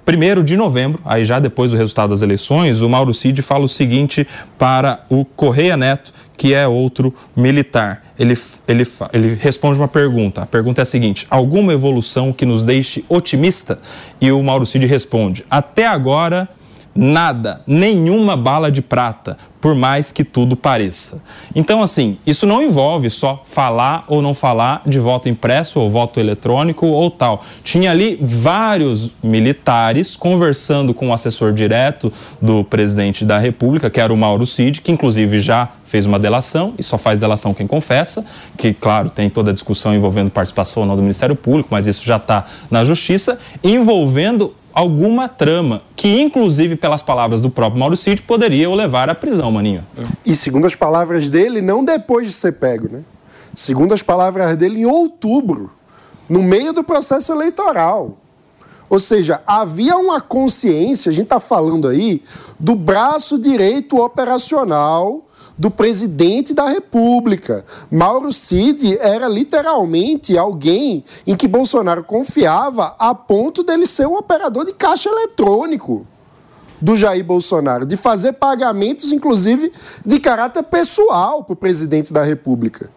[0.03, 3.67] 1 de novembro, aí já depois do resultado das eleições, o Mauro Cid fala o
[3.67, 4.27] seguinte
[4.57, 8.03] para o Correia Neto, que é outro militar.
[8.17, 8.35] Ele,
[8.67, 8.83] ele,
[9.13, 10.41] ele responde uma pergunta.
[10.41, 13.79] A pergunta é a seguinte: alguma evolução que nos deixe otimista?
[14.19, 16.49] E o Mauro Cid responde: até agora
[16.97, 21.21] nada, nenhuma bala de prata, por mais que tudo pareça.
[21.55, 26.19] Então, assim, isso não envolve só falar ou não falar de voto impresso ou voto
[26.19, 27.43] eletrônico ou tal.
[27.63, 32.11] Tinha ali vários militares conversando com o assessor direto
[32.41, 36.73] do presidente da República, que era o Mauro Cid, que inclusive já fez uma delação,
[36.77, 38.25] e só faz delação quem confessa,
[38.57, 42.05] que, claro, tem toda a discussão envolvendo participação ou não do Ministério Público, mas isso
[42.05, 48.21] já está na Justiça, envolvendo alguma trama, que inclusive pelas palavras do próprio Mauro Cid,
[48.21, 49.83] poderia o levar à prisão, Maninho.
[50.23, 53.03] E segundo as palavras dele, não depois de ser pego, né?
[53.55, 55.71] Segundo as palavras dele, em outubro,
[56.29, 58.19] no meio do processo eleitoral.
[58.87, 62.21] Ou seja, havia uma consciência, a gente está falando aí,
[62.59, 65.26] do braço direito operacional
[65.57, 67.65] do presidente da República.
[67.89, 74.65] Mauro Cid era literalmente alguém em que Bolsonaro confiava a ponto dele ser um operador
[74.65, 76.05] de caixa eletrônico
[76.79, 79.71] do Jair Bolsonaro, de fazer pagamentos, inclusive,
[80.05, 82.91] de caráter pessoal para o presidente da República.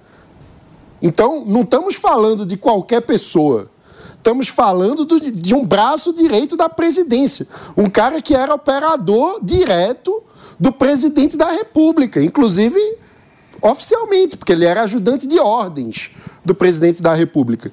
[1.00, 3.70] Então, não estamos falando de qualquer pessoa.
[4.14, 7.46] Estamos falando do, de um braço direito da presidência.
[7.74, 10.22] Um cara que era operador direto
[10.60, 12.78] do presidente da República, inclusive
[13.62, 16.10] oficialmente, porque ele era ajudante de ordens
[16.44, 17.72] do presidente da República,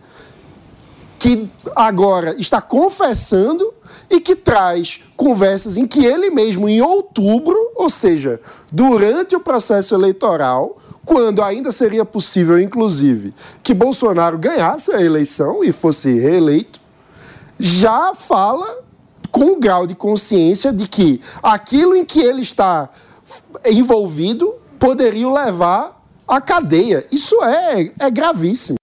[1.20, 3.74] que agora está confessando
[4.10, 8.40] e que traz conversas em que ele mesmo, em outubro, ou seja,
[8.72, 13.34] durante o processo eleitoral, quando ainda seria possível, inclusive,
[13.64, 16.80] que Bolsonaro ganhasse a eleição e fosse reeleito,
[17.60, 18.87] já fala
[19.32, 22.90] com o grau de consciência de que aquilo em que ele está
[23.66, 27.06] envolvido poderia levar à cadeia.
[27.12, 28.78] Isso é, é gravíssimo.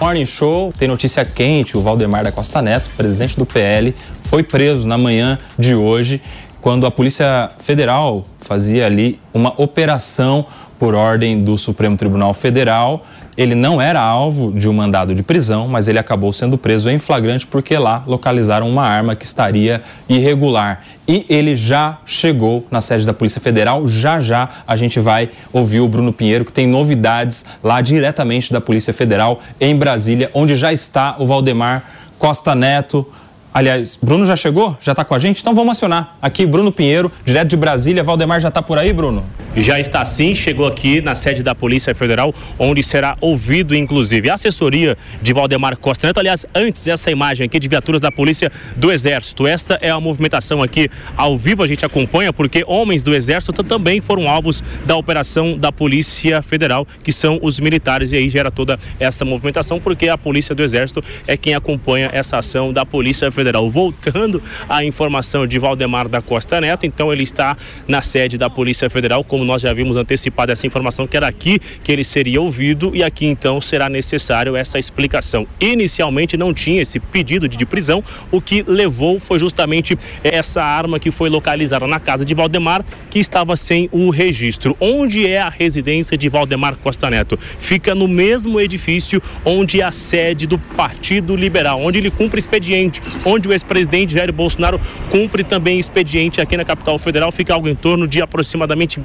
[0.00, 1.76] Morning Show tem notícia quente.
[1.76, 3.94] O Valdemar da Costa Neto, presidente do PL,
[4.24, 6.22] foi preso na manhã de hoje
[6.60, 10.46] quando a Polícia Federal fazia ali uma operação
[10.78, 13.04] por ordem do Supremo Tribunal Federal
[13.36, 16.98] ele não era alvo de um mandado de prisão, mas ele acabou sendo preso em
[16.98, 20.82] flagrante porque lá localizaram uma arma que estaria irregular.
[21.06, 23.88] E ele já chegou na sede da Polícia Federal.
[23.88, 28.60] Já já a gente vai ouvir o Bruno Pinheiro, que tem novidades lá diretamente da
[28.60, 31.84] Polícia Federal em Brasília, onde já está o Valdemar
[32.18, 33.06] Costa Neto.
[33.52, 34.78] Aliás, Bruno já chegou?
[34.80, 35.40] Já está com a gente?
[35.40, 36.16] Então vamos acionar.
[36.22, 38.04] Aqui, Bruno Pinheiro, direto de Brasília.
[38.04, 39.26] Valdemar já está por aí, Bruno?
[39.56, 44.34] Já está sim, chegou aqui na sede da Polícia Federal, onde será ouvido, inclusive, a
[44.34, 46.20] assessoria de Valdemar Costa Neto.
[46.20, 49.48] Aliás, antes essa imagem aqui de viaturas da Polícia do Exército.
[49.48, 54.00] Esta é a movimentação aqui ao vivo, a gente acompanha, porque homens do Exército também
[54.00, 58.78] foram alvos da operação da Polícia Federal, que são os militares, e aí gera toda
[59.00, 63.39] essa movimentação, porque a Polícia do Exército é quem acompanha essa ação da Polícia Federal.
[63.40, 63.70] Federal.
[63.70, 67.56] Voltando à informação de Valdemar da Costa Neto, então ele está
[67.88, 71.58] na sede da Polícia Federal como nós já vimos antecipado essa informação, que era aqui
[71.82, 75.46] que ele seria ouvido e aqui então será necessário essa explicação.
[75.58, 81.10] Inicialmente não tinha esse pedido de prisão, o que levou foi justamente essa arma que
[81.10, 84.76] foi localizada na casa de Valdemar, que estava sem o registro.
[84.78, 87.38] Onde é a residência de Valdemar Costa Neto?
[87.38, 93.00] Fica no mesmo edifício onde é a sede do Partido Liberal, onde ele cumpre expediente,
[93.48, 94.80] o ex-presidente Jair Bolsonaro
[95.10, 99.00] cumpre também expediente aqui na capital federal, fica algo em torno de aproximadamente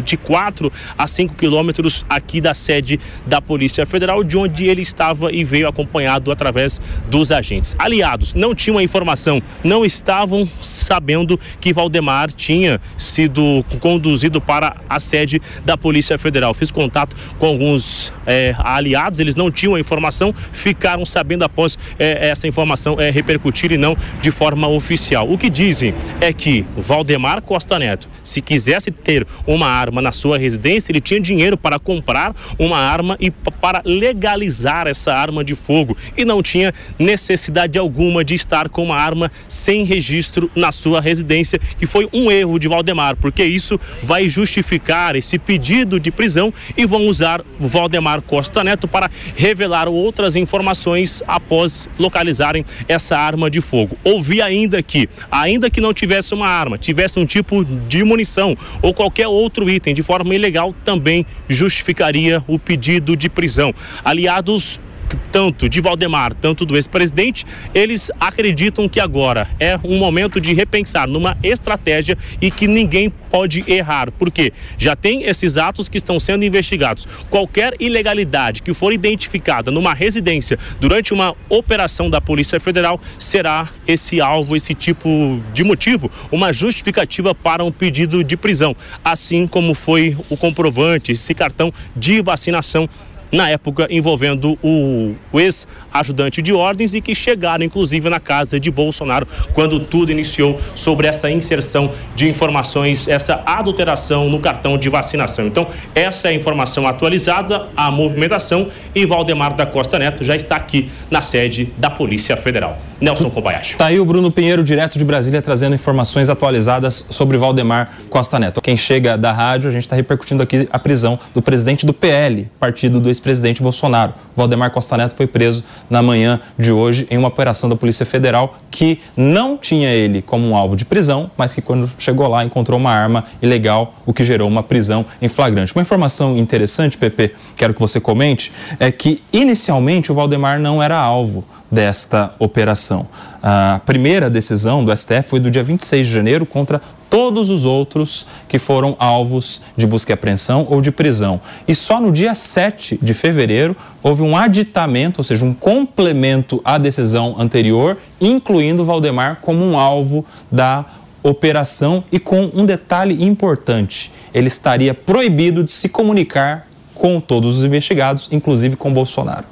[0.00, 5.32] de 4 a 5 quilômetros aqui da sede da Polícia Federal, de onde ele estava
[5.32, 7.74] e veio acompanhado através dos agentes.
[7.78, 15.00] Aliados não tinham a informação, não estavam sabendo que Valdemar tinha sido conduzido para a
[15.00, 16.54] sede da Polícia Federal.
[16.54, 22.28] Fiz contato com alguns é, aliados, eles não tinham a informação, ficaram sabendo após é,
[22.28, 25.30] essa informação é, repercutir e não de forma oficial.
[25.30, 30.38] O que dizem é que Valdemar Costa Neto, se quisesse ter uma arma na sua
[30.38, 35.96] residência, ele tinha dinheiro para comprar uma arma e para legalizar essa arma de fogo
[36.16, 41.58] e não tinha necessidade alguma de estar com uma arma sem registro na sua residência,
[41.78, 46.86] que foi um erro de Valdemar, porque isso vai justificar esse pedido de prisão e
[46.86, 53.96] vão usar Valdemar Costa Neto para revelar outras informações após localizarem essa arma de fogo.
[54.04, 58.94] Ouvi ainda que, ainda que não tivesse uma arma, tivesse um tipo de munição ou
[58.94, 63.74] qualquer outro de forma ilegal, também justificaria o pedido de prisão.
[64.04, 64.80] Aliados
[65.30, 71.08] tanto de Valdemar, tanto do ex-presidente, eles acreditam que agora é um momento de repensar
[71.08, 76.44] numa estratégia e que ninguém pode errar, porque já tem esses atos que estão sendo
[76.44, 77.06] investigados.
[77.30, 84.20] Qualquer ilegalidade que for identificada numa residência durante uma operação da Polícia Federal será esse
[84.20, 90.16] alvo, esse tipo de motivo, uma justificativa para um pedido de prisão, assim como foi
[90.28, 92.88] o comprovante, esse cartão de vacinação
[93.32, 98.70] na época envolvendo o, o ex-ajudante de ordens e que chegaram inclusive na casa de
[98.70, 105.46] Bolsonaro quando tudo iniciou sobre essa inserção de informações, essa adulteração no cartão de vacinação.
[105.46, 110.56] Então, essa é a informação atualizada, a movimentação e Valdemar da Costa Neto já está
[110.56, 112.91] aqui na sede da Polícia Federal.
[113.02, 113.76] Nelson Kobayashi.
[113.76, 118.60] Tá aí o Bruno Pinheiro, direto de Brasília, trazendo informações atualizadas sobre Valdemar Costa Neto.
[118.60, 122.48] Quem chega da rádio, a gente está repercutindo aqui a prisão do presidente do PL,
[122.60, 124.14] partido do ex-presidente Bolsonaro.
[124.36, 128.56] Valdemar Costa Neto foi preso na manhã de hoje em uma operação da Polícia Federal
[128.70, 132.78] que não tinha ele como um alvo de prisão, mas que quando chegou lá encontrou
[132.78, 135.74] uma arma ilegal, o que gerou uma prisão em flagrante.
[135.74, 140.96] Uma informação interessante, Pepe, quero que você comente, é que inicialmente o Valdemar não era
[140.96, 143.08] alvo desta operação.
[143.42, 148.26] A primeira decisão do STF foi do dia 26 de janeiro contra todos os outros
[148.46, 151.40] que foram alvos de busca e apreensão ou de prisão.
[151.66, 156.76] E só no dia 7 de fevereiro houve um aditamento, ou seja, um complemento à
[156.76, 160.84] decisão anterior, incluindo Valdemar como um alvo da
[161.22, 167.64] operação e com um detalhe importante: ele estaria proibido de se comunicar com todos os
[167.64, 169.51] investigados, inclusive com Bolsonaro.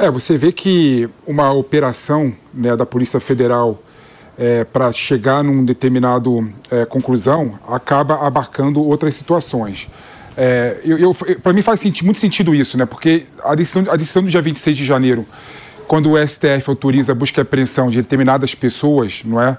[0.00, 3.82] É, você vê que uma operação né, da Polícia Federal
[4.38, 9.90] é, para chegar num determinado é, conclusão acaba abarcando outras situações.
[10.38, 12.86] É, eu, eu para mim faz muito sentido isso, né?
[12.86, 15.26] Porque a decisão, a decisão do dia 26 de janeiro,
[15.86, 19.58] quando o STF autoriza a busca e apreensão de determinadas pessoas, não é?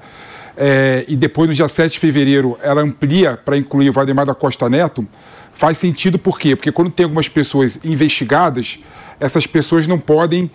[0.57, 4.33] é e depois, no dia 7 de fevereiro, ela amplia para incluir o Valdemar da
[4.33, 5.07] Costa Neto,
[5.53, 6.55] faz sentido por quê?
[6.55, 8.79] Porque quando tem algumas pessoas investigadas,
[9.19, 10.49] essas pessoas não podem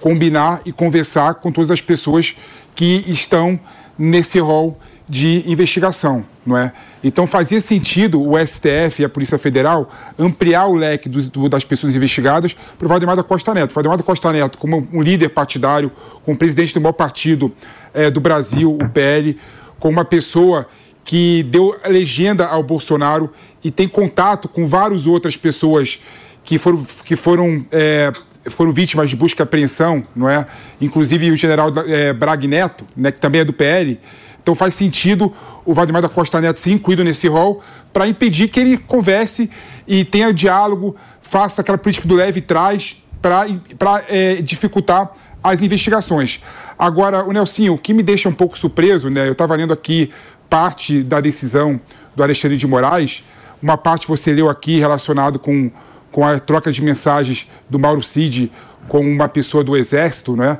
[0.00, 2.36] combinar e conversar com todas as pessoas
[2.74, 3.58] que estão
[3.98, 6.72] nesse rol de investigação, não é?
[7.02, 11.64] Então fazia sentido o STF e a Polícia Federal ampliar o leque do, do, das
[11.64, 13.70] pessoas investigadas para o Valdemar da Costa Neto.
[13.70, 15.90] O Valdemar da Costa Neto, como um líder partidário,
[16.24, 17.50] como presidente do maior partido
[17.94, 19.38] é, do Brasil, o PL,
[19.78, 20.66] como uma pessoa
[21.08, 23.32] que deu legenda ao Bolsonaro
[23.64, 26.00] e tem contato com várias outras pessoas
[26.44, 28.10] que foram, que foram, é,
[28.50, 30.46] foram vítimas de busca e apreensão, não é?
[30.78, 33.98] Inclusive o general é, Brag Neto, né, que também é do PL.
[34.42, 35.32] Então faz sentido
[35.64, 39.50] o Valdemar da Costa Neto ser incluído nesse rol para impedir que ele converse
[39.86, 45.10] e tenha diálogo, faça aquela política do leve e traz para é, dificultar
[45.42, 46.42] as investigações.
[46.78, 49.26] Agora, o Nelsinho, o que me deixa um pouco surpreso, né?
[49.26, 50.10] Eu estava lendo aqui
[50.48, 51.80] parte da decisão
[52.14, 53.24] do Alexandre de Moraes,
[53.62, 55.70] uma parte você leu aqui relacionado com,
[56.10, 58.50] com a troca de mensagens do Mauro Cid
[58.88, 60.58] com uma pessoa do Exército, não é?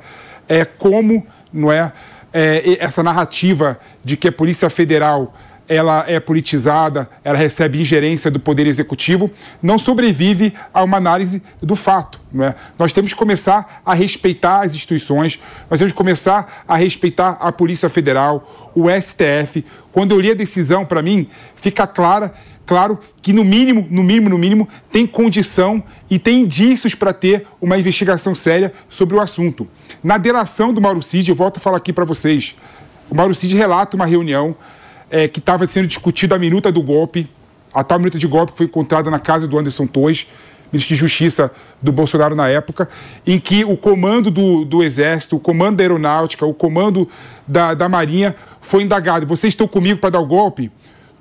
[0.49, 1.93] É como, não é,
[2.33, 5.35] é essa narrativa de que a Polícia Federal
[5.69, 9.31] ela é politizada, ela recebe ingerência do poder executivo,
[9.63, 12.19] não sobrevive a uma análise do fato.
[12.41, 12.55] É?
[12.79, 15.41] Nós temos que começar a respeitar as instituições,
[15.71, 19.65] nós temos que começar a respeitar a Polícia Federal, o STF.
[19.93, 22.33] Quando eu li a decisão, para mim, fica clara
[22.69, 27.47] claro que no mínimo, no mínimo, no mínimo, tem condição e tem indícios para ter
[27.63, 29.67] uma investigação séria sobre o assunto.
[30.05, 32.55] Na delação do Mauro Cid, eu volto a falar aqui para vocês.
[33.09, 34.55] O Mauro Cid relata uma reunião
[35.11, 37.29] é, que estava sendo discutida a minuta do golpe,
[37.73, 40.27] a tal minuta de golpe que foi encontrada na casa do Anderson Torres,
[40.73, 42.89] ministro de Justiça do Bolsonaro na época,
[43.27, 47.09] em que o comando do, do Exército, o comando da Aeronáutica, o comando
[47.47, 49.27] da, da Marinha foi indagado.
[49.27, 50.71] Vocês estão comigo para dar o golpe?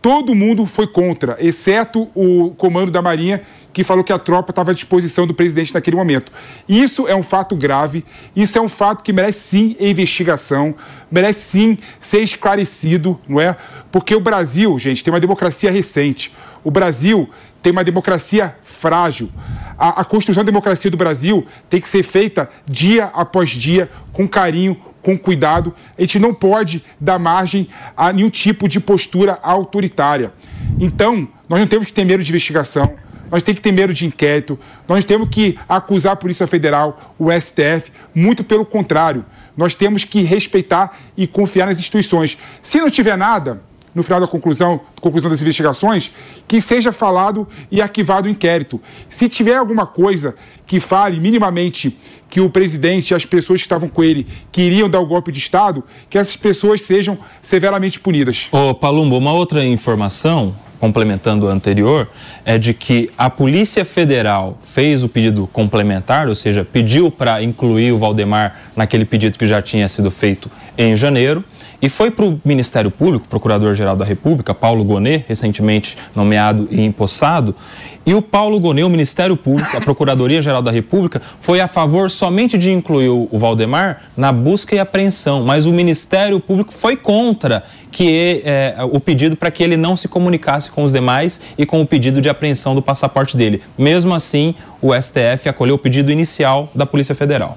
[0.01, 3.41] Todo mundo foi contra, exceto o comando da Marinha,
[3.77, 6.31] que falou que a tropa estava à disposição do presidente naquele momento.
[6.67, 8.03] Isso é um fato grave,
[8.35, 10.73] isso é um fato que merece sim investigação,
[11.11, 13.55] merece sim ser esclarecido, não é?
[13.91, 16.33] Porque o Brasil, gente, tem uma democracia recente.
[16.63, 17.29] O Brasil
[17.61, 19.29] tem uma democracia frágil.
[19.77, 24.27] A, a construção da democracia do Brasil tem que ser feita dia após dia, com
[24.27, 25.71] carinho, com cuidado.
[25.95, 30.33] A gente não pode dar margem a nenhum tipo de postura autoritária.
[30.79, 32.95] Então, nós não temos que ter medo de investigação,
[33.31, 37.31] nós temos que ter medo de inquérito, nós temos que acusar a Polícia Federal, o
[37.31, 39.25] STF, muito pelo contrário.
[39.55, 42.37] Nós temos que respeitar e confiar nas instituições.
[42.61, 43.61] Se não tiver nada,
[43.97, 46.11] no final da conclusão, conclusão das investigações,
[46.47, 48.79] que seja falado e arquivado o inquérito.
[49.09, 50.35] Se tiver alguma coisa
[50.67, 51.97] que fale minimamente
[52.29, 55.39] que o presidente e as pessoas que estavam com ele queriam dar o golpe de
[55.39, 58.47] Estado, que essas pessoas sejam severamente punidas.
[58.51, 62.09] Ô, Palumbo, uma outra informação, complementando o anterior,
[62.45, 67.91] é de que a Polícia Federal fez o pedido complementar, ou seja, pediu para incluir
[67.91, 71.43] o Valdemar naquele pedido que já tinha sido feito em janeiro.
[71.79, 77.55] E foi para o Ministério Público, Procurador-Geral da República, Paulo Gonet, recentemente nomeado e empossado,
[78.03, 82.57] e o Paulo Gonet, o Ministério Público, a Procuradoria-Geral da República, foi a favor somente
[82.57, 88.41] de incluir o Valdemar na busca e apreensão, mas o Ministério Público foi contra que
[88.43, 91.85] é, o pedido para que ele não se comunicasse com os demais e com o
[91.85, 93.61] pedido de apreensão do passaporte dele.
[93.77, 97.55] Mesmo assim, o STF acolheu o pedido inicial da Polícia Federal.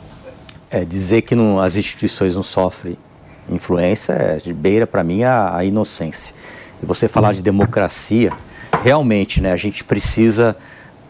[0.70, 2.96] É, dizer que não, as instituições não sofrem
[3.54, 6.34] influência é beira para mim a, a, inocência.
[6.82, 8.32] E você falar de democracia,
[8.82, 10.56] realmente, né, a gente precisa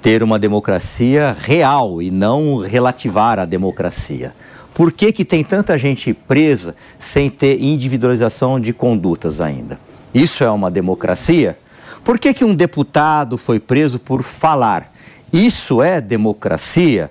[0.03, 4.35] ter uma democracia real e não relativar a democracia.
[4.75, 9.79] Por que, que tem tanta gente presa sem ter individualização de condutas ainda?
[10.15, 11.59] Isso é uma democracia?
[12.03, 14.93] Por que, que um deputado foi preso por falar?
[15.33, 17.11] Isso é democracia?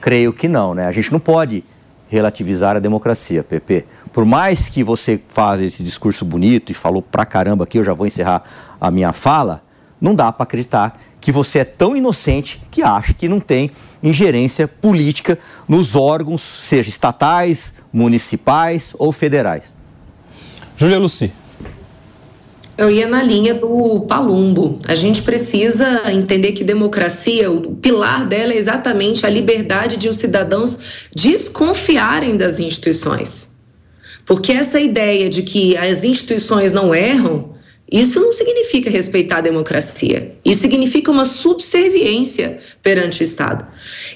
[0.00, 0.86] Creio que não, né?
[0.86, 1.64] A gente não pode
[2.08, 3.84] relativizar a democracia, PP.
[4.12, 7.92] Por mais que você faça esse discurso bonito e falou pra caramba aqui, eu já
[7.92, 8.42] vou encerrar
[8.80, 9.62] a minha fala,
[10.00, 13.70] não dá para acreditar que você é tão inocente que acha que não tem
[14.02, 15.38] ingerência política
[15.68, 19.74] nos órgãos, seja estatais, municipais ou federais.
[20.76, 21.30] Júlia Luci.
[22.78, 24.78] Eu ia na linha do Palumbo.
[24.88, 30.16] A gente precisa entender que democracia, o pilar dela é exatamente a liberdade de os
[30.16, 33.49] cidadãos desconfiarem das instituições.
[34.30, 37.52] Porque essa ideia de que as instituições não erram,
[37.90, 40.36] isso não significa respeitar a democracia.
[40.44, 43.66] Isso significa uma subserviência perante o Estado.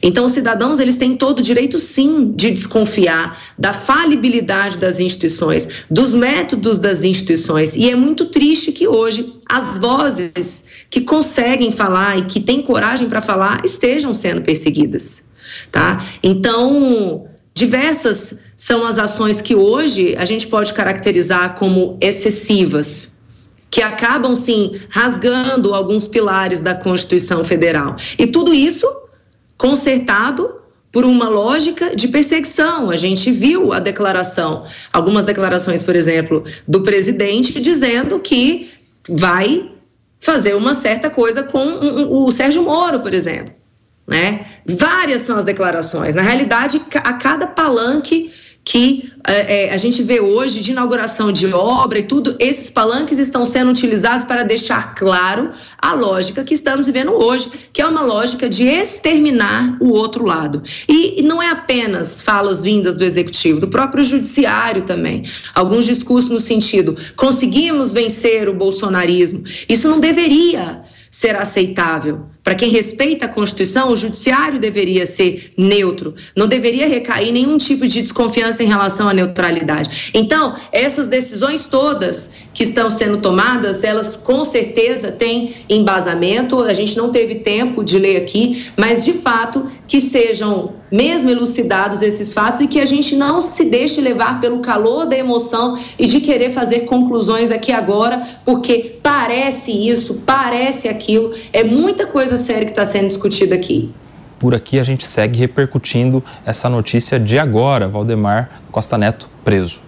[0.01, 5.69] Então, os cidadãos eles têm todo o direito, sim, de desconfiar da falibilidade das instituições,
[5.91, 7.75] dos métodos das instituições.
[7.75, 13.09] E é muito triste que hoje as vozes que conseguem falar e que têm coragem
[13.09, 15.29] para falar estejam sendo perseguidas,
[15.73, 16.07] tá?
[16.23, 23.15] Então, diversas são as ações que hoje a gente pode caracterizar como excessivas
[23.71, 27.97] que acabam, sim, rasgando alguns pilares da Constituição Federal.
[28.17, 28.87] E tudo isso
[29.57, 30.61] consertado
[30.93, 32.89] por uma lógica de perseguição.
[32.89, 38.71] A gente viu a declaração, algumas declarações, por exemplo, do presidente dizendo que
[39.09, 39.73] vai
[40.21, 43.53] fazer uma certa coisa com o Sérgio Moro, por exemplo.
[44.07, 44.47] Né?
[44.67, 46.15] Várias são as declarações.
[46.15, 48.31] Na realidade, a cada palanque
[48.65, 53.45] que é, a gente vê hoje de inauguração de obra e tudo, esses palanques estão
[53.45, 58.49] sendo utilizados para deixar claro a lógica que estamos vivendo hoje, que é uma lógica
[58.49, 60.63] de exterminar o outro lado.
[60.89, 65.25] E não é apenas falas vindas do executivo, do próprio judiciário também.
[65.55, 69.45] Alguns discursos no sentido: conseguimos vencer o bolsonarismo.
[69.69, 76.15] Isso não deveria ser aceitável para quem respeita a Constituição, o judiciário deveria ser neutro,
[76.37, 80.11] não deveria recair nenhum tipo de desconfiança em relação à neutralidade.
[80.13, 86.61] Então, essas decisões todas que estão sendo tomadas, elas com certeza têm embasamento.
[86.61, 92.03] A gente não teve tempo de ler aqui, mas de fato que sejam mesmo elucidados
[92.03, 96.07] esses fatos e que a gente não se deixe levar pelo calor da emoção e
[96.07, 102.65] de querer fazer conclusões aqui agora, porque parece isso, parece aquilo, é muita coisa séria
[102.65, 103.93] que está sendo discutida aqui.
[104.39, 109.81] Por aqui a gente segue repercutindo essa notícia de agora, Valdemar Costa Neto preso.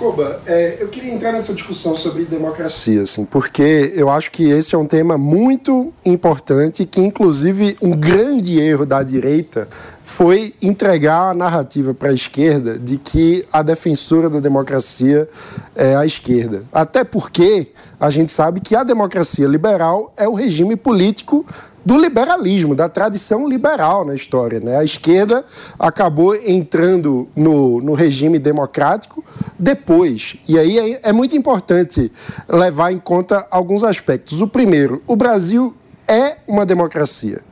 [0.00, 4.74] Koba, é, eu queria entrar nessa discussão sobre democracia, assim, porque eu acho que esse
[4.74, 9.68] é um tema muito importante, que inclusive um grande erro da direita
[10.10, 15.28] foi entregar a narrativa para a esquerda de que a defensora da democracia
[15.72, 16.64] é a esquerda.
[16.72, 17.68] Até porque
[17.98, 21.46] a gente sabe que a democracia liberal é o regime político
[21.86, 24.58] do liberalismo, da tradição liberal na história.
[24.58, 24.76] Né?
[24.76, 25.44] A esquerda
[25.78, 29.24] acabou entrando no, no regime democrático
[29.56, 30.36] depois.
[30.48, 32.10] E aí é, é muito importante
[32.48, 34.42] levar em conta alguns aspectos.
[34.42, 35.72] O primeiro, o Brasil
[36.08, 37.42] é uma democracia.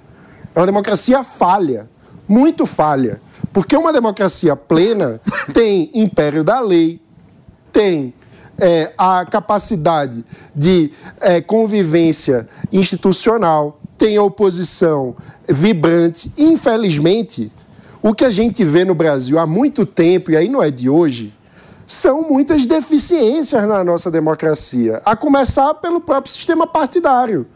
[0.57, 1.89] É uma democracia falha,
[2.29, 3.21] muito falha.
[3.53, 5.21] Porque uma democracia plena
[5.55, 7.01] tem império da lei,
[7.73, 8.13] tem
[8.59, 10.25] é, a capacidade
[10.55, 10.91] de
[11.21, 15.17] é, convivência institucional, tem a oposição
[15.49, 16.33] vibrante.
[16.37, 17.51] Infelizmente,
[18.03, 20.89] o que a gente vê no Brasil há muito tempo, e aí não é de
[20.89, 21.35] hoje,
[21.87, 25.01] são muitas deficiências na nossa democracia.
[25.05, 27.47] A começar pelo próprio sistema partidário,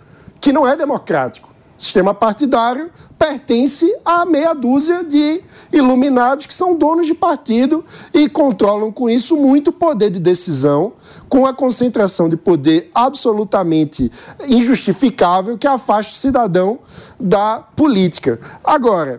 [0.40, 1.51] que não é democrático.
[1.82, 5.42] Sistema partidário pertence a meia dúzia de
[5.72, 7.84] iluminados que são donos de partido
[8.14, 10.92] e controlam com isso muito poder de decisão
[11.28, 14.12] com a concentração de poder absolutamente
[14.46, 16.78] injustificável que afasta o cidadão
[17.18, 18.38] da política.
[18.62, 19.18] Agora,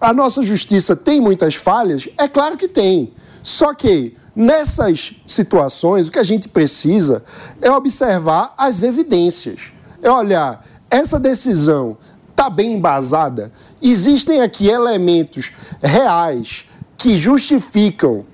[0.00, 2.08] a nossa justiça tem muitas falhas?
[2.18, 3.12] É claro que tem.
[3.40, 7.22] Só que nessas situações, o que a gente precisa
[7.62, 9.72] é observar as evidências.
[10.02, 11.96] É olhar, essa decisão
[12.30, 13.52] está bem embasada?
[13.82, 15.52] Existem aqui elementos
[15.82, 16.66] reais
[16.96, 18.24] que justificam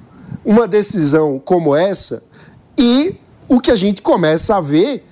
[0.44, 2.22] uma decisão como essa?
[2.78, 3.16] E
[3.48, 5.04] o que a gente começa a ver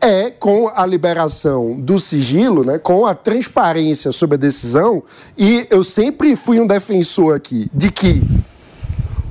[0.00, 5.02] é com a liberação do sigilo, né, com a transparência sobre a decisão,
[5.36, 8.22] e eu sempre fui um defensor aqui de que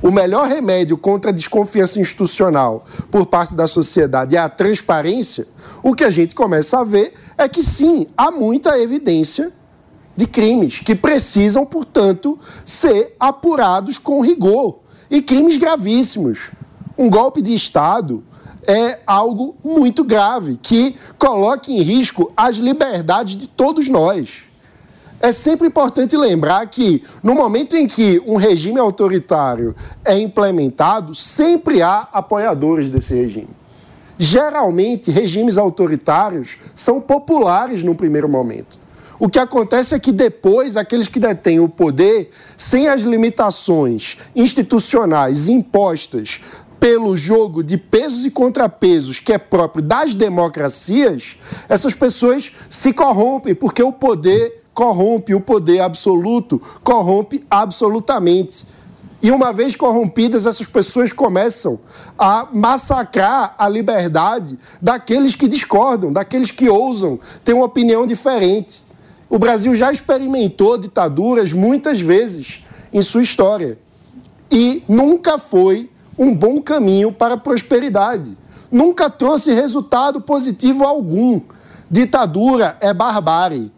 [0.02, 5.46] o melhor remédio contra a desconfiança institucional por parte da sociedade é a transparência,
[5.82, 9.52] o que a gente começa a ver é que sim, há muita evidência
[10.14, 16.50] de crimes que precisam, portanto, ser apurados com rigor e crimes gravíssimos
[16.98, 18.24] um golpe de Estado
[18.66, 24.46] é algo muito grave, que coloca em risco as liberdades de todos nós.
[25.20, 29.74] É sempre importante lembrar que, no momento em que um regime autoritário
[30.04, 33.48] é implementado, sempre há apoiadores desse regime.
[34.18, 38.78] Geralmente, regimes autoritários são populares no primeiro momento.
[39.20, 45.48] O que acontece é que depois, aqueles que detêm o poder, sem as limitações institucionais
[45.48, 46.40] impostas
[46.78, 51.36] pelo jogo de pesos e contrapesos que é próprio das democracias,
[51.68, 58.64] essas pessoas se corrompem, porque o poder corrompe, o poder absoluto corrompe absolutamente.
[59.20, 61.80] E uma vez corrompidas, essas pessoas começam
[62.16, 68.84] a massacrar a liberdade daqueles que discordam, daqueles que ousam ter uma opinião diferente.
[69.28, 73.78] O Brasil já experimentou ditaduras muitas vezes em sua história
[74.50, 78.38] e nunca foi um bom caminho para a prosperidade.
[78.70, 81.40] Nunca trouxe resultado positivo algum.
[81.90, 83.72] Ditadura é barbárie.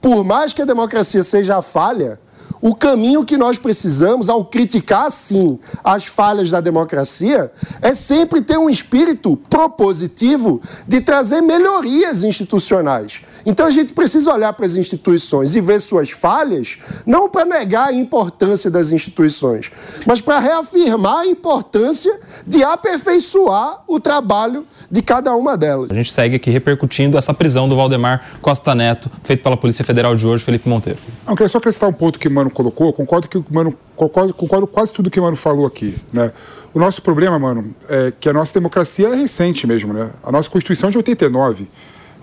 [0.00, 2.18] Por mais que a democracia seja falha,
[2.60, 7.50] o caminho que nós precisamos, ao criticar, sim, as falhas da democracia,
[7.80, 13.22] é sempre ter um espírito propositivo de trazer melhorias institucionais.
[13.46, 17.88] Então a gente precisa olhar para as instituições e ver suas falhas, não para negar
[17.88, 19.70] a importância das instituições,
[20.06, 25.90] mas para reafirmar a importância de aperfeiçoar o trabalho de cada uma delas.
[25.90, 30.14] A gente segue aqui repercutindo essa prisão do Valdemar Costa Neto, feito pela Polícia Federal
[30.14, 30.98] de hoje, Felipe Monteiro.
[31.26, 34.66] Eu queria só acrescentar um ponto que o Mano colocou, concordo, que Mano, concordo, concordo
[34.66, 35.96] quase tudo que o Mano falou aqui.
[36.12, 36.32] Né?
[36.74, 39.92] O nosso problema, Mano, é que a nossa democracia é recente mesmo.
[39.92, 40.10] Né?
[40.22, 41.68] A nossa Constituição é de 89.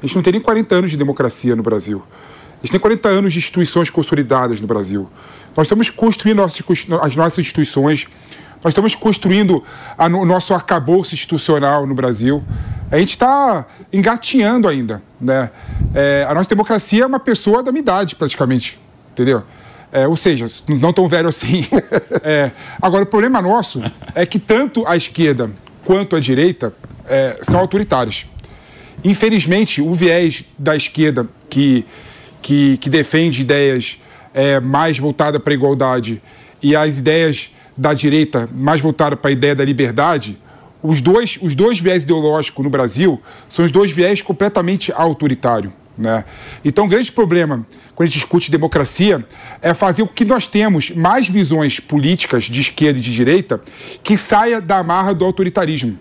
[0.01, 2.03] A gente não tem nem 40 anos de democracia no Brasil.
[2.53, 5.09] A gente tem 40 anos de instituições consolidadas no Brasil.
[5.55, 8.07] Nós estamos construindo as nossas instituições
[8.63, 9.63] Nós estamos construindo
[9.97, 12.43] a, o nosso arcabouço institucional no Brasil.
[12.91, 15.01] A gente está engatinhando ainda.
[15.21, 15.51] Né?
[15.93, 18.79] É, a nossa democracia é uma pessoa da minha idade, praticamente.
[19.11, 19.43] Entendeu?
[19.97, 21.65] É, ou seja, não tão velho assim.
[22.23, 22.51] É,
[22.81, 23.81] agora, o problema nosso
[24.13, 25.49] é que tanto a esquerda
[25.85, 26.73] quanto a direita
[27.05, 28.25] é, são autoritários.
[29.01, 31.85] Infelizmente, o viés da esquerda que,
[32.41, 34.01] que, que defende ideias
[34.33, 36.21] é, mais voltadas para a igualdade
[36.61, 40.37] e as ideias da direita mais voltadas para a ideia da liberdade,
[40.83, 45.71] os dois, os dois viés ideológicos no Brasil são os dois viés completamente autoritários.
[45.97, 46.23] Né?
[46.63, 47.65] Então, o grande problema
[47.95, 49.25] quando a gente discute democracia
[49.61, 53.59] é fazer com que nós temos mais visões políticas de esquerda e de direita
[54.03, 55.97] que saia da amarra do autoritarismo.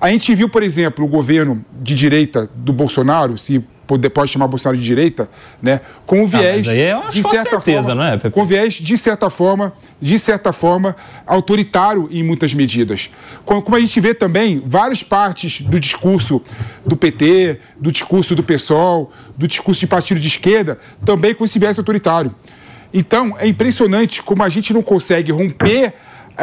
[0.00, 4.78] A gente viu, por exemplo, o governo de direita do Bolsonaro, se pode, chamar Bolsonaro
[4.78, 5.28] de direita,
[5.60, 8.30] né, com o viés ah, é de certa certeza, forma, não é, Pepe?
[8.30, 10.94] com viés de certa forma, de certa forma
[11.26, 13.10] autoritário em muitas medidas.
[13.44, 16.40] Como a gente vê também várias partes do discurso
[16.86, 21.58] do PT, do discurso do PSOL, do discurso de partido de esquerda, também com esse
[21.58, 22.34] viés autoritário.
[22.94, 25.94] Então, é impressionante como a gente não consegue romper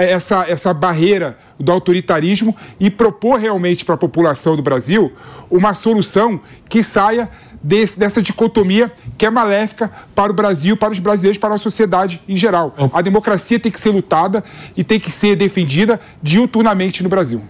[0.04, 5.12] essa, essa barreira do autoritarismo e propor realmente para a população do Brasil
[5.50, 7.30] uma solução que saia
[7.64, 12.22] desse, dessa dicotomia que é maléfica para o Brasil, para os brasileiros, para a sociedade
[12.28, 12.76] em geral.
[12.94, 14.44] A democracia tem que ser lutada
[14.76, 17.44] e tem que ser defendida diuturnamente no Brasil.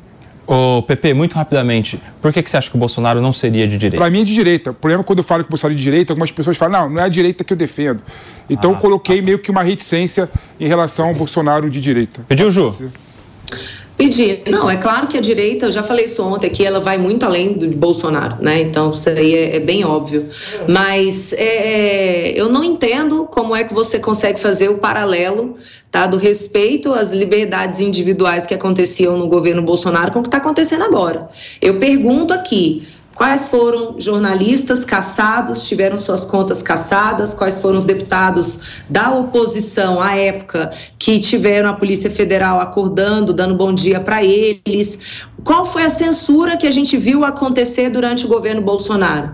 [0.47, 3.77] Ô, Pepe, muito rapidamente, por que, que você acha que o Bolsonaro não seria de
[3.77, 3.97] direita?
[3.97, 4.71] Para mim é de direita.
[4.71, 6.83] O problema é quando eu falo que o Bolsonaro é de direita, algumas pessoas falam,
[6.83, 8.01] não, não é a direita que eu defendo.
[8.49, 9.23] Então ah, eu coloquei tá.
[9.23, 12.21] meio que uma reticência em relação ao Bolsonaro de direita.
[12.29, 12.73] Pediu, Ju?
[13.97, 14.43] Pedir.
[14.47, 17.25] Não, é claro que a direita, eu já falei isso ontem aqui, ela vai muito
[17.25, 18.61] além do Bolsonaro, né?
[18.61, 20.29] Então isso aí é, é bem óbvio.
[20.67, 25.57] Mas é, é, eu não entendo como é que você consegue fazer o paralelo
[25.89, 30.37] tá, do respeito às liberdades individuais que aconteciam no governo Bolsonaro com o que está
[30.37, 31.27] acontecendo agora.
[31.59, 32.87] Eu pergunto aqui,
[33.17, 37.33] Quais foram jornalistas caçados, tiveram suas contas caçadas?
[37.33, 43.55] Quais foram os deputados da oposição à época que tiveram a Polícia Federal acordando, dando
[43.55, 45.23] bom dia para eles?
[45.43, 49.31] Qual foi a censura que a gente viu acontecer durante o governo Bolsonaro?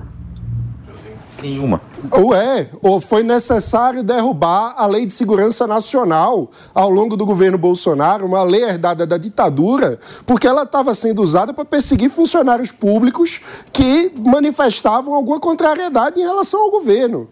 [1.41, 1.81] Nenhuma.
[2.11, 7.57] Ou é, ou foi necessário derrubar a Lei de Segurança Nacional ao longo do governo
[7.57, 13.41] Bolsonaro, uma lei herdada da ditadura, porque ela estava sendo usada para perseguir funcionários públicos
[13.71, 17.29] que manifestavam alguma contrariedade em relação ao governo.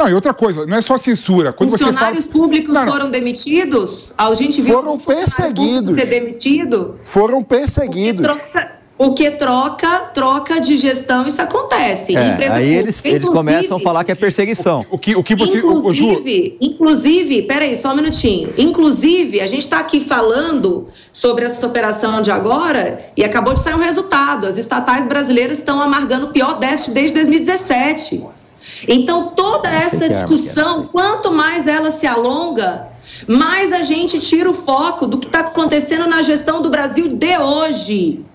[0.00, 1.52] Não, e outra coisa, não é só censura.
[1.52, 2.38] Quando funcionários fala...
[2.38, 2.92] públicos não, não.
[2.92, 4.14] foram demitidos?
[4.16, 5.94] A gente viu foram perseguidos.
[5.94, 6.94] Ser demitido?
[7.02, 8.26] Foram perseguidos.
[9.14, 12.14] Que troca, troca de gestão, isso acontece.
[12.14, 14.84] É, aí eles, eles começam a falar que é perseguição.
[14.90, 15.56] O, o que, o que você.
[15.56, 18.52] Inclusive, o, inclusive, peraí, só um minutinho.
[18.58, 23.72] Inclusive, a gente está aqui falando sobre essa operação de agora e acabou de sair
[23.72, 24.46] um resultado.
[24.46, 28.22] As estatais brasileiras estão amargando o pior déficit desde 2017.
[28.86, 32.86] Então, toda essa é discussão, quanto mais ela se alonga,
[33.26, 37.38] mais a gente tira o foco do que está acontecendo na gestão do Brasil de
[37.38, 38.26] hoje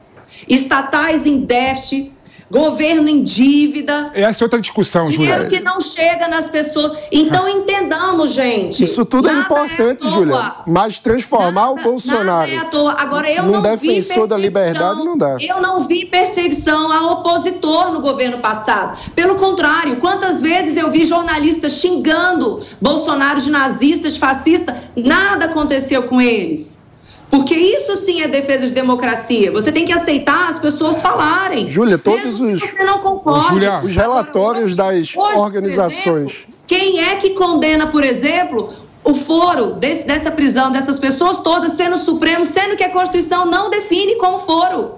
[0.47, 2.15] estatais em déficit,
[2.49, 4.11] governo em dívida.
[4.13, 5.31] Essa é outra discussão, Júlia.
[5.31, 6.97] Dinheiro que não chega nas pessoas.
[7.11, 8.83] Então entendamos, gente.
[8.83, 10.55] Isso tudo é importante, é Júlia.
[10.67, 12.57] Mas transformar nada, o Bolsonaro é.
[12.97, 15.37] Agora, eu não defensor da liberdade não dá.
[15.39, 18.97] Eu não vi perseguição a opositor no governo passado.
[19.15, 26.03] Pelo contrário, quantas vezes eu vi jornalistas xingando Bolsonaro de nazista, de fascista, nada aconteceu
[26.03, 26.84] com eles.
[27.29, 29.51] Porque isso sim é defesa de democracia.
[29.51, 31.67] Você tem que aceitar as pessoas falarem.
[31.67, 33.49] Júlia, todos os, você não concorde.
[33.49, 36.31] Júlia, os relatórios Agora, das hoje, organizações.
[36.31, 38.73] Exemplo, quem é que condena, por exemplo,
[39.03, 43.69] o foro desse, dessa prisão dessas pessoas todas sendo Supremo, sendo que a Constituição não
[43.69, 44.95] define como foro?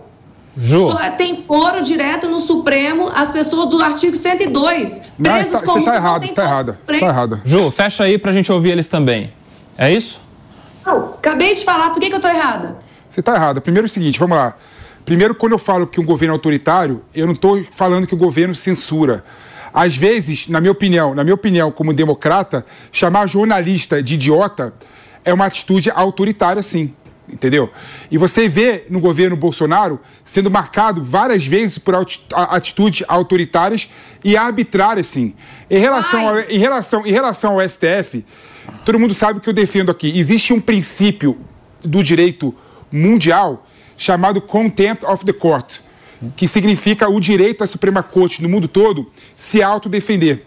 [0.58, 0.88] Ju.
[0.88, 5.02] Só tem foro direto no Supremo as pessoas do artigo 102.
[5.20, 6.80] Não, você está tá errado, está errada.
[6.88, 7.42] Está errada.
[7.46, 9.32] Ju, fecha aí para a gente ouvir eles também.
[9.78, 10.27] É isso?
[10.88, 12.80] Não, acabei de falar, por que, que eu estou errada?
[13.10, 13.60] Você está errada.
[13.60, 14.56] Primeiro é o seguinte, vamos lá.
[15.04, 18.18] Primeiro, quando eu falo que um governo é autoritário, eu não estou falando que o
[18.18, 19.22] governo censura.
[19.74, 24.74] Às vezes, na minha opinião, na minha opinião, como democrata, chamar jornalista de idiota
[25.26, 26.94] é uma atitude autoritária, sim.
[27.28, 27.70] Entendeu?
[28.10, 31.96] E você vê no governo Bolsonaro sendo marcado várias vezes por
[32.32, 33.90] atitudes autoritárias
[34.24, 35.36] e arbitrárias, sim.
[35.70, 38.24] Em relação, ao, em relação, em relação ao STF,
[38.86, 40.18] Todo mundo sabe que eu defendo aqui.
[40.18, 41.38] Existe um princípio
[41.84, 42.54] do direito
[42.92, 43.66] mundial
[43.98, 45.80] chamado Contempt of the Court,
[46.36, 50.44] que significa o direito à Suprema Corte no mundo todo se autodefender.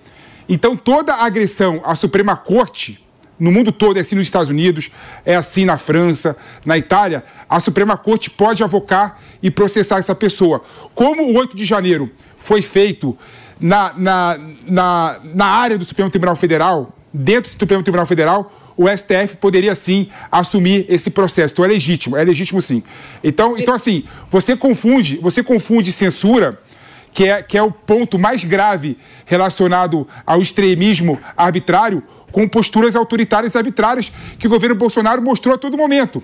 [0.49, 3.05] Então, toda agressão à Suprema Corte
[3.41, 4.91] no mundo todo, é assim nos Estados Unidos,
[5.25, 10.63] é assim na França, na Itália, a Suprema Corte pode avocar e processar essa pessoa.
[10.95, 13.17] Como o 8 de janeiro foi feito
[13.59, 18.89] na, na, na, na área do Supremo Tribunal Federal, dentro do Supremo Tribunal Federal, o
[18.89, 21.53] STF poderia sim assumir esse processo.
[21.53, 22.83] Então é legítimo, é legítimo sim.
[23.23, 26.59] Então, então assim, você confunde, você confunde censura,
[27.13, 28.97] que é, que é o ponto mais grave
[29.27, 35.59] relacionado ao extremismo arbitrário, com posturas autoritárias e arbitrárias que o governo Bolsonaro mostrou a
[35.59, 36.23] todo momento.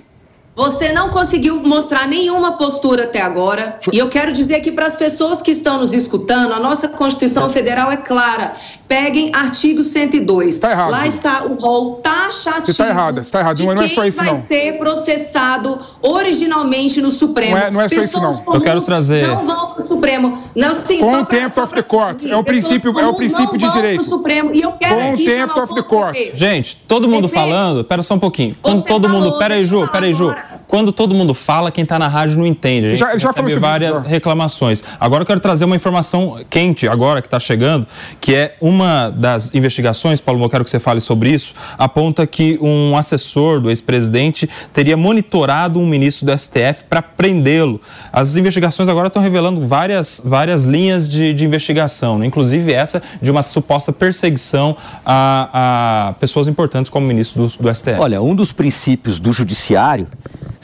[0.56, 3.78] Você não conseguiu mostrar nenhuma postura até agora.
[3.92, 7.50] E eu quero dizer aqui para as pessoas que estão nos escutando, a nossa Constituição
[7.50, 8.54] Federal é clara.
[8.88, 10.58] Peguem artigo 102.
[10.58, 10.90] Tá errado.
[10.92, 12.64] Lá está o rol taxativo.
[12.64, 13.56] Você está errada, você está errado.
[13.56, 14.34] De Não é só isso, vai não.
[14.34, 17.50] ser processado originalmente no Supremo.
[17.54, 18.54] Não é- não é só isso, não.
[18.54, 20.38] Eu quero trazer- Não vão para o Supremo.
[20.54, 22.24] Não, sim, Contempt só of the court.
[22.24, 24.00] É o princípio- é o princípio não de direito.
[24.00, 24.54] pro Supremo.
[24.54, 26.16] E eu quero Contempt of the court.
[26.34, 28.54] Gente, todo mundo falando, pera só um pouquinho.
[28.62, 29.24] Quando Você todo mundo.
[29.24, 30.34] falou, Pera aí, Ju, pera aí, Ju.
[30.68, 32.86] Quando todo mundo fala, quem tá na rádio não entende.
[32.86, 34.08] A gente Já- já recebe várias isso, já.
[34.10, 34.82] reclamações.
[34.98, 37.86] Agora eu quero trazer uma informação quente, agora que está chegando,
[38.20, 42.58] que é uma das investigações, Paulo, eu quero que você fale sobre isso, aponta que
[42.60, 47.80] um assessor do ex-presidente teria monitorado um ministro do STF para prendê-lo.
[48.12, 52.26] As investigações agora estão revelando várias, várias linhas de, de investigação, né?
[52.26, 57.74] inclusive essa de uma suposta perseguição a, a pessoas importantes como o ministro do, do
[57.74, 58.00] STF.
[58.00, 60.08] Olha, um dos princípios do judiciário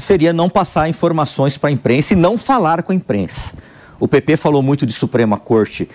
[0.03, 3.55] seria não passar informações para a imprensa e não falar com a imprensa.
[3.99, 5.89] O PP falou muito de Suprema Corte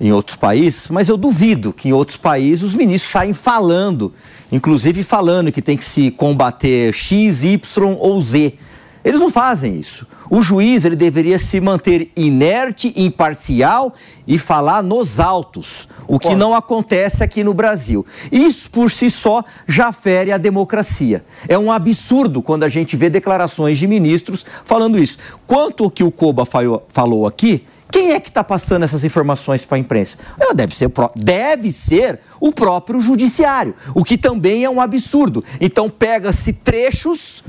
[0.00, 4.12] em outros países, mas eu duvido que em outros países os ministros saem falando,
[4.50, 8.54] inclusive falando que tem que se combater X, Y ou Z.
[9.04, 10.06] Eles não fazem isso.
[10.30, 13.92] O juiz ele deveria se manter inerte, imparcial
[14.26, 18.06] e falar nos autos, o que não acontece aqui no Brasil.
[18.30, 21.24] Isso por si só já fere a democracia.
[21.48, 25.18] É um absurdo quando a gente vê declarações de ministros falando isso.
[25.46, 29.76] Quanto ao que o Koba falou- aqui, quem é que está passando essas informações para
[29.76, 30.16] a imprensa?
[30.40, 35.44] Ah, Deve ser, deve ser o próprio judiciário, o que também é um absurdo.
[35.60, 37.44] Então pega-se trechos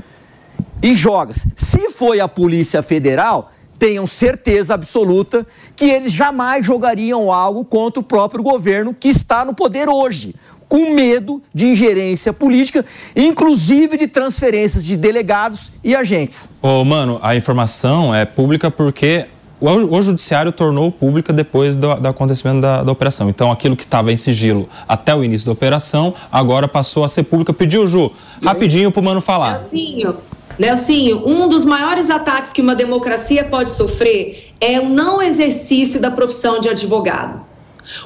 [0.84, 1.48] e joga-se.
[1.56, 8.02] Se foi a Polícia Federal, tenham certeza absoluta que eles jamais jogariam algo contra o
[8.02, 10.34] próprio governo que está no poder hoje,
[10.68, 12.84] com medo de ingerência política,
[13.16, 16.50] inclusive de transferências de delegados e agentes.
[16.60, 19.26] Ô, mano, a informação é pública porque
[19.58, 23.30] o, o judiciário tornou pública depois do, do acontecimento da, da operação.
[23.30, 27.22] Então, aquilo que estava em sigilo até o início da operação, agora passou a ser
[27.22, 27.54] pública.
[27.54, 28.10] Pediu, Ju,
[28.42, 29.52] rapidinho pro mano falar.
[29.52, 30.14] Nelsinho,
[30.58, 36.10] Nelsinho, um dos maiores ataques que uma democracia pode sofrer é o não exercício da
[36.10, 37.44] profissão de advogado.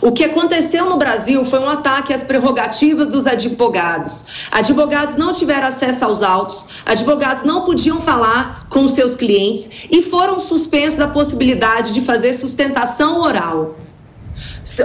[0.02, 4.48] O que aconteceu no Brasil foi um ataque às prerrogativas dos advogados.
[4.50, 10.38] Advogados não tiveram acesso aos autos, advogados não podiam falar com seus clientes e foram
[10.38, 13.76] suspensos da possibilidade de fazer sustentação oral.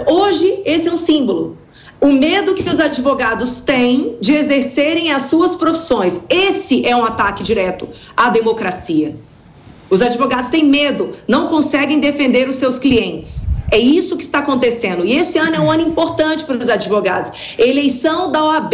[0.06, 1.58] Hoje, esse é um símbolo.
[2.04, 6.26] O medo que os advogados têm de exercerem as suas profissões.
[6.30, 9.16] Esse é um ataque direto à democracia.
[9.94, 13.48] Os advogados têm medo, não conseguem defender os seus clientes.
[13.70, 15.06] É isso que está acontecendo.
[15.06, 17.56] E esse ano é um ano importante para os advogados.
[17.60, 18.74] Eleição da OAB.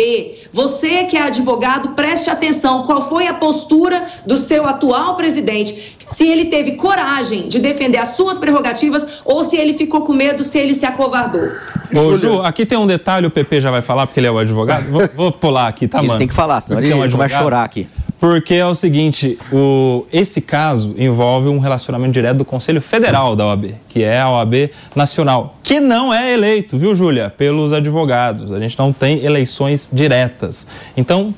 [0.53, 2.83] Você que é advogado, preste atenção.
[2.83, 5.97] Qual foi a postura do seu atual presidente?
[6.05, 10.41] Se ele teve coragem de defender as suas prerrogativas ou se ele ficou com medo,
[10.41, 11.49] se ele se acovardou.
[11.93, 14.37] Ô, Ju, aqui tem um detalhe, o PP já vai falar, porque ele é o
[14.37, 14.89] advogado.
[14.89, 16.19] Vou, vou pular aqui, tá, Ele mano?
[16.19, 17.87] tem que falar, senão ele tem um vai chorar aqui.
[18.19, 23.45] Porque é o seguinte, o, esse caso envolve um relacionamento direto do Conselho Federal da
[23.45, 28.51] OAB, que é a OAB Nacional, que não é eleito, viu, Júlia, pelos advogados.
[28.51, 30.67] A gente não tem eleições diretas.
[30.97, 31.33] Então,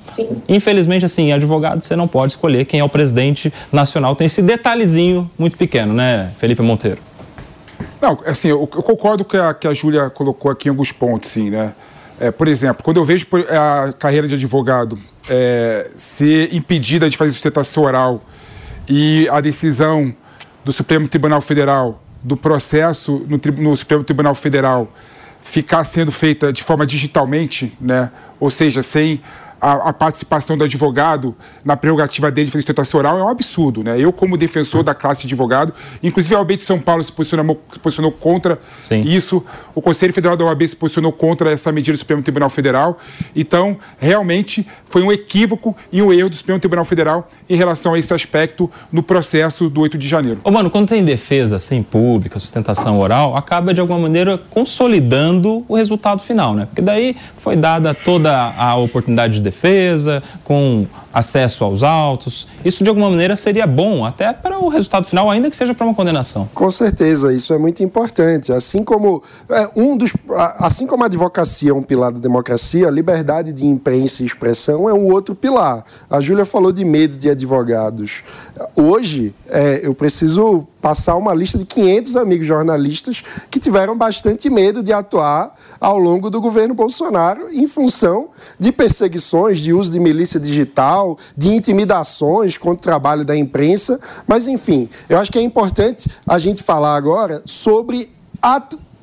[0.49, 4.15] infelizmente, assim, advogado, você não pode escolher quem é o presidente nacional.
[4.15, 6.97] Tem esse detalhezinho muito pequeno, né, Felipe Monteiro?
[8.01, 11.29] Não, assim, eu, eu concordo que a, que a Júlia colocou aqui em alguns pontos,
[11.29, 11.73] sim, né?
[12.21, 14.95] É, por exemplo, quando eu vejo a carreira de advogado
[15.27, 18.23] é, ser impedida de fazer sustentação oral
[18.87, 20.15] e a decisão
[20.63, 24.87] do Supremo Tribunal Federal, do processo no, no Supremo Tribunal Federal,
[25.41, 28.11] ficar sendo feita de forma digitalmente, né?
[28.39, 29.19] ou seja, sem
[29.61, 33.83] a, a participação do advogado na prerrogativa dele de fazer sustentação oral, é um absurdo.
[33.83, 33.99] Né?
[33.99, 37.61] Eu, como defensor da classe de advogado, inclusive a OAB de São Paulo se posicionou,
[37.71, 38.59] se posicionou contra
[39.05, 42.97] isso, o Conselho Federal da OAB se posicionou contra essa medida do Supremo Tribunal Federal.
[43.35, 47.99] Então, realmente, foi um equívoco e um erro do Supremo Tribunal Federal em relação a
[47.99, 50.41] esse aspecto no processo do 8 de janeiro.
[50.43, 55.75] Ô, mano, quando tem defesa assim, pública, sustentação oral, acaba de alguma maneira consolidando o
[55.75, 56.65] resultado final, né?
[56.65, 62.47] Porque daí foi dada toda a oportunidade de defesa, com acesso aos autos.
[62.63, 65.85] Isso de alguma maneira seria bom até para o resultado final, ainda que seja para
[65.85, 66.49] uma condenação.
[66.53, 68.51] Com certeza, isso é muito importante.
[68.51, 70.13] Assim como é, um dos,
[70.59, 74.89] assim como a advocacia é um pilar da democracia, a liberdade de imprensa e expressão
[74.89, 75.83] é um outro pilar.
[76.09, 78.23] A Júlia falou de medo de advogados.
[78.75, 84.81] Hoje, é, eu preciso passar uma lista de 500 amigos jornalistas que tiveram bastante medo
[84.81, 88.29] de atuar ao longo do governo Bolsonaro em função
[88.59, 93.99] de perseguições, de uso de milícia digital, de intimidações contra o trabalho da imprensa.
[94.27, 98.09] Mas, enfim, eu acho que é importante a gente falar agora sobre
[98.41, 98.61] a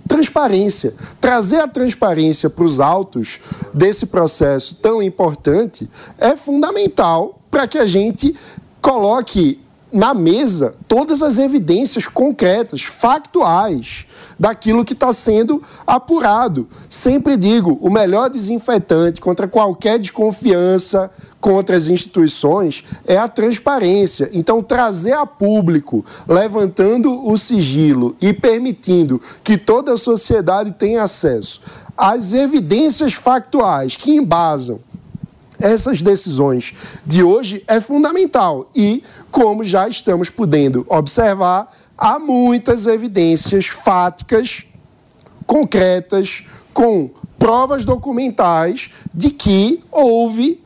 [0.08, 0.94] transparência.
[1.20, 3.38] Trazer a transparência para os autos
[3.72, 5.88] desse processo tão importante
[6.18, 8.34] é fundamental para que a gente
[8.80, 9.60] coloque
[9.92, 14.06] na mesa todas as evidências concretas, factuais,
[14.38, 16.68] daquilo que está sendo apurado.
[16.88, 21.10] Sempre digo: o melhor desinfetante contra qualquer desconfiança
[21.40, 24.30] contra as instituições é a transparência.
[24.32, 31.60] Então, trazer a público, levantando o sigilo e permitindo que toda a sociedade tenha acesso
[31.96, 34.80] às evidências factuais que embasam
[35.60, 36.74] essas decisões
[37.04, 44.66] de hoje é fundamental e, como já estamos podendo observar, há muitas evidências fáticas,
[45.46, 50.62] concretas, com provas documentais de que houve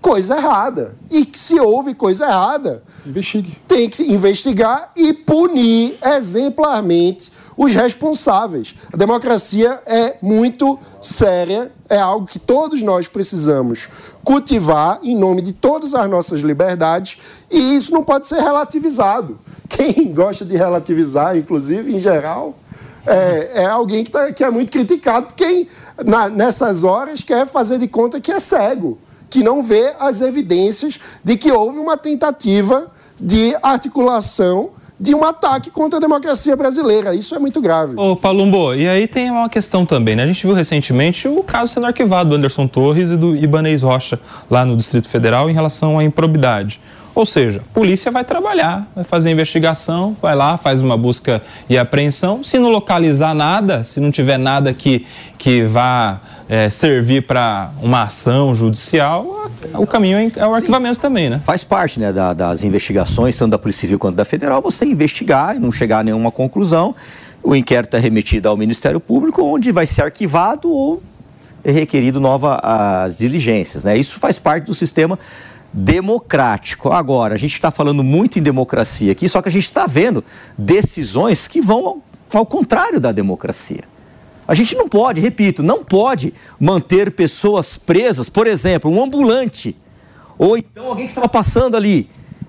[0.00, 0.94] coisa errada.
[1.10, 3.56] E que se houve coisa errada, Investigue.
[3.66, 8.74] tem que investigar e punir exemplarmente os responsáveis.
[8.92, 13.88] A democracia é muito séria, é algo que todos nós precisamos
[14.22, 17.18] cultivar em nome de todas as nossas liberdades
[17.50, 19.38] e isso não pode ser relativizado.
[19.68, 22.58] Quem gosta de relativizar, inclusive, em geral,
[23.06, 25.68] é, é alguém que, tá, que, é muito criticado, quem
[26.04, 28.98] na, nessas horas quer fazer de conta que é cego,
[29.30, 34.70] que não vê as evidências de que houve uma tentativa de articulação
[35.00, 37.14] de um ataque contra a democracia brasileira.
[37.14, 37.94] Isso é muito grave.
[37.96, 40.24] Ô, Palumbo, e aí tem uma questão também, né?
[40.24, 44.18] A gente viu recentemente o caso sendo arquivado do Anderson Torres e do Ibanez Rocha,
[44.50, 46.80] lá no Distrito Federal, em relação à improbidade.
[47.18, 51.76] Ou seja, a polícia vai trabalhar, vai fazer investigação, vai lá, faz uma busca e
[51.76, 52.44] apreensão.
[52.44, 55.04] Se não localizar nada, se não tiver nada que,
[55.36, 61.00] que vá é, servir para uma ação judicial, o caminho é o arquivamento Sim.
[61.00, 61.40] também, né?
[61.44, 65.56] Faz parte né, da, das investigações, tanto da Polícia Civil quanto da Federal, você investigar
[65.56, 66.94] e não chegar a nenhuma conclusão.
[67.42, 71.02] O inquérito é remetido ao Ministério Público, onde vai ser arquivado ou
[71.62, 73.84] é requerido novas diligências.
[73.84, 73.98] Né?
[73.98, 75.18] Isso faz parte do sistema
[75.72, 76.90] democrático.
[76.90, 80.24] Agora, a gente está falando muito em democracia aqui, só que a gente está vendo
[80.56, 81.98] decisões que vão ao,
[82.32, 83.84] ao contrário da democracia.
[84.48, 89.76] A gente não pode, repito, não pode manter pessoas presas, por exemplo, um ambulante,
[90.38, 92.08] ou então alguém que estava passando ali,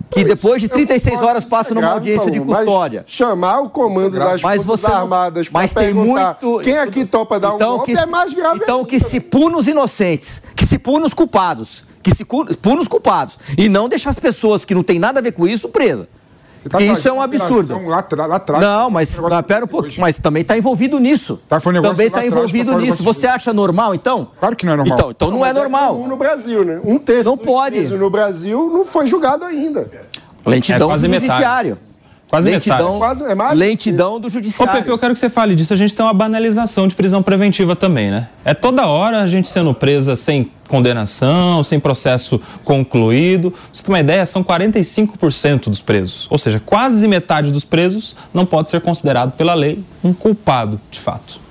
[0.09, 3.03] que depois de 36 horas passa numa audiência de custódia.
[3.05, 7.55] chamar o comando das mas Forças não, Armadas para perguntar muito, quem aqui topa dar
[7.55, 8.89] então, um golpe que, é mais grave Então ainda.
[8.89, 13.37] que se puna os inocentes, que se puna os culpados, que se puna os culpados,
[13.57, 16.07] e não deixar as pessoas que não tem nada a ver com isso presas.
[16.67, 17.79] Tá isso é um absurdo.
[17.87, 21.39] Lá, lá atrás, não, mas um pera um pouco, mas também está envolvido nisso.
[21.47, 23.03] Tá, um também está envolvido atrás, nisso.
[23.03, 24.27] Você acha normal, então?
[24.39, 24.97] Claro que não é normal.
[24.97, 26.01] Então, então não, não é normal.
[26.03, 26.81] É no Brasil, né?
[26.83, 27.87] Um terço não pode.
[27.89, 29.89] no Brasil não foi julgado ainda.
[30.45, 31.77] Lentidão é do judiciário.
[32.29, 32.99] Quase lentidão, metade.
[32.99, 34.71] Quase, é mais lentidão do judiciário.
[34.71, 35.73] Ô, Pepe, eu quero que você fale disso.
[35.73, 38.29] A gente tem uma banalização de prisão preventiva também, né?
[38.45, 43.49] É toda hora a gente sendo presa sem condenação, sem processo concluído.
[43.49, 46.27] Pra você ter uma ideia, são 45% dos presos.
[46.29, 50.99] Ou seja, quase metade dos presos não pode ser considerado pela lei um culpado, de
[50.99, 51.41] fato.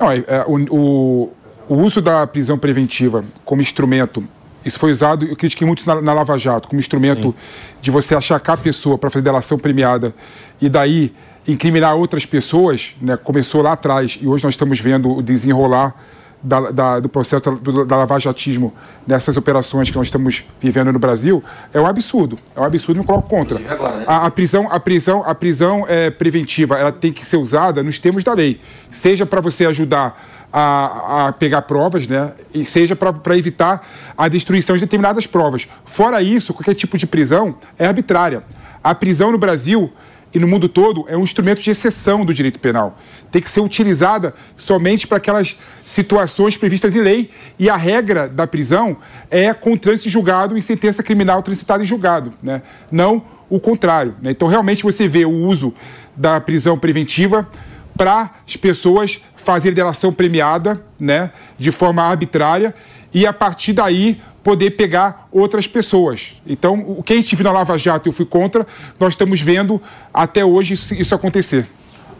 [0.00, 1.32] Não, é, é, o, o,
[1.68, 4.26] o uso da prisão preventiva como instrumento
[4.66, 7.34] isso foi usado, eu critiquei muito na, na Lava Jato, como instrumento Sim.
[7.80, 10.12] de você achacar a pessoa para fazer delação premiada
[10.60, 11.14] e daí
[11.46, 13.16] incriminar outras pessoas, né?
[13.16, 15.94] começou lá atrás e hoje nós estamos vendo o desenrolar
[16.42, 18.74] da, da, do processo do, da lavajatismo
[19.06, 22.36] nessas operações que nós estamos vivendo no Brasil é um absurdo.
[22.54, 23.60] É um absurdo, me coloco contra.
[23.72, 24.04] Agora, né?
[24.06, 27.98] a, a, prisão, a prisão, a prisão é, preventiva, ela tem que ser usada nos
[27.98, 28.60] termos da lei,
[28.90, 32.32] seja para você ajudar a, a pegar provas, né?
[32.52, 33.86] E seja para evitar
[34.16, 35.68] a destruição de determinadas provas.
[35.84, 38.42] Fora isso, qualquer tipo de prisão é arbitrária.
[38.82, 39.92] A prisão no Brasil
[40.32, 42.98] e no mundo todo é um instrumento de exceção do direito penal.
[43.30, 48.46] Tem que ser utilizada somente para aquelas situações previstas em lei e a regra da
[48.46, 48.98] prisão
[49.30, 52.62] é com trânsito julgado em sentença criminal transitada em julgado, né?
[52.90, 54.14] não o contrário.
[54.20, 54.32] Né?
[54.32, 55.72] Então, realmente, você vê o uso
[56.14, 57.48] da prisão preventiva
[57.96, 62.74] para as pessoas fazerem delação premiada, né, de forma arbitrária,
[63.12, 66.34] e a partir daí poder pegar outras pessoas.
[66.46, 68.66] Então, o que a gente viu na Lava Jato, eu fui contra,
[69.00, 69.82] nós estamos vendo
[70.14, 71.68] até hoje isso, acontecer.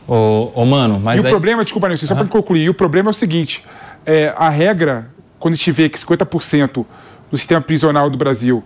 [0.08, 3.10] Ô, ô, mano, mas e o aí- problema, desculpa, Nilson, só para concluir, o problema
[3.10, 3.64] é o seguinte:
[4.04, 5.08] é, a regra,
[5.38, 6.84] quando a gente vê que 50%
[7.30, 8.62] do sistema prisional do Brasil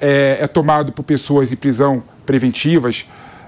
[0.00, 3.06] é, é tomado por pessoas em prisão preventivas,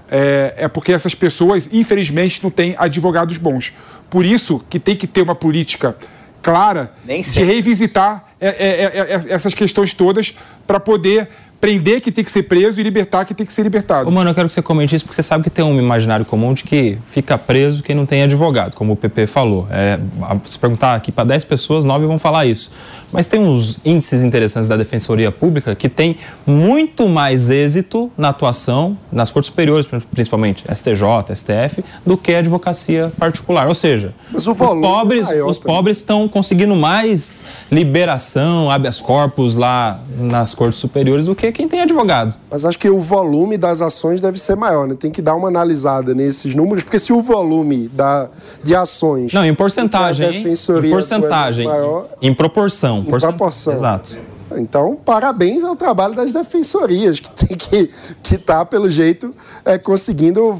[0.09, 3.73] é, é porque essas pessoas, infelizmente, não têm advogados bons.
[4.09, 5.95] Por isso que tem que ter uma política
[6.41, 10.35] clara de revisitar é, é, é, essas questões todas
[10.65, 11.27] para poder
[11.59, 14.07] prender que tem que ser preso e libertar que tem que ser libertado.
[14.07, 16.23] Ô, mano, eu quero que você comente isso, porque você sabe que tem um imaginário
[16.25, 19.67] comum de que fica preso quem não tem advogado, como o PP falou.
[19.71, 22.71] É, a- se perguntar aqui para 10 pessoas, 9 vão falar isso.
[23.11, 28.97] Mas tem uns índices interessantes da Defensoria Pública que tem muito mais êxito na atuação,
[29.11, 33.67] nas cortes superiores, principalmente STJ, STF, do que a advocacia particular.
[33.67, 39.99] Ou seja, os é pobres maior os pobres estão conseguindo mais liberação, habeas corpus lá
[40.19, 42.35] nas cortes superiores do que quem tem advogado.
[42.49, 44.95] Mas acho que o volume das ações deve ser maior, né?
[44.99, 48.29] Tem que dar uma analisada nesses números, porque se o volume da,
[48.63, 49.33] de ações.
[49.33, 51.67] Não, em porcentagem, defensoria Em porcentagem.
[51.67, 52.99] maior, Em proporção.
[52.99, 53.73] Em Porcent- proporção.
[53.73, 54.17] Exato.
[54.55, 57.89] Então, parabéns ao trabalho das defensorias, que tem que
[58.23, 60.57] que tá, pelo jeito, é, conseguindo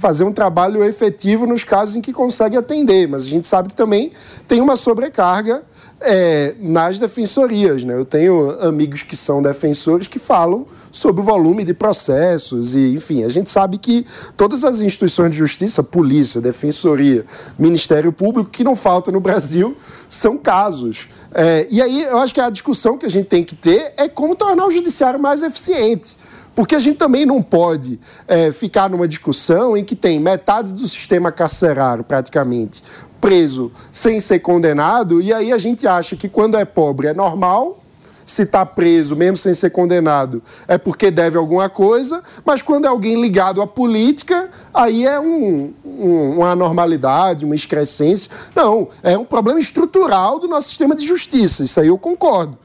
[0.00, 3.06] fazer um trabalho efetivo nos casos em que consegue atender.
[3.08, 4.10] Mas a gente sabe que também
[4.48, 5.62] tem uma sobrecarga
[6.00, 7.84] é, nas defensorias.
[7.84, 7.94] Né?
[7.94, 13.24] Eu tenho amigos que são defensores que falam sobre o volume de processos e, enfim,
[13.24, 14.06] a gente sabe que
[14.36, 17.24] todas as instituições de justiça, polícia, defensoria,
[17.58, 19.76] Ministério Público, que não falta no Brasil,
[20.08, 21.08] são casos.
[21.34, 24.08] É, e aí eu acho que a discussão que a gente tem que ter é
[24.08, 26.16] como tornar o judiciário mais eficiente.
[26.58, 30.88] Porque a gente também não pode é, ficar numa discussão em que tem metade do
[30.88, 32.82] sistema carcerário, praticamente,
[33.20, 37.78] preso sem ser condenado, e aí a gente acha que quando é pobre é normal,
[38.24, 42.88] se está preso, mesmo sem ser condenado, é porque deve alguma coisa, mas quando é
[42.88, 48.30] alguém ligado à política, aí é um, um- uma anormalidade, uma excrescência.
[48.54, 52.58] Não, é um problema estrutural do nosso sistema de justiça, isso aí eu concordo.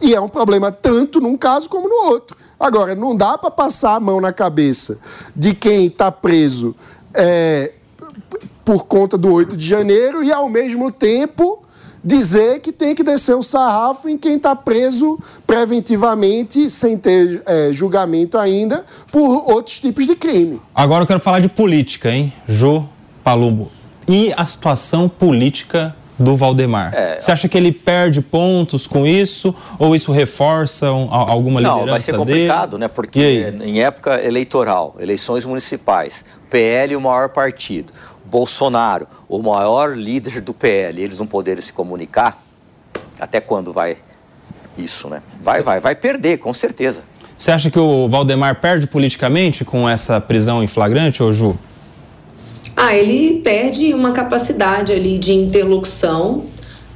[0.00, 2.36] E é um problema tanto num caso como no outro.
[2.58, 4.98] Agora, não dá para passar a mão na cabeça
[5.34, 6.74] de quem está preso
[7.14, 7.72] é,
[8.64, 11.62] por conta do 8 de janeiro e, ao mesmo tempo,
[12.04, 17.70] dizer que tem que descer o sarrafo em quem está preso preventivamente, sem ter é,
[17.72, 20.60] julgamento ainda, por outros tipos de crime.
[20.74, 22.32] Agora eu quero falar de política, hein?
[22.48, 22.84] Jô
[23.24, 23.70] Palumbo.
[24.08, 26.92] E a situação política do Valdemar?
[26.94, 27.18] É.
[27.20, 29.54] Você acha que ele perde pontos com isso?
[29.78, 32.24] Ou isso reforça um- a- alguma liderança Não, vai ser dele?
[32.24, 32.86] complicado, né?
[32.86, 37.92] E Porque em época eleitoral, eleições municipais, PL o maior partido,
[38.32, 42.42] Bolsonaro, o maior líder do PL, eles não poderem se comunicar,
[43.20, 43.98] até quando vai
[44.78, 45.22] isso, né?
[45.42, 47.04] Vai, vai, vai perder, com certeza.
[47.36, 51.58] Você acha que o Valdemar perde politicamente com essa prisão em flagrante, ô Ju?
[52.74, 56.46] Ah, ele perde uma capacidade ali de interlocução,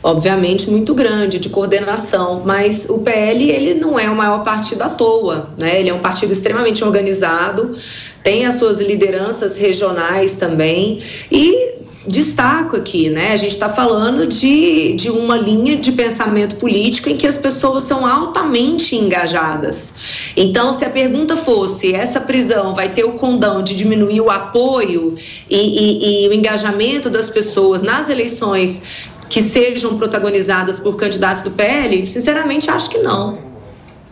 [0.06, 4.88] obviamente muito grande, de coordenação, mas o PL ele não é o maior partido à
[4.88, 5.80] toa, né?
[5.80, 7.74] Ele é um partido extremamente organizado,
[8.22, 11.00] tem as suas lideranças regionais também
[11.30, 11.74] e
[12.06, 13.32] destaco aqui, né?
[13.32, 17.82] A gente está falando de, de uma linha de pensamento político em que as pessoas
[17.82, 19.94] são altamente engajadas.
[20.36, 25.16] Então, se a pergunta fosse essa prisão vai ter o condão de diminuir o apoio
[25.50, 28.82] e, e- e o engajamento das pessoas nas eleições
[29.28, 33.56] que sejam protagonizadas por candidatos do PL, sinceramente acho que não.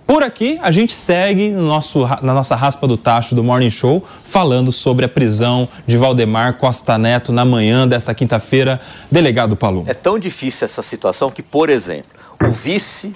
[0.07, 4.05] Por aqui, a gente segue no nosso, na nossa raspa do tacho do Morning Show,
[4.23, 8.79] falando sobre a prisão de Valdemar Costa Neto na manhã dessa quinta-feira.
[9.11, 9.85] Delegado Palum.
[9.87, 12.11] É tão difícil essa situação que, por exemplo,
[12.47, 13.15] o vice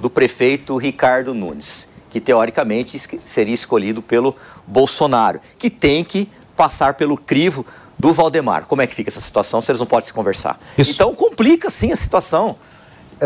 [0.00, 4.34] do prefeito Ricardo Nunes, que teoricamente seria escolhido pelo
[4.66, 7.66] Bolsonaro, que tem que passar pelo crivo
[8.00, 8.64] do Valdemar.
[8.66, 10.58] Como é que fica essa situação se eles não podem se conversar?
[10.76, 10.90] Isso.
[10.90, 12.56] Então complica sim a situação.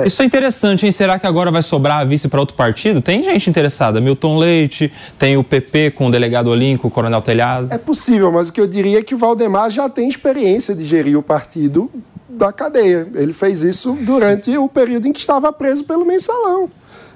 [0.05, 0.91] Isso é interessante, hein?
[0.91, 3.01] Será que agora vai sobrar a vice para outro partido?
[3.01, 4.01] Tem gente interessada.
[4.01, 7.69] Milton Leite, tem o PP com o delegado Olinco, o Coronel Telhado.
[7.71, 10.85] É possível, mas o que eu diria é que o Valdemar já tem experiência de
[10.85, 11.89] gerir o partido
[12.29, 13.07] da cadeia.
[13.15, 16.69] Ele fez isso durante o período em que estava preso pelo mensalão.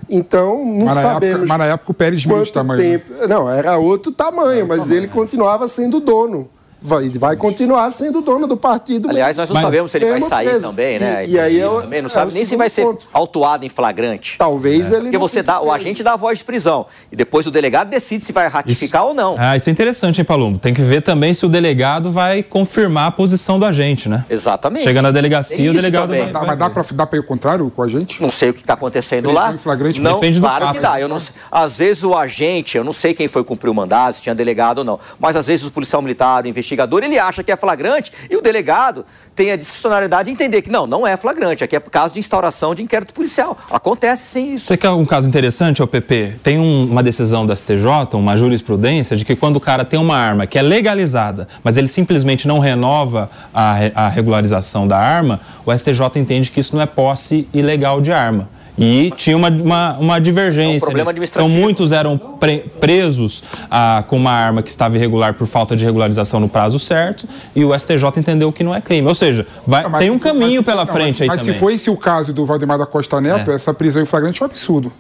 [0.08, 1.24] Então, não Mas sabemos.
[1.34, 2.80] época, mas na época o Pérez quanto tamanho.
[2.80, 3.26] tempo.
[3.28, 6.48] Não, era outro tamanho, mas ele continuava sendo dono
[6.80, 9.08] vai, vai continuar sendo dono do partido.
[9.10, 10.68] Aliás, nós não Mas sabemos se ele vai sair preso.
[10.68, 11.26] também, né?
[11.26, 13.08] E, e aí eu, também não é sabe o nem se vai ser ponto.
[13.12, 14.36] autuado em flagrante.
[14.38, 15.74] Talvez ele Porque não você dá, o preso.
[15.76, 19.14] agente dá a voz de prisão e depois o delegado decide se vai ratificar ou
[19.14, 19.36] não.
[19.38, 20.58] Ah, isso é interessante, hein, Palumbo?
[20.58, 24.24] Tem que ver também se o delegado vai confirmar a posição do agente, né?
[24.30, 24.84] Exatamente.
[24.84, 26.32] Chega na delegacia, o isso delegado também.
[26.32, 26.74] vai, mas dá ver.
[26.74, 28.20] pra, dá pra ir ao contrário com a gente?
[28.20, 29.52] Não sei o que está acontecendo lá.
[29.52, 30.76] em flagrante não, depende do claro fato.
[30.76, 31.00] que dá.
[31.00, 31.34] Eu não sei.
[31.50, 34.78] Às vezes o agente, eu não sei quem foi cumprir o mandado, se tinha delegado
[34.78, 34.98] ou não.
[35.18, 36.67] Mas às vezes o policial militar, o investigador,
[37.04, 39.04] ele acha que é flagrante e o delegado
[39.34, 41.62] tem a discricionalidade de entender que não, não é flagrante.
[41.64, 43.56] Aqui é caso de instauração de inquérito policial.
[43.70, 44.66] Acontece sim isso.
[44.66, 46.34] Você quer um caso interessante, PP?
[46.42, 50.16] Tem um- uma decisão da STJ, uma jurisprudência, de que quando o cara tem uma
[50.16, 55.72] arma que é legalizada, mas ele simplesmente não renova a, a regularização da arma, o
[55.72, 58.48] STJ entende que isso não é posse ilegal de arma.
[58.78, 60.86] E tinha uma, uma, uma divergência.
[60.86, 61.24] É um.
[61.24, 65.84] Então, muitos eram pre- presos ah, com uma arma que estava irregular por falta de
[65.84, 67.26] regularização no prazo certo,
[67.56, 69.08] e o STJ entendeu que não é crime.
[69.08, 71.40] Ou seja, vai- Não, mas tem um caminho mas pela não, frente mas, aí mas
[71.40, 71.54] também.
[71.54, 73.54] se for esse o caso do Valdemar da Costa Neto, É.
[73.54, 74.92] essa prisão em flagrante é um absurdo.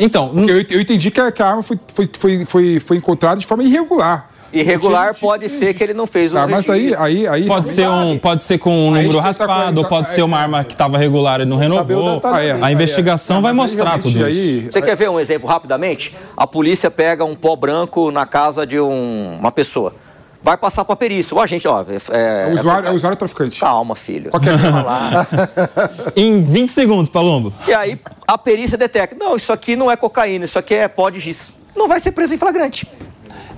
[0.00, 3.40] Então, eu, eu entendi que a, que a arma foi, foi, foi, foi, foi encontrada
[3.40, 4.27] de forma irregular.
[4.52, 7.04] Irregular pode ser que ele não fez o Tá, mas aí, registro.
[7.04, 10.08] aí, aí Pode ser, um, pode ser com um Aí número tá raspado, ou pode
[10.10, 12.14] ser uma é, arma que estava regular e não renovou.
[12.14, 12.64] detalhamento.
[12.64, 14.72] A investigação vai Mas aí, mostrar tudo aí- isso.
[14.72, 16.14] Você quer ver um exemplo rapidamente?
[16.36, 19.94] A polícia pega um pó branco na casa de um- uma pessoa.
[20.42, 21.36] Vai passar para perícia.
[21.36, 21.84] O agente, ó.
[22.10, 23.60] É, É o usuário, é o usuário traficante.
[23.60, 24.30] Calma, filho.
[24.32, 25.26] Lá.
[26.16, 27.52] Em 20 segundos, Palombo.
[27.66, 31.10] E aí a perícia detecta: não, isso aqui não é cocaína, isso aqui é pó
[31.10, 31.52] de giz.
[31.76, 32.86] Não vai ser preso em flagrante.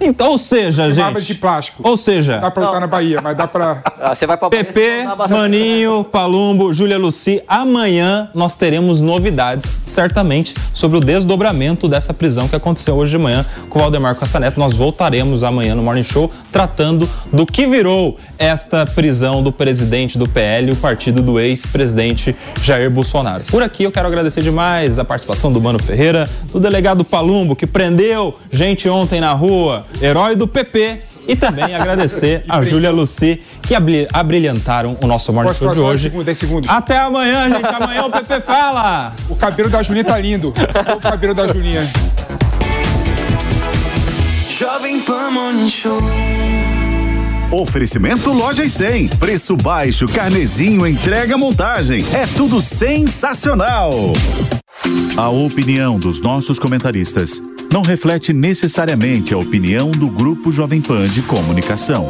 [0.01, 1.39] Então, ou seja, Uma arma de gente.
[1.41, 1.83] plástico.
[1.87, 3.83] Ou seja, Dá pra usar na Bahia, mas dá pra.
[4.01, 10.97] Ah, Você vai para PP, Maninho, Palumbo, Júlia Luci, amanhã nós teremos novidades, certamente, sobre
[10.97, 14.59] o desdobramento dessa prisão que aconteceu hoje de manhã com o Valdemar Costa Neto.
[14.59, 20.27] Nós voltaremos amanhã no Morning Show tratando do que virou esta prisão do presidente do
[20.27, 23.45] PL, o partido do ex-presidente Jair Bolsonaro.
[23.45, 27.67] Por aqui eu quero agradecer demais a participação do Mano Ferreira, do delegado Palumbo, que
[27.67, 31.03] prendeu gente ontem na rua, herói do PP.
[31.29, 36.09] E também agradecer a Júlia Luci, que abri- abrilhantaram o nosso Morning Show de hoje.
[36.09, 36.71] 10 segundos, 10 segundos?
[36.71, 37.67] Até amanhã, gente.
[37.67, 39.13] Amanhã o PP fala.
[39.29, 40.49] O cabelo da Julinha tá lindo.
[40.97, 41.87] O cabelo da Julinha.
[44.59, 46.01] Jovem Pan Morning Show.
[47.51, 49.09] Oferecimento Loja e 100.
[49.17, 52.01] Preço baixo, carnezinho, entrega montagem.
[52.15, 53.91] É tudo sensacional.
[55.17, 61.23] A opinião dos nossos comentaristas não reflete necessariamente a opinião do Grupo Jovem Pan de
[61.23, 62.07] Comunicação.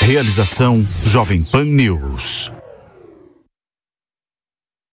[0.00, 2.55] Realização Jovem Pan News.